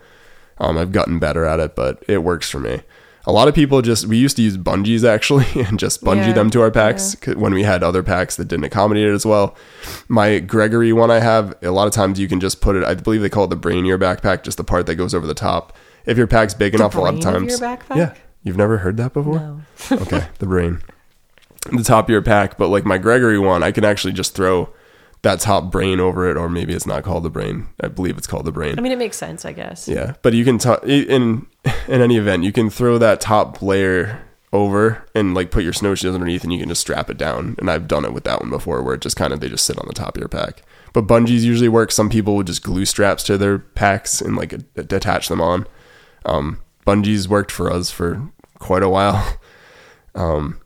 [0.58, 2.82] Um, I've gotten better at it, but it works for me.
[3.26, 6.32] A lot of people just we used to use bungees actually and just bungee Yeah,
[6.32, 9.26] them to our packs 'cause when we had other packs that didn't accommodate it as
[9.26, 9.56] well.
[10.08, 12.84] My Gregory one I have, a lot of times you can just put it.
[12.84, 15.34] I believe they call it the brainier backpack, just the part that goes over the
[15.34, 15.76] top.
[16.06, 17.96] If your pack's big enough, a lot of brain of times, your backpack?
[17.96, 19.38] yeah, you've never heard that before.
[19.38, 19.60] No.
[19.92, 20.80] okay, the brain,
[21.72, 22.56] the top of your pack.
[22.58, 24.72] But like my Gregory one, I can actually just throw
[25.22, 27.66] that top brain over it, or maybe it's not called the brain.
[27.80, 28.78] I believe it's called the brain.
[28.78, 29.86] I mean, it makes sense, I guess.
[29.86, 31.46] Yeah, but you can t- in
[31.88, 34.22] in any event, you can throw that top layer
[34.52, 37.54] over and like put your snowshoes underneath, and you can just strap it down.
[37.58, 39.66] And I've done it with that one before, where it just kind of they just
[39.66, 40.62] sit on the top of your pack.
[40.92, 41.92] But bungees usually work.
[41.92, 45.66] Some people would just glue straps to their packs and like a- attach them on.
[46.24, 48.28] Um, bungees worked for us for
[48.58, 49.36] quite a while.
[50.12, 50.60] Um,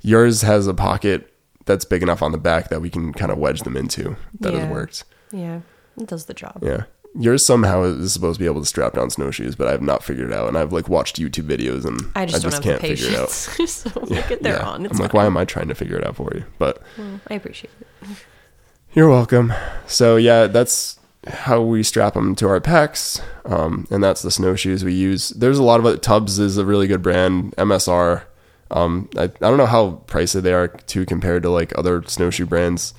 [0.00, 1.32] yours has a pocket
[1.66, 4.16] that's big enough on the back that we can kind of wedge them into.
[4.40, 4.70] That has Yeah.
[4.72, 5.04] worked.
[5.30, 5.60] Yeah,
[6.00, 6.58] it does the job.
[6.62, 6.84] Yeah.
[7.14, 10.02] Yours somehow is supposed to be able to strap down snowshoes, but I have not
[10.02, 10.48] figured it out.
[10.48, 13.28] And I've like watched YouTube videos and I just, don't have can't figure it out.
[13.28, 13.70] patience.
[13.72, 14.66] so we'll get there Yeah.
[14.68, 14.84] on.
[14.84, 16.44] It's I'm like, why am I trying to figure it out for you?
[16.58, 17.70] But Well, I appreciate
[18.02, 18.08] it.
[18.94, 19.52] you're welcome.
[19.86, 24.84] So yeah, that's how we strap them to our packs, um, and that's the snowshoes
[24.84, 25.30] we use.
[25.30, 26.02] There's a lot of it.
[26.02, 27.54] Tubbs is a really good brand.
[27.56, 28.22] MSR.
[28.70, 32.46] Um, I, I don't know how pricey they are too compared to like other snowshoe
[32.46, 32.94] brands.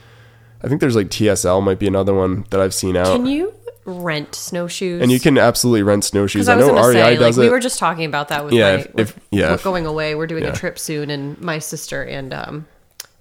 [0.64, 3.08] I think there's like TSL might be another one that I've seen out.
[3.08, 3.54] Can you
[3.86, 5.02] rent snowshoes?
[5.02, 6.48] and you can absolutely rent snowshoes.
[6.48, 8.30] I I was know going to REI say, like, does we were just talking about
[8.30, 10.16] that with Yeah, my, if- if- yeah, we're if- going away.
[10.16, 10.52] We're doing yeah.
[10.52, 12.68] a trip soon, and my sister and um,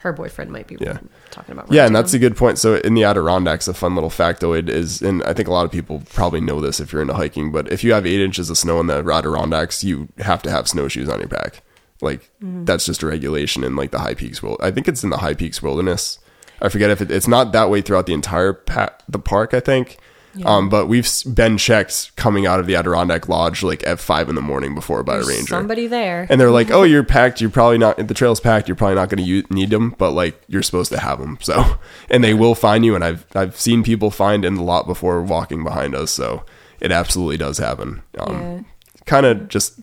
[0.02, 0.98] her boyfriend might be Yeah.
[1.30, 1.70] talking about.
[1.72, 2.58] Yeah, and that's a good point.
[2.58, 5.70] So in the Adirondacks, a fun little factoid is, and I think a lot of
[5.72, 8.58] people probably know this if you're into hiking, but if you have eight inches of
[8.58, 11.62] snow in the Adirondacks, you have to have snowshoes on your back.
[12.00, 12.64] Like Mm-hmm.
[12.64, 14.58] that's just a regulation in like the High Peaks world.
[14.60, 16.18] I think it's in the High Peaks Wilderness.
[16.60, 19.54] I forget if it, it's not that way throughout the entire pa- the park.
[19.54, 19.98] I think.
[20.44, 24.34] Um, but we've been checked coming out of the Adirondack Lodge like at five in
[24.34, 25.46] the morning before by a ranger.
[25.48, 26.26] Somebody there.
[26.30, 27.40] And they're like, "Oh, you're packed.
[27.40, 27.96] You're probably not.
[28.08, 28.66] The trail's packed.
[28.68, 31.38] You're probably not going to need them, but like you're supposed to have them.
[31.42, 31.78] So,
[32.10, 32.94] and they will find you.
[32.94, 36.10] And I've I've seen people find in the lot before walking behind us.
[36.10, 36.44] So
[36.80, 38.02] it absolutely does happen.
[38.18, 38.60] Um, Yeah.
[39.04, 39.80] Kind of just,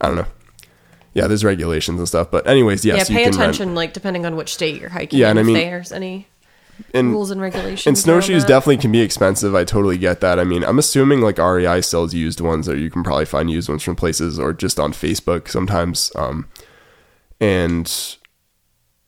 [0.00, 0.26] I don't know.
[1.14, 2.30] Yeah, there's regulations and stuff.
[2.30, 3.76] But anyways, yes, yeah, pay you can attention, rent.
[3.76, 5.18] like depending on which state you're hiking.
[5.18, 6.28] Yeah, in, and I mean- there's any
[6.92, 7.86] And rules and regulations.
[7.86, 9.54] and snowshoes definitely can be expensive.
[9.54, 10.38] I totally get that.
[10.38, 13.68] I mean, I'm assuming like REI sells used ones, or you can probably find used
[13.68, 16.12] ones from places, or just on Facebook sometimes.
[16.14, 16.48] Um,
[17.40, 18.16] and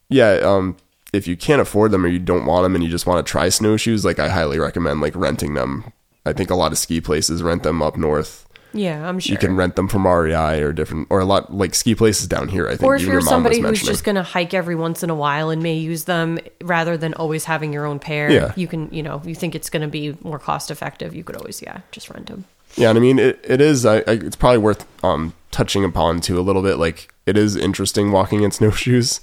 [0.09, 0.77] yeah, um,
[1.13, 3.31] if you can't afford them or you don't want them, and you just want to
[3.31, 5.93] try snowshoes, like I highly recommend like renting them.
[6.25, 8.48] I think a lot of ski places rent them up north.
[8.73, 9.33] Yeah, I'm sure.
[9.33, 12.49] You can rent them from REI or different, or a lot like ski places down
[12.49, 12.67] here.
[12.67, 12.83] I think.
[12.83, 15.15] or if even you're your somebody who's just going to hike every once in a
[15.15, 18.53] while and may use them rather than always having your own pair, Yeah.
[18.57, 21.37] you can, you know, you think it's going to be more cost effective, you could
[21.37, 22.45] always, yeah, just rent them.
[22.77, 23.87] Yeah, and I mean it, it is.
[23.87, 26.77] I, I, it's probably worth um, touching upon too a little bit.
[26.77, 29.21] Like it is interesting walking in snowshoes.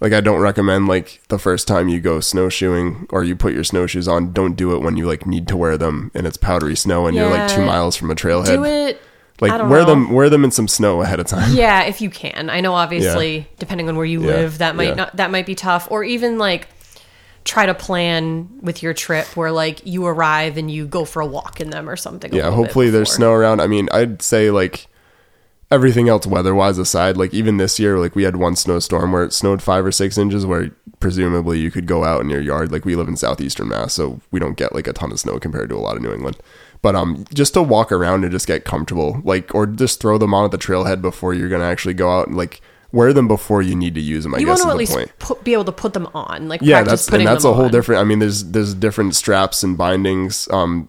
[0.00, 3.64] Like I don't recommend like the first time you go snowshoeing or you put your
[3.64, 4.32] snowshoes on.
[4.32, 7.16] Don't do it when you like need to wear them and it's powdery snow and
[7.16, 8.56] you're like two miles from a trailhead.
[8.56, 9.00] Do it.
[9.40, 9.84] like wear know.
[9.86, 11.54] them wear them in some snow ahead of time.
[11.54, 12.50] Yeah, if you can.
[12.50, 14.94] I know obviously depending on where you Yeah, live, that might yeah.
[14.94, 15.88] not that might be tough.
[15.90, 16.68] Or even like
[17.44, 21.26] try to plan with your trip where like you arrive and you go for a
[21.26, 22.34] walk in them or something.
[22.34, 23.60] Yeah, hopefully there's snow around.
[23.60, 24.88] I mean, I'd say like
[25.70, 29.24] everything else weather wise aside, like even this year, like we had one snowstorm where
[29.24, 30.70] it snowed five or six inches, where
[31.00, 32.70] presumably you could go out in your yard.
[32.72, 35.38] Like we live in southeastern Mass, so we don't get like a ton of snow
[35.38, 36.36] compared to a lot of New England.
[36.82, 40.32] But um, just to walk around and just get comfortable, like, or just throw them
[40.34, 42.60] on at the trailhead before you're gonna actually go out and like
[42.92, 44.34] wear them before you need to use them.
[44.34, 46.60] I You guess want to at least put, be able to put them on, like
[46.62, 47.70] Yeah, that's and that's a whole on.
[47.72, 48.00] different.
[48.00, 50.48] I mean, there's there's different straps and bindings.
[50.52, 50.88] Um,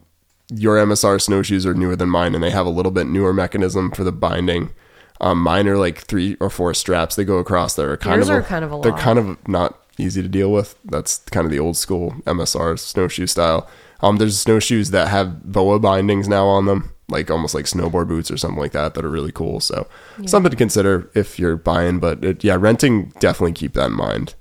[0.49, 3.91] your MSR snowshoes are newer than mine, and they have a little bit newer mechanism
[3.91, 4.71] for the binding.
[5.19, 7.75] Um, mine are like three or four straps they go across.
[7.75, 9.01] that are kind Yours of are kind of a they're lot.
[9.01, 10.77] kind of not easy to deal with.
[10.85, 13.67] That's kind of the old school MSR snowshoe style.
[14.01, 18.29] Um, there's snowshoes that have boa bindings now on them, like almost like snowboard boots
[18.29, 19.59] or something like that, that are really cool.
[19.59, 19.87] So
[20.27, 21.97] something to consider if you're buying.
[21.99, 24.35] But it, yeah, renting definitely keep that in mind.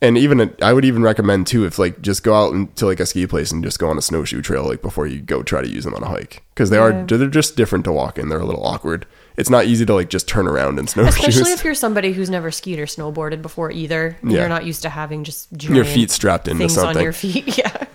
[0.00, 3.00] And even I would even recommend too if like just go out and- to like
[3.00, 5.60] a ski place and just go on a snowshoe trail like before you go try
[5.60, 8.28] to use them on a hike because they are they're just different to walk in.
[8.28, 9.06] They're a little awkward.
[9.36, 11.16] It's not easy to like just turn around in snowshoes.
[11.18, 14.16] Especially if you're somebody who's never skied or snowboarded before either.
[14.22, 14.40] and Yeah.
[14.40, 17.58] You're not used to having just your feet strapped into something, on your feet.
[17.58, 17.86] Yeah.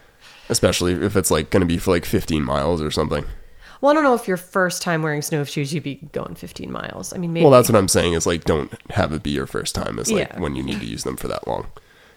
[0.50, 3.24] especially if it's like going to be for like 15 miles or something.
[3.80, 7.14] Well, I don't know if your first time wearing snowshoes, you'd be going 15 miles.
[7.14, 7.44] I mean, maybe.
[7.44, 10.00] Well, that's what I'm saying is like don't have it be your first time.
[10.00, 10.40] Is like Yeah.
[10.40, 11.68] when you need to use them for that long.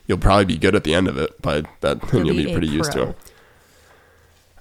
[0.07, 2.53] You'll probably be good at the end of it, but that then You'll you'll be
[2.53, 3.05] pretty used to pro.
[3.07, 3.15] them.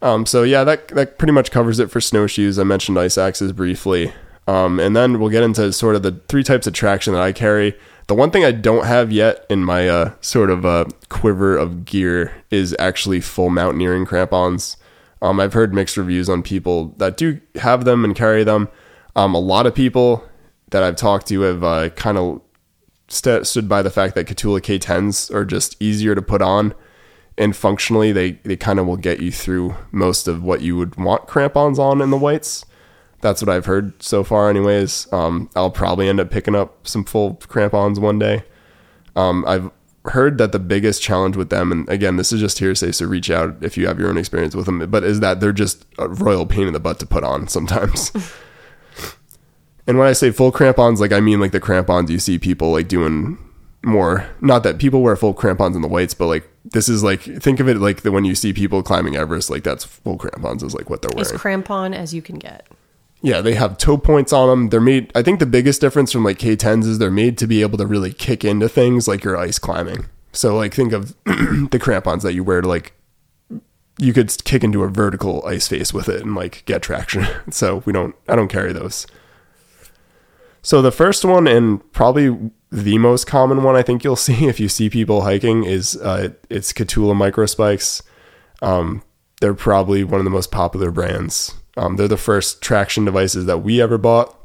[0.02, 2.60] Um, so yeah, that that pretty much covers it for snowshoes.
[2.60, 4.14] I mentioned ice axes briefly,
[4.48, 7.32] um, and then we'll get into sort of the three types of traction that I
[7.32, 7.76] carry.
[8.08, 11.86] The one thing I don't have yet in my uh, sort of uh, quiver of
[11.86, 14.78] gear is actually full mountaineering crampons.
[15.24, 18.70] Um, I've heard mixed reviews on people that do have them and carry them.
[19.16, 20.24] Um, a lot of people
[20.70, 22.42] that I've talked to have uh, kind of
[23.08, 26.74] st- stood by the fact that Kahtoola K10s are just easier to put on
[27.38, 30.96] and functionally they, they kind of will get you through most of what you would
[30.96, 32.66] want crampons on in the whites.
[33.22, 35.12] That's what I've heard so far anyways.
[35.12, 38.44] Um, I'll probably end up picking up some full crampons one day.
[39.16, 39.72] Um, I've
[40.06, 43.32] heard that the biggest challenge with them, and again, this is just hearsay, so reach
[43.32, 46.08] out if you have your own experience with them, but is that they're just a
[46.08, 48.12] royal pain in the butt to put on sometimes.
[49.88, 52.72] and when I say full crampons, like I mean like the crampons you see people
[52.72, 53.38] like doing
[53.84, 54.28] more.
[54.42, 57.60] Not that people wear full crampons in the whites, but like this is like think
[57.60, 60.74] of it like the when you see people climbing Everest, like that's full crampons is
[60.74, 61.34] like what they're wearing.
[61.34, 62.68] as crampon as you can get.
[63.22, 64.70] Yeah, they have toe points on them.
[64.70, 65.12] They're made.
[65.16, 67.88] I think the biggest difference from like K10s is they're made to be able to
[67.88, 70.08] really kick into things like you're ice climbing.
[70.32, 72.94] So like think of the crampons that you wear to like
[73.98, 77.26] you could kick into a vertical ice face with it and like get traction.
[77.52, 78.16] So we don't.
[78.28, 79.08] I don't carry those.
[80.66, 82.36] So the first one and probably
[82.72, 86.30] the most common one I think you'll see if you see people hiking is uh,
[86.50, 88.02] it's Kahtoola microspikes.
[88.64, 89.04] Um,
[89.42, 91.54] they're probably one of the most popular brands.
[91.78, 94.36] Um, they're the first traction devices that we ever bought.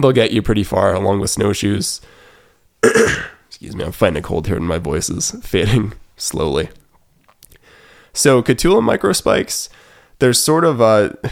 [0.00, 2.00] They'll get you pretty far along with snowshoes.
[3.46, 6.70] Excuse me, I'm fighting a cold here and my voice is fading slowly.
[8.12, 9.68] So Kahtoola micro spikes,
[10.18, 10.78] there's sort of,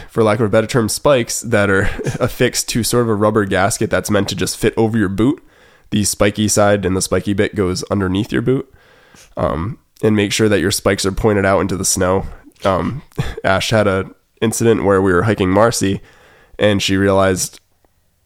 [0.09, 1.81] for lack of a better term, spikes that are
[2.19, 5.43] affixed to sort of a rubber gasket that's meant to just fit over your boot.
[5.89, 8.73] The spiky side and the spiky bit goes underneath your boot
[9.37, 12.25] um, and make sure that your spikes are pointed out into the snow.
[12.63, 13.03] Um,
[13.43, 14.09] Ash had a
[14.41, 16.01] incident where we were hiking Marcy,
[16.59, 17.59] and she realized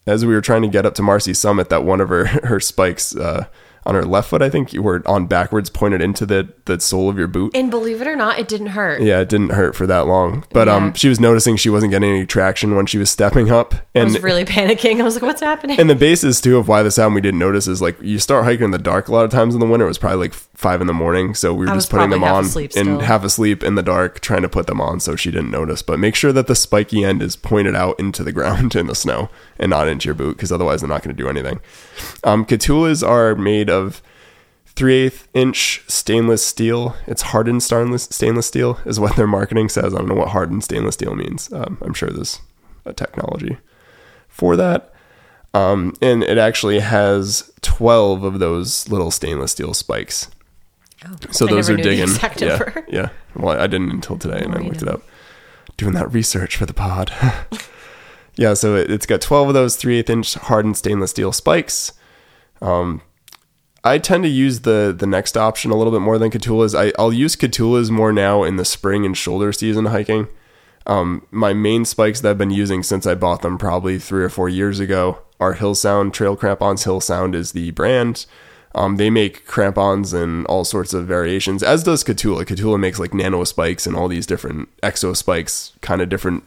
[0.06, 2.60] as we were trying to get up to Marcy Summit that one of her her
[2.60, 3.48] spikes uh,
[3.88, 7.10] on her left foot, I think, you were on backwards, pointed into the the sole
[7.10, 7.56] of your boot.
[7.56, 9.02] And believe it or not, it didn't hurt.
[9.02, 12.10] Yeah, it didn't hurt for that long, but um, she was noticing she wasn't getting
[12.10, 15.00] any traction when she was stepping up, I and was really panicking.
[15.00, 15.80] I was like, what's happening?
[15.80, 18.44] and the basis too of why this happened we didn't notice is like you start
[18.44, 19.86] hiking in the dark a lot of times in the winter.
[19.86, 22.24] It was probably like five in the morning, so we were I just putting them
[22.24, 22.46] on
[22.76, 25.82] and half asleep in the dark, trying to put them on, so she didn't notice.
[25.82, 28.96] But make sure that the spiky end is pointed out into the ground in the
[28.96, 31.60] snow and not into your boot, because otherwise they're not going to do anything.
[32.24, 34.02] Um, Kahtoolas are made of
[34.66, 36.96] three eighth inch stainless steel.
[37.08, 39.94] It's hardened stainless stainless steel is what their marketing says.
[39.94, 41.52] I don't know what hardened stainless steel means.
[41.52, 42.40] Um, I'm sure there's
[42.86, 43.58] a technology
[44.28, 44.94] for that.
[45.54, 50.30] Um, and it actually has 12 of those little stainless steel spikes.
[51.08, 52.10] Oh, So I those are digging.
[52.38, 53.10] yeah, yeah.
[53.36, 55.02] Well, I didn't until today, and I looked it up.
[55.78, 57.12] Doing that research for the pod.
[58.38, 61.94] yeah, so it, it's got 12 of those 3 8 inch hardened stainless steel spikes.
[62.62, 63.02] Um,
[63.84, 66.78] I tend to use the the next option a little bit more than Kahtoolas.
[66.78, 70.28] I, I'll use Kahtoolas more now in the spring and shoulder season hiking.
[70.86, 74.30] Um, my main spikes that I've been using since I bought them probably three or
[74.30, 76.86] four years ago are Hillsound Trail Crampons.
[76.86, 78.26] Hillsound is the brand.
[78.76, 82.46] Um, they make crampons and all sorts of variations, as does Kahtoola.
[82.46, 86.44] Kahtoola makes like nano spikes and all these different exo spikes, kind of different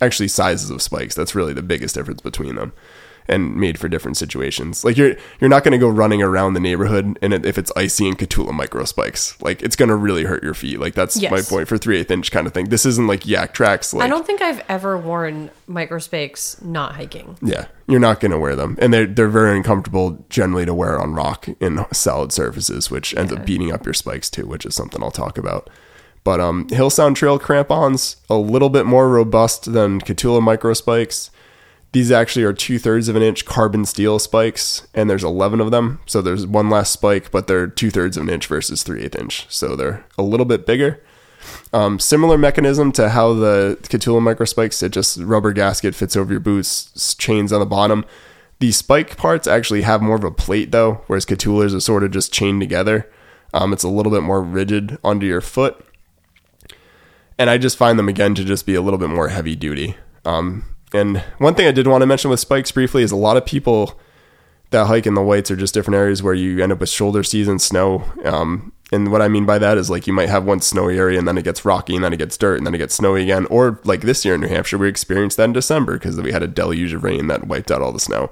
[0.00, 1.14] actually sizes of spikes.
[1.14, 2.72] That's really the biggest difference between them
[3.28, 4.84] and made for different situations.
[4.84, 8.08] Like you're you're not going to go running around the neighborhood and if it's icy
[8.08, 10.78] and Kahtoola micro spikes, like it's going to really hurt your feet.
[10.78, 11.32] Like that's Yes.
[11.32, 12.68] my point for three eighth inch kind of thing.
[12.68, 13.92] This isn't like Yaktrax.
[13.92, 17.36] Like I don't think I've ever worn microspikes not hiking.
[17.42, 20.98] yeah, you're not going to wear them, and they're they're very uncomfortable generally to wear
[21.00, 24.74] on rock in solid surfaces, which ends up beating up your spikes too, which is
[24.76, 25.68] something I'll talk about.
[26.26, 31.30] But um, Hillsound Trail crampons a little bit more robust than Kahtoola micro spikes.
[31.92, 35.70] These actually are two thirds of an inch carbon steel spikes, and there's 11 of
[35.70, 36.00] them.
[36.04, 39.14] So there's one less spike, but they're two thirds of an inch versus three eighth
[39.14, 39.46] inch.
[39.48, 41.00] So they're a little bit bigger.
[41.72, 46.40] Um, similar mechanism to how the Kahtoola microspikes, it just rubber gasket fits over your
[46.40, 48.04] boots, chains on the bottom.
[48.58, 52.10] The spike parts actually have more of a plate though, whereas Kahtoolas are sort of
[52.10, 53.08] just chained together.
[53.54, 55.85] Um, it's a little bit more rigid under your foot.
[57.38, 59.96] And I just find them again to just be a little bit more heavy duty.
[60.24, 63.36] Um, and one thing I did want to mention with spikes briefly is a lot
[63.36, 63.98] of people
[64.70, 67.22] that hike in the whites are just different areas where you end up with shoulder
[67.22, 68.04] season snow.
[68.24, 71.18] Um, and what I mean by that is like you might have one snowy area
[71.18, 73.22] and then it gets rocky and then it gets dirt and then it gets snowy
[73.22, 73.46] again.
[73.46, 76.42] Or like this year in New Hampshire, we experienced that in December because we had
[76.42, 78.30] a deluge of rain that wiped out all the snow.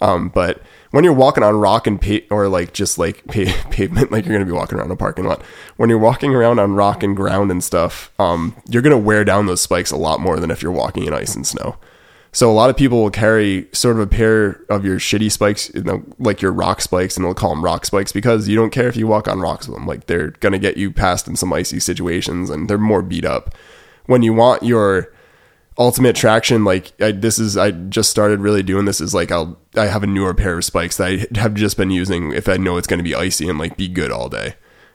[0.00, 0.60] Um, but
[0.92, 4.34] when you're walking on rock and pa- or like just like pa- pavement, like you're
[4.34, 5.42] gonna be walking around a parking lot.
[5.76, 9.46] When you're walking around on rock and ground and stuff, um, you're gonna wear down
[9.46, 11.76] those spikes a lot more than if you're walking in ice and snow.
[12.34, 15.70] So a lot of people will carry sort of a pair of your shitty spikes,
[15.74, 18.70] you know, like your rock spikes, and they'll call them rock spikes because you don't
[18.70, 19.86] care if you walk on rocks with them.
[19.86, 23.54] Like they're gonna get you past in some icy situations, and they're more beat up.
[24.06, 25.12] When you want your
[25.78, 29.00] ultimate traction, like I, this is, I just started really doing this.
[29.00, 31.90] Is like I'll, I have a newer pair of spikes that I have just been
[31.90, 34.54] using if I know it's gonna be icy and like be good all day.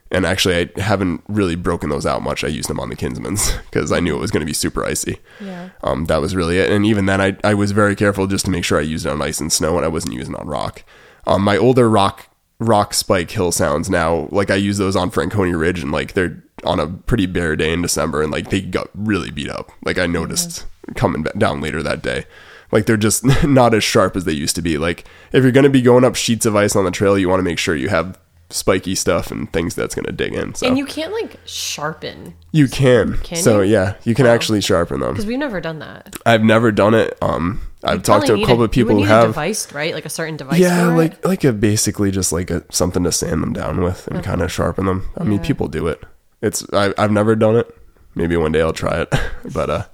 [0.09, 2.43] And actually, I haven't really broken those out much.
[2.43, 4.85] I used them on the Kinsmans because I knew it was going to be super
[4.85, 5.19] icy.
[5.41, 5.71] Yeah.
[5.83, 6.71] Um, that was really it.
[6.71, 9.09] And even then, I, I was very careful just to make sure I used it
[9.09, 10.83] on ice and snow and I wasn't using it on rock.
[11.25, 12.29] Um, my older rock
[12.59, 16.79] rock spike Hillsounds now, like I use those on Franconia Ridge and like they're on
[16.79, 19.71] a pretty bare day in December and like they got really beat up.
[19.85, 20.65] Like I noticed
[20.95, 22.25] coming down later that day.
[22.71, 24.77] Like they're just not as sharp as they used to be.
[24.77, 27.29] Like if you're going to be going up sheets of ice on the trail, you
[27.29, 28.19] want to make sure you have
[28.49, 30.55] spiky stuff and things that's going to dig in.
[30.55, 33.17] So And you can't like sharpen you can.
[33.19, 33.71] Can so you?
[33.73, 34.33] yeah, you can Oh.
[34.33, 35.11] actually sharpen them.
[35.13, 36.15] because we've never done that.
[36.25, 37.17] I've never done it.
[37.21, 39.27] Um, I've talked to a couple of people who need a have.
[39.29, 39.93] device, right?
[39.93, 40.59] Like a certain device.
[40.59, 40.97] Yeah, for it?
[40.97, 44.41] like like a basically just like a something to sand them down with and kind
[44.41, 45.07] of sharpen them.
[45.17, 46.01] I mean, people do it.
[46.41, 47.73] It's I, I've never done it.
[48.15, 49.13] Maybe one day I'll try it,
[49.53, 49.85] but uh,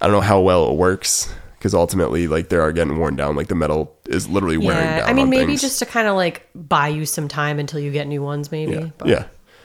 [0.00, 3.36] I don't know how well it works because ultimately, like they are getting worn down.
[3.36, 5.00] Like the metal is literally wearing yeah.
[5.00, 5.08] down.
[5.08, 5.62] I mean, maybe things.
[5.62, 8.72] just to kind of like buy you some time until you get new ones, maybe.
[8.72, 9.24] yeah, But yeah.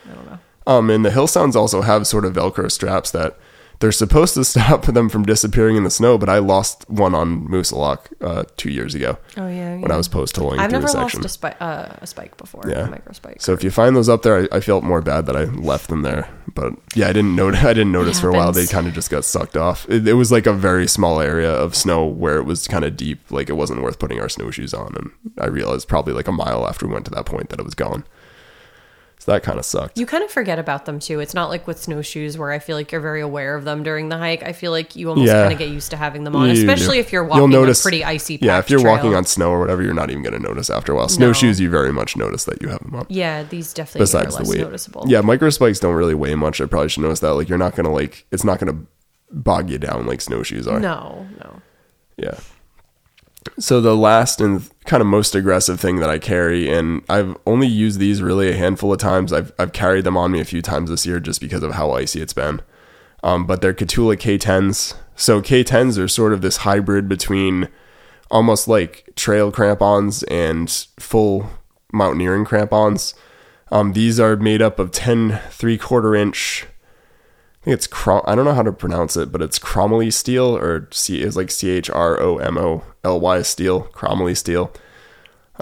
[0.10, 0.40] I don't know.
[0.66, 3.38] Um, and the Hillsounds also have sort of Velcro straps that
[3.80, 6.18] they're supposed to stop them from disappearing in the snow.
[6.18, 9.78] But I lost one on Moosilauke uh, two years ago Oh yeah.
[9.78, 11.26] when I was post holing I've through never a lost section.
[11.26, 12.64] a, spi- uh, a spike before.
[12.68, 12.88] Yeah.
[12.88, 13.42] A micro spike.
[13.42, 15.90] So if you find those up there, I, I felt more bad that I left
[15.90, 16.30] them there.
[16.54, 17.60] But yeah, I didn't notice.
[17.64, 18.52] I didn't notice for a while.
[18.52, 19.88] They kind of just got sucked off.
[19.90, 22.98] It, it was like a very small area of snow where it was kind of
[22.98, 23.32] deep.
[23.32, 24.94] Like it wasn't worth putting our snowshoes on.
[24.96, 27.66] And I realized probably like a mile after we went to that point that it
[27.66, 28.04] was gone.
[29.30, 29.98] That kind of sucked.
[29.98, 31.20] You kind of forget about them too.
[31.20, 34.10] It's not like with snowshoes where I feel like you're very aware of them during
[34.10, 34.42] the hike.
[34.44, 35.42] I feel like you almost Yeah.
[35.44, 37.80] kind of get used to having them on, You especially if you're walking You'll notice-
[37.82, 38.40] a pretty icy.
[38.42, 38.94] Yeah, if you're trail.
[38.96, 41.08] walking on snow or whatever, you're not even going to notice after a while.
[41.10, 43.06] Snowshoes, you very much notice that you have them on.
[43.08, 45.06] Yeah, these definitely Besides are the weight, noticeable.
[45.08, 46.60] yeah, micro spikes don't really weigh much.
[46.60, 47.34] I probably should notice that.
[47.36, 48.78] Like you're not gonna like it's not gonna
[49.32, 50.80] bog you down like snowshoes are.
[50.80, 51.62] No, no.
[52.18, 52.34] Yeah.
[53.58, 57.68] So the last and kind of most aggressive thing that I carry, and I've only
[57.68, 59.34] used these really a handful of times.
[59.34, 61.92] I've I've carried them on me a few times this year just because of how
[61.92, 62.62] icy it's been.
[63.24, 64.96] Um, but they're Kahtoola K10s.
[65.16, 67.68] So K10s are sort of this hybrid between
[68.32, 70.70] almost like trail crampons and
[71.00, 71.50] full
[71.92, 73.14] mountaineering crampons.
[73.72, 76.66] Um, these are made up of 10 three quarter inch
[77.62, 80.56] I think it's Crom- I don't know how to pronounce it, but it's Cromley steel
[80.58, 84.72] or C is like C H R O M O L Y steel, Cromley steel.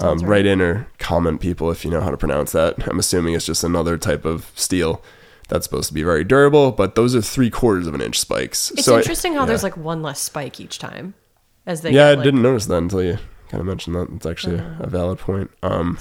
[0.00, 2.86] Um, write in or comment people if you know how to pronounce that.
[2.88, 5.02] I'm assuming it's just another type of steel
[5.48, 8.70] that's supposed to be very durable, but those are three quarters of an inch spikes.
[8.70, 9.46] It's So I- interesting how yeah.
[9.46, 11.14] there's like one less spike each time
[11.66, 11.90] as they.
[11.90, 13.18] yeah, I like, didn't notice that until you
[13.48, 14.08] kind of mentioned that.
[14.14, 15.50] It's actually a, a valid point.
[15.64, 15.98] Um,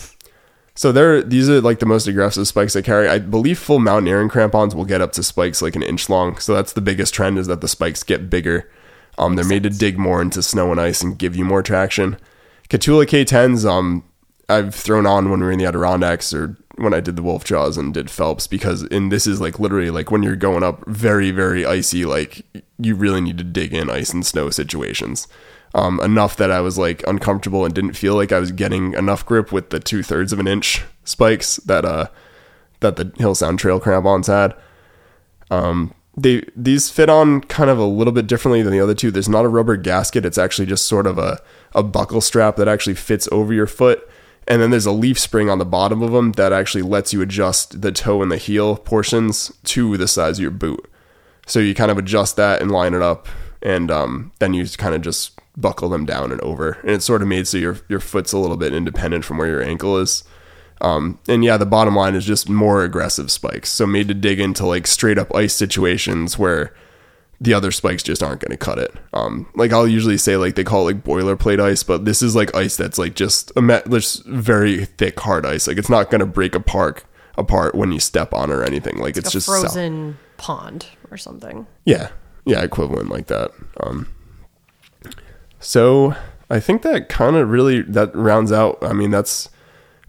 [0.77, 3.09] so they're these are like the most aggressive spikes I carry.
[3.09, 6.37] I believe full mountaineering crampons will get up to spikes like an inch long.
[6.37, 8.69] So that's the biggest trend is that the spikes get bigger.
[9.17, 12.17] Um, they're made to dig more into snow and ice and give you more traction.
[12.69, 14.03] Kahtoola K10s, um,
[14.47, 17.43] I've thrown on when we were in the Adirondacks or when I did the Wolf
[17.43, 20.85] Jaws and did Phelps because and this is like literally like when you're going up
[20.85, 22.45] very very icy like
[22.77, 25.27] you really need to dig in ice and snow situations.
[25.75, 29.25] Um, enough that I was like uncomfortable and didn't feel like I was getting enough
[29.25, 32.07] grip with the two thirds of an inch spikes that uh
[32.79, 34.55] that the Hillsound Trail crampons had.
[35.51, 39.11] Um, they these fit on kind of a little bit differently than the other two.
[39.11, 40.25] There's not a rubber gasket.
[40.25, 41.39] It's actually just sort of a
[41.75, 44.09] a buckle strap that actually fits over your foot.
[44.47, 47.21] And then there's a leaf spring on the bottom of them that actually lets you
[47.21, 50.89] adjust the toe and the heel portions to the size of your boot.
[51.45, 53.27] So you kind of adjust that and line it up,
[53.61, 56.73] and um, then you kind of just buckle them down and over.
[56.83, 59.47] And it's sort of made so your your foot's a little bit independent from where
[59.47, 60.23] your ankle is.
[60.79, 63.69] Um, and yeah, the bottom line is just more aggressive spikes.
[63.69, 66.73] So made to dig into like straight up ice situations where
[67.39, 68.93] the other spikes just aren't going to cut it.
[69.13, 72.35] Um, like I'll usually say like they call it like boilerplate ice, but this is
[72.35, 75.67] like ice that's like just a met, just very thick hard ice.
[75.67, 77.03] Like it's not going to break apart
[77.37, 78.97] apart when you step on it or anything.
[78.97, 81.67] Like it's, a just sol- frozen pond or something.
[81.85, 82.09] yeah,
[82.45, 83.51] yeah, equivalent like that.
[83.81, 84.07] Um,
[85.59, 86.15] so
[86.49, 88.77] I think that kind of really that rounds out.
[88.81, 89.49] I mean, that's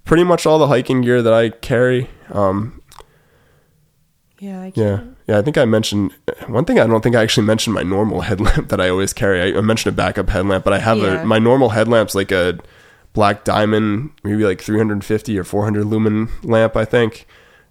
[0.04, 2.08] pretty much all the hiking gear that I carry.
[2.30, 2.80] Um,
[4.38, 5.38] Yeah, I yeah, yeah.
[5.38, 6.12] I think I mentioned
[6.46, 6.78] one thing.
[6.78, 9.40] I don't think I actually mentioned my normal headlamp that I always carry.
[9.54, 11.22] I, I mentioned a backup headlamp, but I have Yeah.
[11.22, 12.58] a my normal headlamp's like a
[13.14, 16.76] black diamond, maybe like 350 or 400 lumen lamp.
[16.76, 17.26] I think.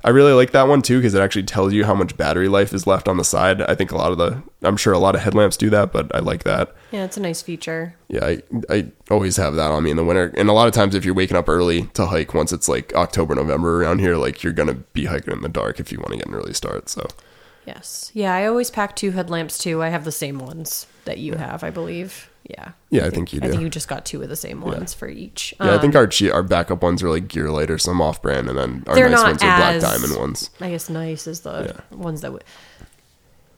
[0.08, 2.72] I really like that one too because it actually tells you how much battery life
[2.72, 3.62] is left on the side.
[3.62, 6.16] I think a lot of the, I'm sure a lot of headlamps do that, but
[6.16, 6.74] I like that.
[6.94, 7.94] Yeah, it's a nice feature.
[8.08, 10.34] Yeah, I, I always have that on me in the winter.
[10.38, 12.96] And a lot of times, if you're waking up early to hike, once it's like
[12.96, 16.12] October, November around here, like you're gonna be hiking in the dark if you want
[16.12, 16.88] to get an early start.
[16.88, 17.06] So
[17.66, 18.10] Yes.
[18.14, 19.84] Yeah, I always pack two headlamps too.
[19.84, 22.30] I have the same ones that you have, I believe.
[22.50, 22.72] Yeah.
[22.90, 25.10] Yeah, I think you I think you just got two of the same ones for
[25.10, 25.54] each.
[25.60, 28.00] yeah, I think Um, our che- our backup ones are like Gear Light or some
[28.00, 30.50] off brand, and then our nice ones are Black Diamond ones.
[30.62, 32.44] I guess nice is the ones that would.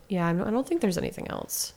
[0.08, 1.74] Yeah, I don't think there's anything else.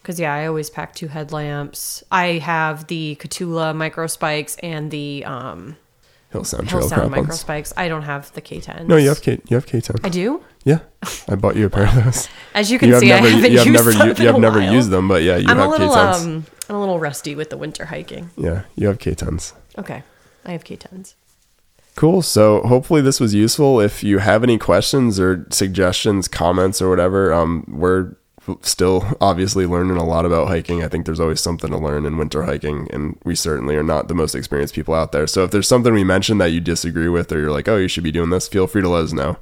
[0.00, 2.02] Because yeah, I always pack two headlamps.
[2.10, 5.76] I have the Kahtoola micro spikes and the um,
[6.32, 7.40] Hillsound Hill Sound micro ones.
[7.40, 7.72] spikes.
[7.76, 8.86] I don't have the K10.
[8.86, 10.00] No, you have K, you have K10.
[10.04, 10.42] I do.
[10.64, 10.80] Yeah,
[11.28, 12.28] I bought you a pair of those.
[12.54, 14.16] As you can You see, never, I haven't you have used never, them u- in
[14.20, 14.72] you have a never while.
[14.72, 16.24] used them, but yeah, you I'm a have little K10s.
[16.24, 18.30] um, I'm a little rusty with the winter hiking.
[18.36, 19.52] yeah, you have K10s.
[19.78, 20.02] Okay,
[20.44, 21.14] I have K10s.
[21.94, 22.22] Cool.
[22.22, 23.78] So hopefully this was useful.
[23.80, 28.14] If you have any questions or suggestions, comments, or whatever, um, we're
[28.62, 30.82] still obviously learning a lot about hiking.
[30.82, 34.08] I think there's always something to learn in winter hiking, and we certainly are not
[34.08, 35.26] the most experienced people out there.
[35.26, 37.88] So if there's something we mentioned that you disagree with, or you're like, oh, you
[37.88, 39.36] should be doing this, feel free to let us know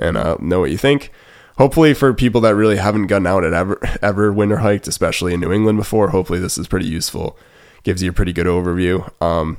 [0.00, 1.10] and uh, know what you think.
[1.58, 5.40] Hopefully, for people that really haven't gotten out at ever ever winter hiked, especially in
[5.40, 7.38] New England before, hopefully this is pretty useful.
[7.82, 9.10] Gives you a pretty good overview.
[9.22, 9.58] Um,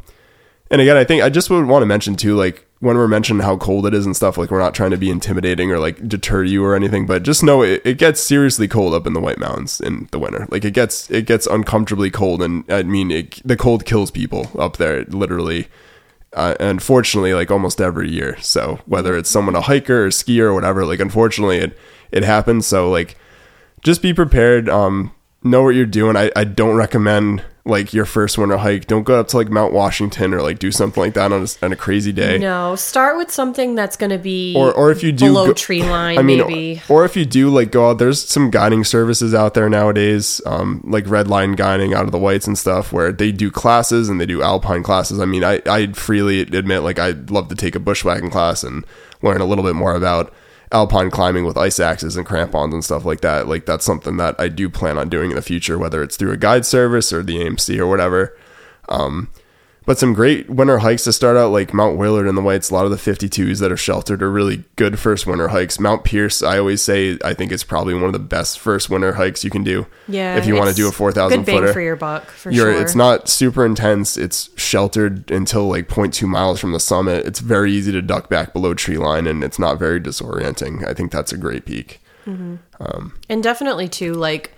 [0.70, 3.44] and again, I think I just would want to mention too, like when we're mentioning
[3.44, 6.08] how cold it is and stuff, like we're not trying to be intimidating or like
[6.08, 9.20] deter you or anything, but just know it, it gets seriously cold up in the
[9.20, 10.48] White Mountains in the winter.
[10.50, 14.50] Like it gets it gets uncomfortably cold, and I mean it, the cold kills people
[14.58, 15.68] up there, literally.
[16.34, 18.38] Uh, unfortunately, like almost every year.
[18.40, 21.78] So whether it's someone a hiker or skier or whatever, like unfortunately it
[22.12, 22.66] it happens.
[22.66, 23.18] So like
[23.84, 24.70] just be prepared.
[24.70, 25.12] Um,
[25.44, 26.16] know what you're doing.
[26.16, 28.88] I, I don't recommend like your first winter hike.
[28.88, 31.66] Don't go up to like Mount Washington or like do something like that on a,
[31.66, 32.40] on a crazy day.
[32.40, 35.54] No, start with something that's going to be Or, or if you do below go-
[35.54, 36.82] tree line, I mean, maybe.
[36.90, 40.82] Or if you do like go out, there's some guiding services out there nowadays, um,
[40.88, 44.20] like Red Line guiding out of the whites and stuff, where they do classes and
[44.20, 45.20] they do alpine classes.
[45.20, 48.86] I mean, I I freely admit like I'd love to take a bushwhacking class and
[49.22, 50.34] learn a little bit more about
[50.72, 53.48] alpine climbing with ice axes and crampons and stuff like that.
[53.48, 56.32] Like that's something that I do plan on doing in the future, whether it's through
[56.32, 58.38] a guide service or the AMC or whatever.
[58.90, 59.30] Um,
[59.86, 62.70] but some great winter hikes to start out, like Mount Willard and the Whites.
[62.70, 65.80] A lot of the 52s that are sheltered are really good first winter hikes.
[65.80, 69.14] Mount Pierce, I always say, I think it's probably one of the best first winter
[69.14, 69.88] hikes you can do.
[70.08, 72.54] Yeah, if you want to do a 4,000 good bang footer, for your buck for
[72.54, 72.72] sure.
[72.72, 74.18] it's not super intense.
[74.18, 77.26] It's sheltered until like 0.2 miles from the summit.
[77.26, 80.88] It's very easy to duck back below tree line, and it's not very disorienting.
[80.88, 82.02] I think that's a great peak.
[82.28, 82.56] Mm-hmm.
[82.80, 84.56] Um, and definitely too like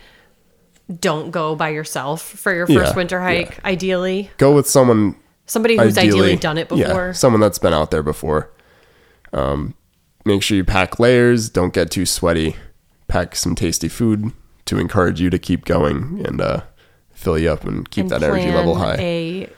[1.00, 3.64] don't go by yourself for your first Yeah, winter hike.
[3.64, 5.16] Ideally, Go with someone
[5.46, 7.14] somebody who's ideally, done it yeah, before.
[7.14, 8.52] someone that's been out there before.
[9.32, 9.74] Um,
[10.26, 11.50] make sure you pack layers.
[11.50, 12.56] Don't get too sweaty.
[13.08, 14.32] Pack some tasty food
[14.66, 16.62] to encourage you to keep going and uh,
[17.12, 18.96] fill you up and keep and that energy level high.
[19.00, 19.50] A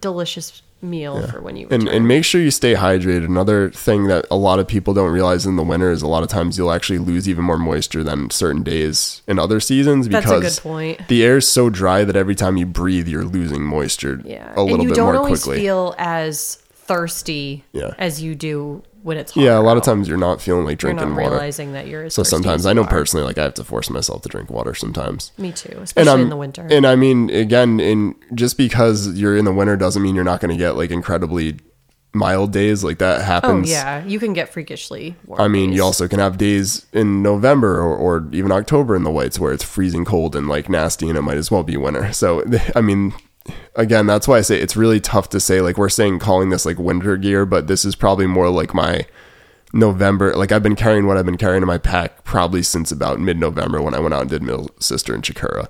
[0.00, 1.86] delicious meal for when you return.
[1.86, 3.24] and, and make sure you stay hydrated.
[3.24, 6.22] Another thing that a lot of people don't realize in the winter is a lot
[6.22, 10.26] of times you'll actually lose even more moisture than certain days in other seasons That's
[10.26, 11.08] a because good point.
[11.08, 14.60] the air is so dry that every time you breathe, you're losing moisture yeah, a
[14.62, 15.60] little and you bit don't more always quickly.
[15.62, 16.56] feel as
[16.92, 17.94] thirsty Yeah.
[17.98, 19.40] as you do when it's hot.
[19.42, 21.34] Yeah, a lot of times you're not feeling like you're drinking not water.
[21.34, 22.08] realizing that you're.
[22.10, 22.88] So sometimes I know are.
[22.88, 25.32] personally, like I have to force myself to drink water sometimes.
[25.38, 26.66] Me too, And especially I'm in the winter.
[26.70, 30.40] And I mean, again, in just because you're in the winter doesn't mean you're not
[30.40, 31.58] going to get like incredibly
[32.14, 32.84] mild days.
[32.84, 33.70] Like that oh happens.
[33.70, 35.40] yeah, you can get freakishly warm.
[35.40, 35.76] I mean, days.
[35.76, 39.52] you also can have days in November or, or even October in the whites where
[39.52, 42.12] it's freezing cold and like nasty, and it might as well be winter.
[42.12, 42.44] So,
[42.76, 43.14] I mean,
[43.76, 45.60] again, that's why I say it's really tough to say.
[45.60, 49.06] Like we're saying, calling this like winter gear, but this is probably more like my
[49.72, 50.34] November.
[50.34, 53.38] Like I've been carrying what I've been carrying in my pack probably since about mid
[53.38, 55.68] November when I went out and did Middle Sister and Chocorua,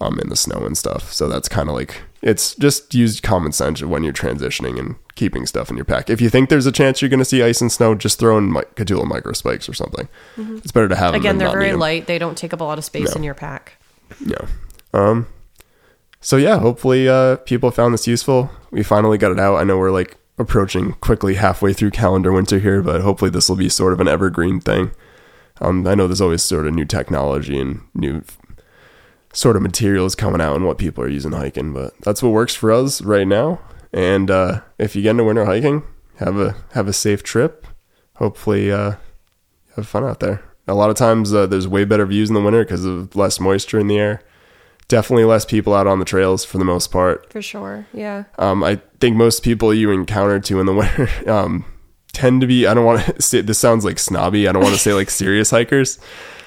[0.00, 1.12] um, in the snow and stuff.
[1.12, 5.46] So that's kind of like it's just use common sense when you're transitioning and keeping
[5.46, 6.10] stuff in your pack.
[6.10, 8.36] If you think there's a chance you're going to see ice and snow, just throw
[8.38, 10.08] in Kahtoola micro spikes or something.
[10.36, 11.26] It's better to have them Mm-hmm.
[11.26, 12.06] again, they're very light.
[12.06, 13.18] They don't take up a lot of space No.
[13.18, 13.74] in your pack.
[14.24, 14.46] Yeah.
[14.92, 15.26] Um.
[16.28, 18.50] So yeah, hopefully uh, people found this useful.
[18.70, 19.56] We finally got it out.
[19.56, 23.56] I know we're like approaching quickly halfway through calendar winter here, but hopefully this will
[23.56, 24.90] be sort of an evergreen thing.
[25.62, 28.22] Um, I know there's always sort of new technology and new
[29.32, 32.54] sort of materials coming out and what people are using hiking, but that's what works
[32.54, 33.58] for us right now.
[33.94, 35.82] And uh, if you get into winter hiking,
[36.16, 37.66] have a have a safe trip.
[38.16, 38.96] Hopefully, uh,
[39.76, 40.44] have fun out there.
[40.66, 43.40] A lot of times uh, there's way better views in the winter because of less
[43.40, 44.22] moisture in the air.
[44.88, 47.30] Definitely less people out on the trails for the most part.
[47.30, 47.86] For sure.
[47.92, 48.24] Yeah.
[48.38, 51.64] Um, I think most people you encounter too in the winter um,
[52.12, 52.66] tend to be.
[52.66, 54.48] I don't want to say this sounds like snobby.
[54.48, 55.98] I don't want to say like serious hikers.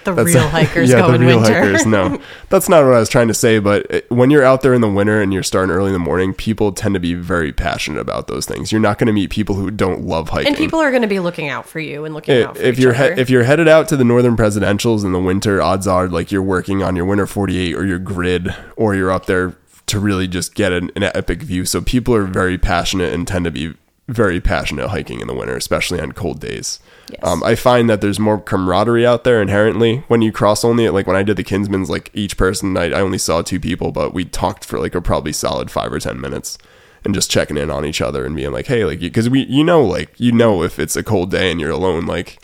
[0.04, 1.54] The That's- real hikers yeah, go the in real winter.
[1.62, 1.86] hikers.
[1.86, 2.20] No,
[2.50, 3.60] that's not what I was trying to say.
[3.60, 6.00] But it- when you're out there in the winter and you're starting early in the
[6.00, 8.72] morning, people tend to be very passionate about those things.
[8.72, 10.48] You're not going to meet people who don't love hiking.
[10.48, 12.78] and people are going to be looking out for you and looking out for if
[12.78, 15.88] each you're he- if you're headed out to the northern presidentials in the winter, odds
[15.88, 19.56] are like you're working on your winter 48 or your grid, or you're up there
[19.88, 21.66] to really just get an, an epic view.
[21.66, 23.74] So people are very passionate and tend to be
[24.12, 26.80] very passionate hiking in the winter, especially on cold days.
[27.10, 27.20] Yes.
[27.24, 30.90] Um, I find that there's more camaraderie out there inherently when you cross only.
[30.90, 33.92] Like when I did the Kinsman's, like each person, I, I only saw two people,
[33.92, 36.58] but we talked for like a probably solid five or ten minutes
[37.04, 39.64] and just checking in on each other and being like, hey, like, because we, you
[39.64, 42.40] know, like, you know, if it's a cold day and you're alone, like,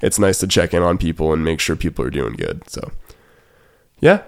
[0.00, 2.68] it's nice to check in on people and make sure people are doing good.
[2.70, 2.90] So,
[4.00, 4.22] yeah.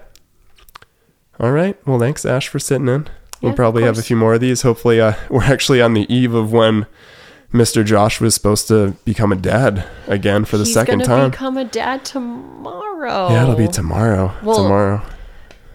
[1.39, 1.77] All right.
[1.87, 3.07] Well, thanks, Ash, for sitting in.
[3.41, 4.61] We'll Yeah, probably have a few more of these.
[4.63, 6.85] Hopefully, uh, we're actually on the eve of when
[7.53, 7.83] Mr.
[7.85, 11.31] Josh was supposed to become a dad again for the He's second time.
[11.31, 13.29] become a dad tomorrow.
[13.31, 14.33] yeah, it'll be tomorrow.
[14.43, 15.01] Well, tomorrow.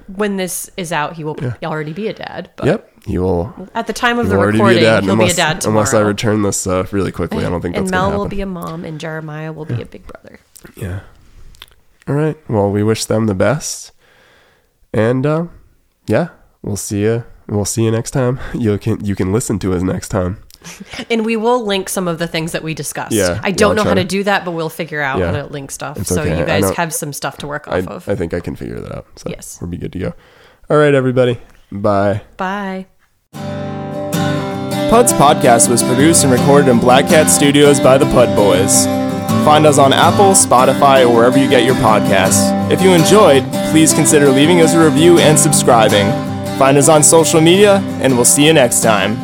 [0.07, 2.51] when this is out, he will already be a dad.
[2.57, 2.91] But Yep.
[3.07, 3.69] He will.
[3.75, 5.81] at the time of the recording, be he'll unless, be a dad tomorrow.
[5.81, 7.45] unless I return this uh, really quickly.
[7.45, 9.87] I don't think that's and Mel will be a mom, and Jeremiah will be a
[9.87, 10.39] big brother.
[10.77, 11.01] Yeah.
[12.09, 12.37] All right.
[12.49, 13.93] Well, we wish them the best.
[14.95, 15.47] And uh,
[16.07, 16.29] yeah,
[16.63, 17.25] we'll see you.
[17.49, 18.41] We'll see you next time.
[18.55, 20.39] You can you can listen to us next time.
[21.11, 23.13] And we will link some of the things that we discussed.
[23.13, 25.27] Yeah, I don't know how to to- do that, but we'll figure out Yeah.
[25.27, 25.99] how to link stuff.
[25.99, 26.39] It's so okay.
[26.39, 28.09] you guys know- have some stuff to work I, off of.
[28.09, 29.07] I think I can figure that out.
[29.17, 29.59] So Yes.
[29.61, 30.15] we'll be good to go.
[30.71, 31.39] All right, everybody.
[31.71, 32.23] Bye.
[32.39, 32.87] Bye.
[34.91, 38.87] PUDs podcast was produced and recorded in Black Cat Studios by the Pud Boys.
[39.45, 42.71] Find us on Apple, Spotify, or wherever you get your podcasts.
[42.71, 46.07] If you enjoyed, please consider leaving us a review and subscribing.
[46.59, 49.24] Find us on social media, and we'll see you next time.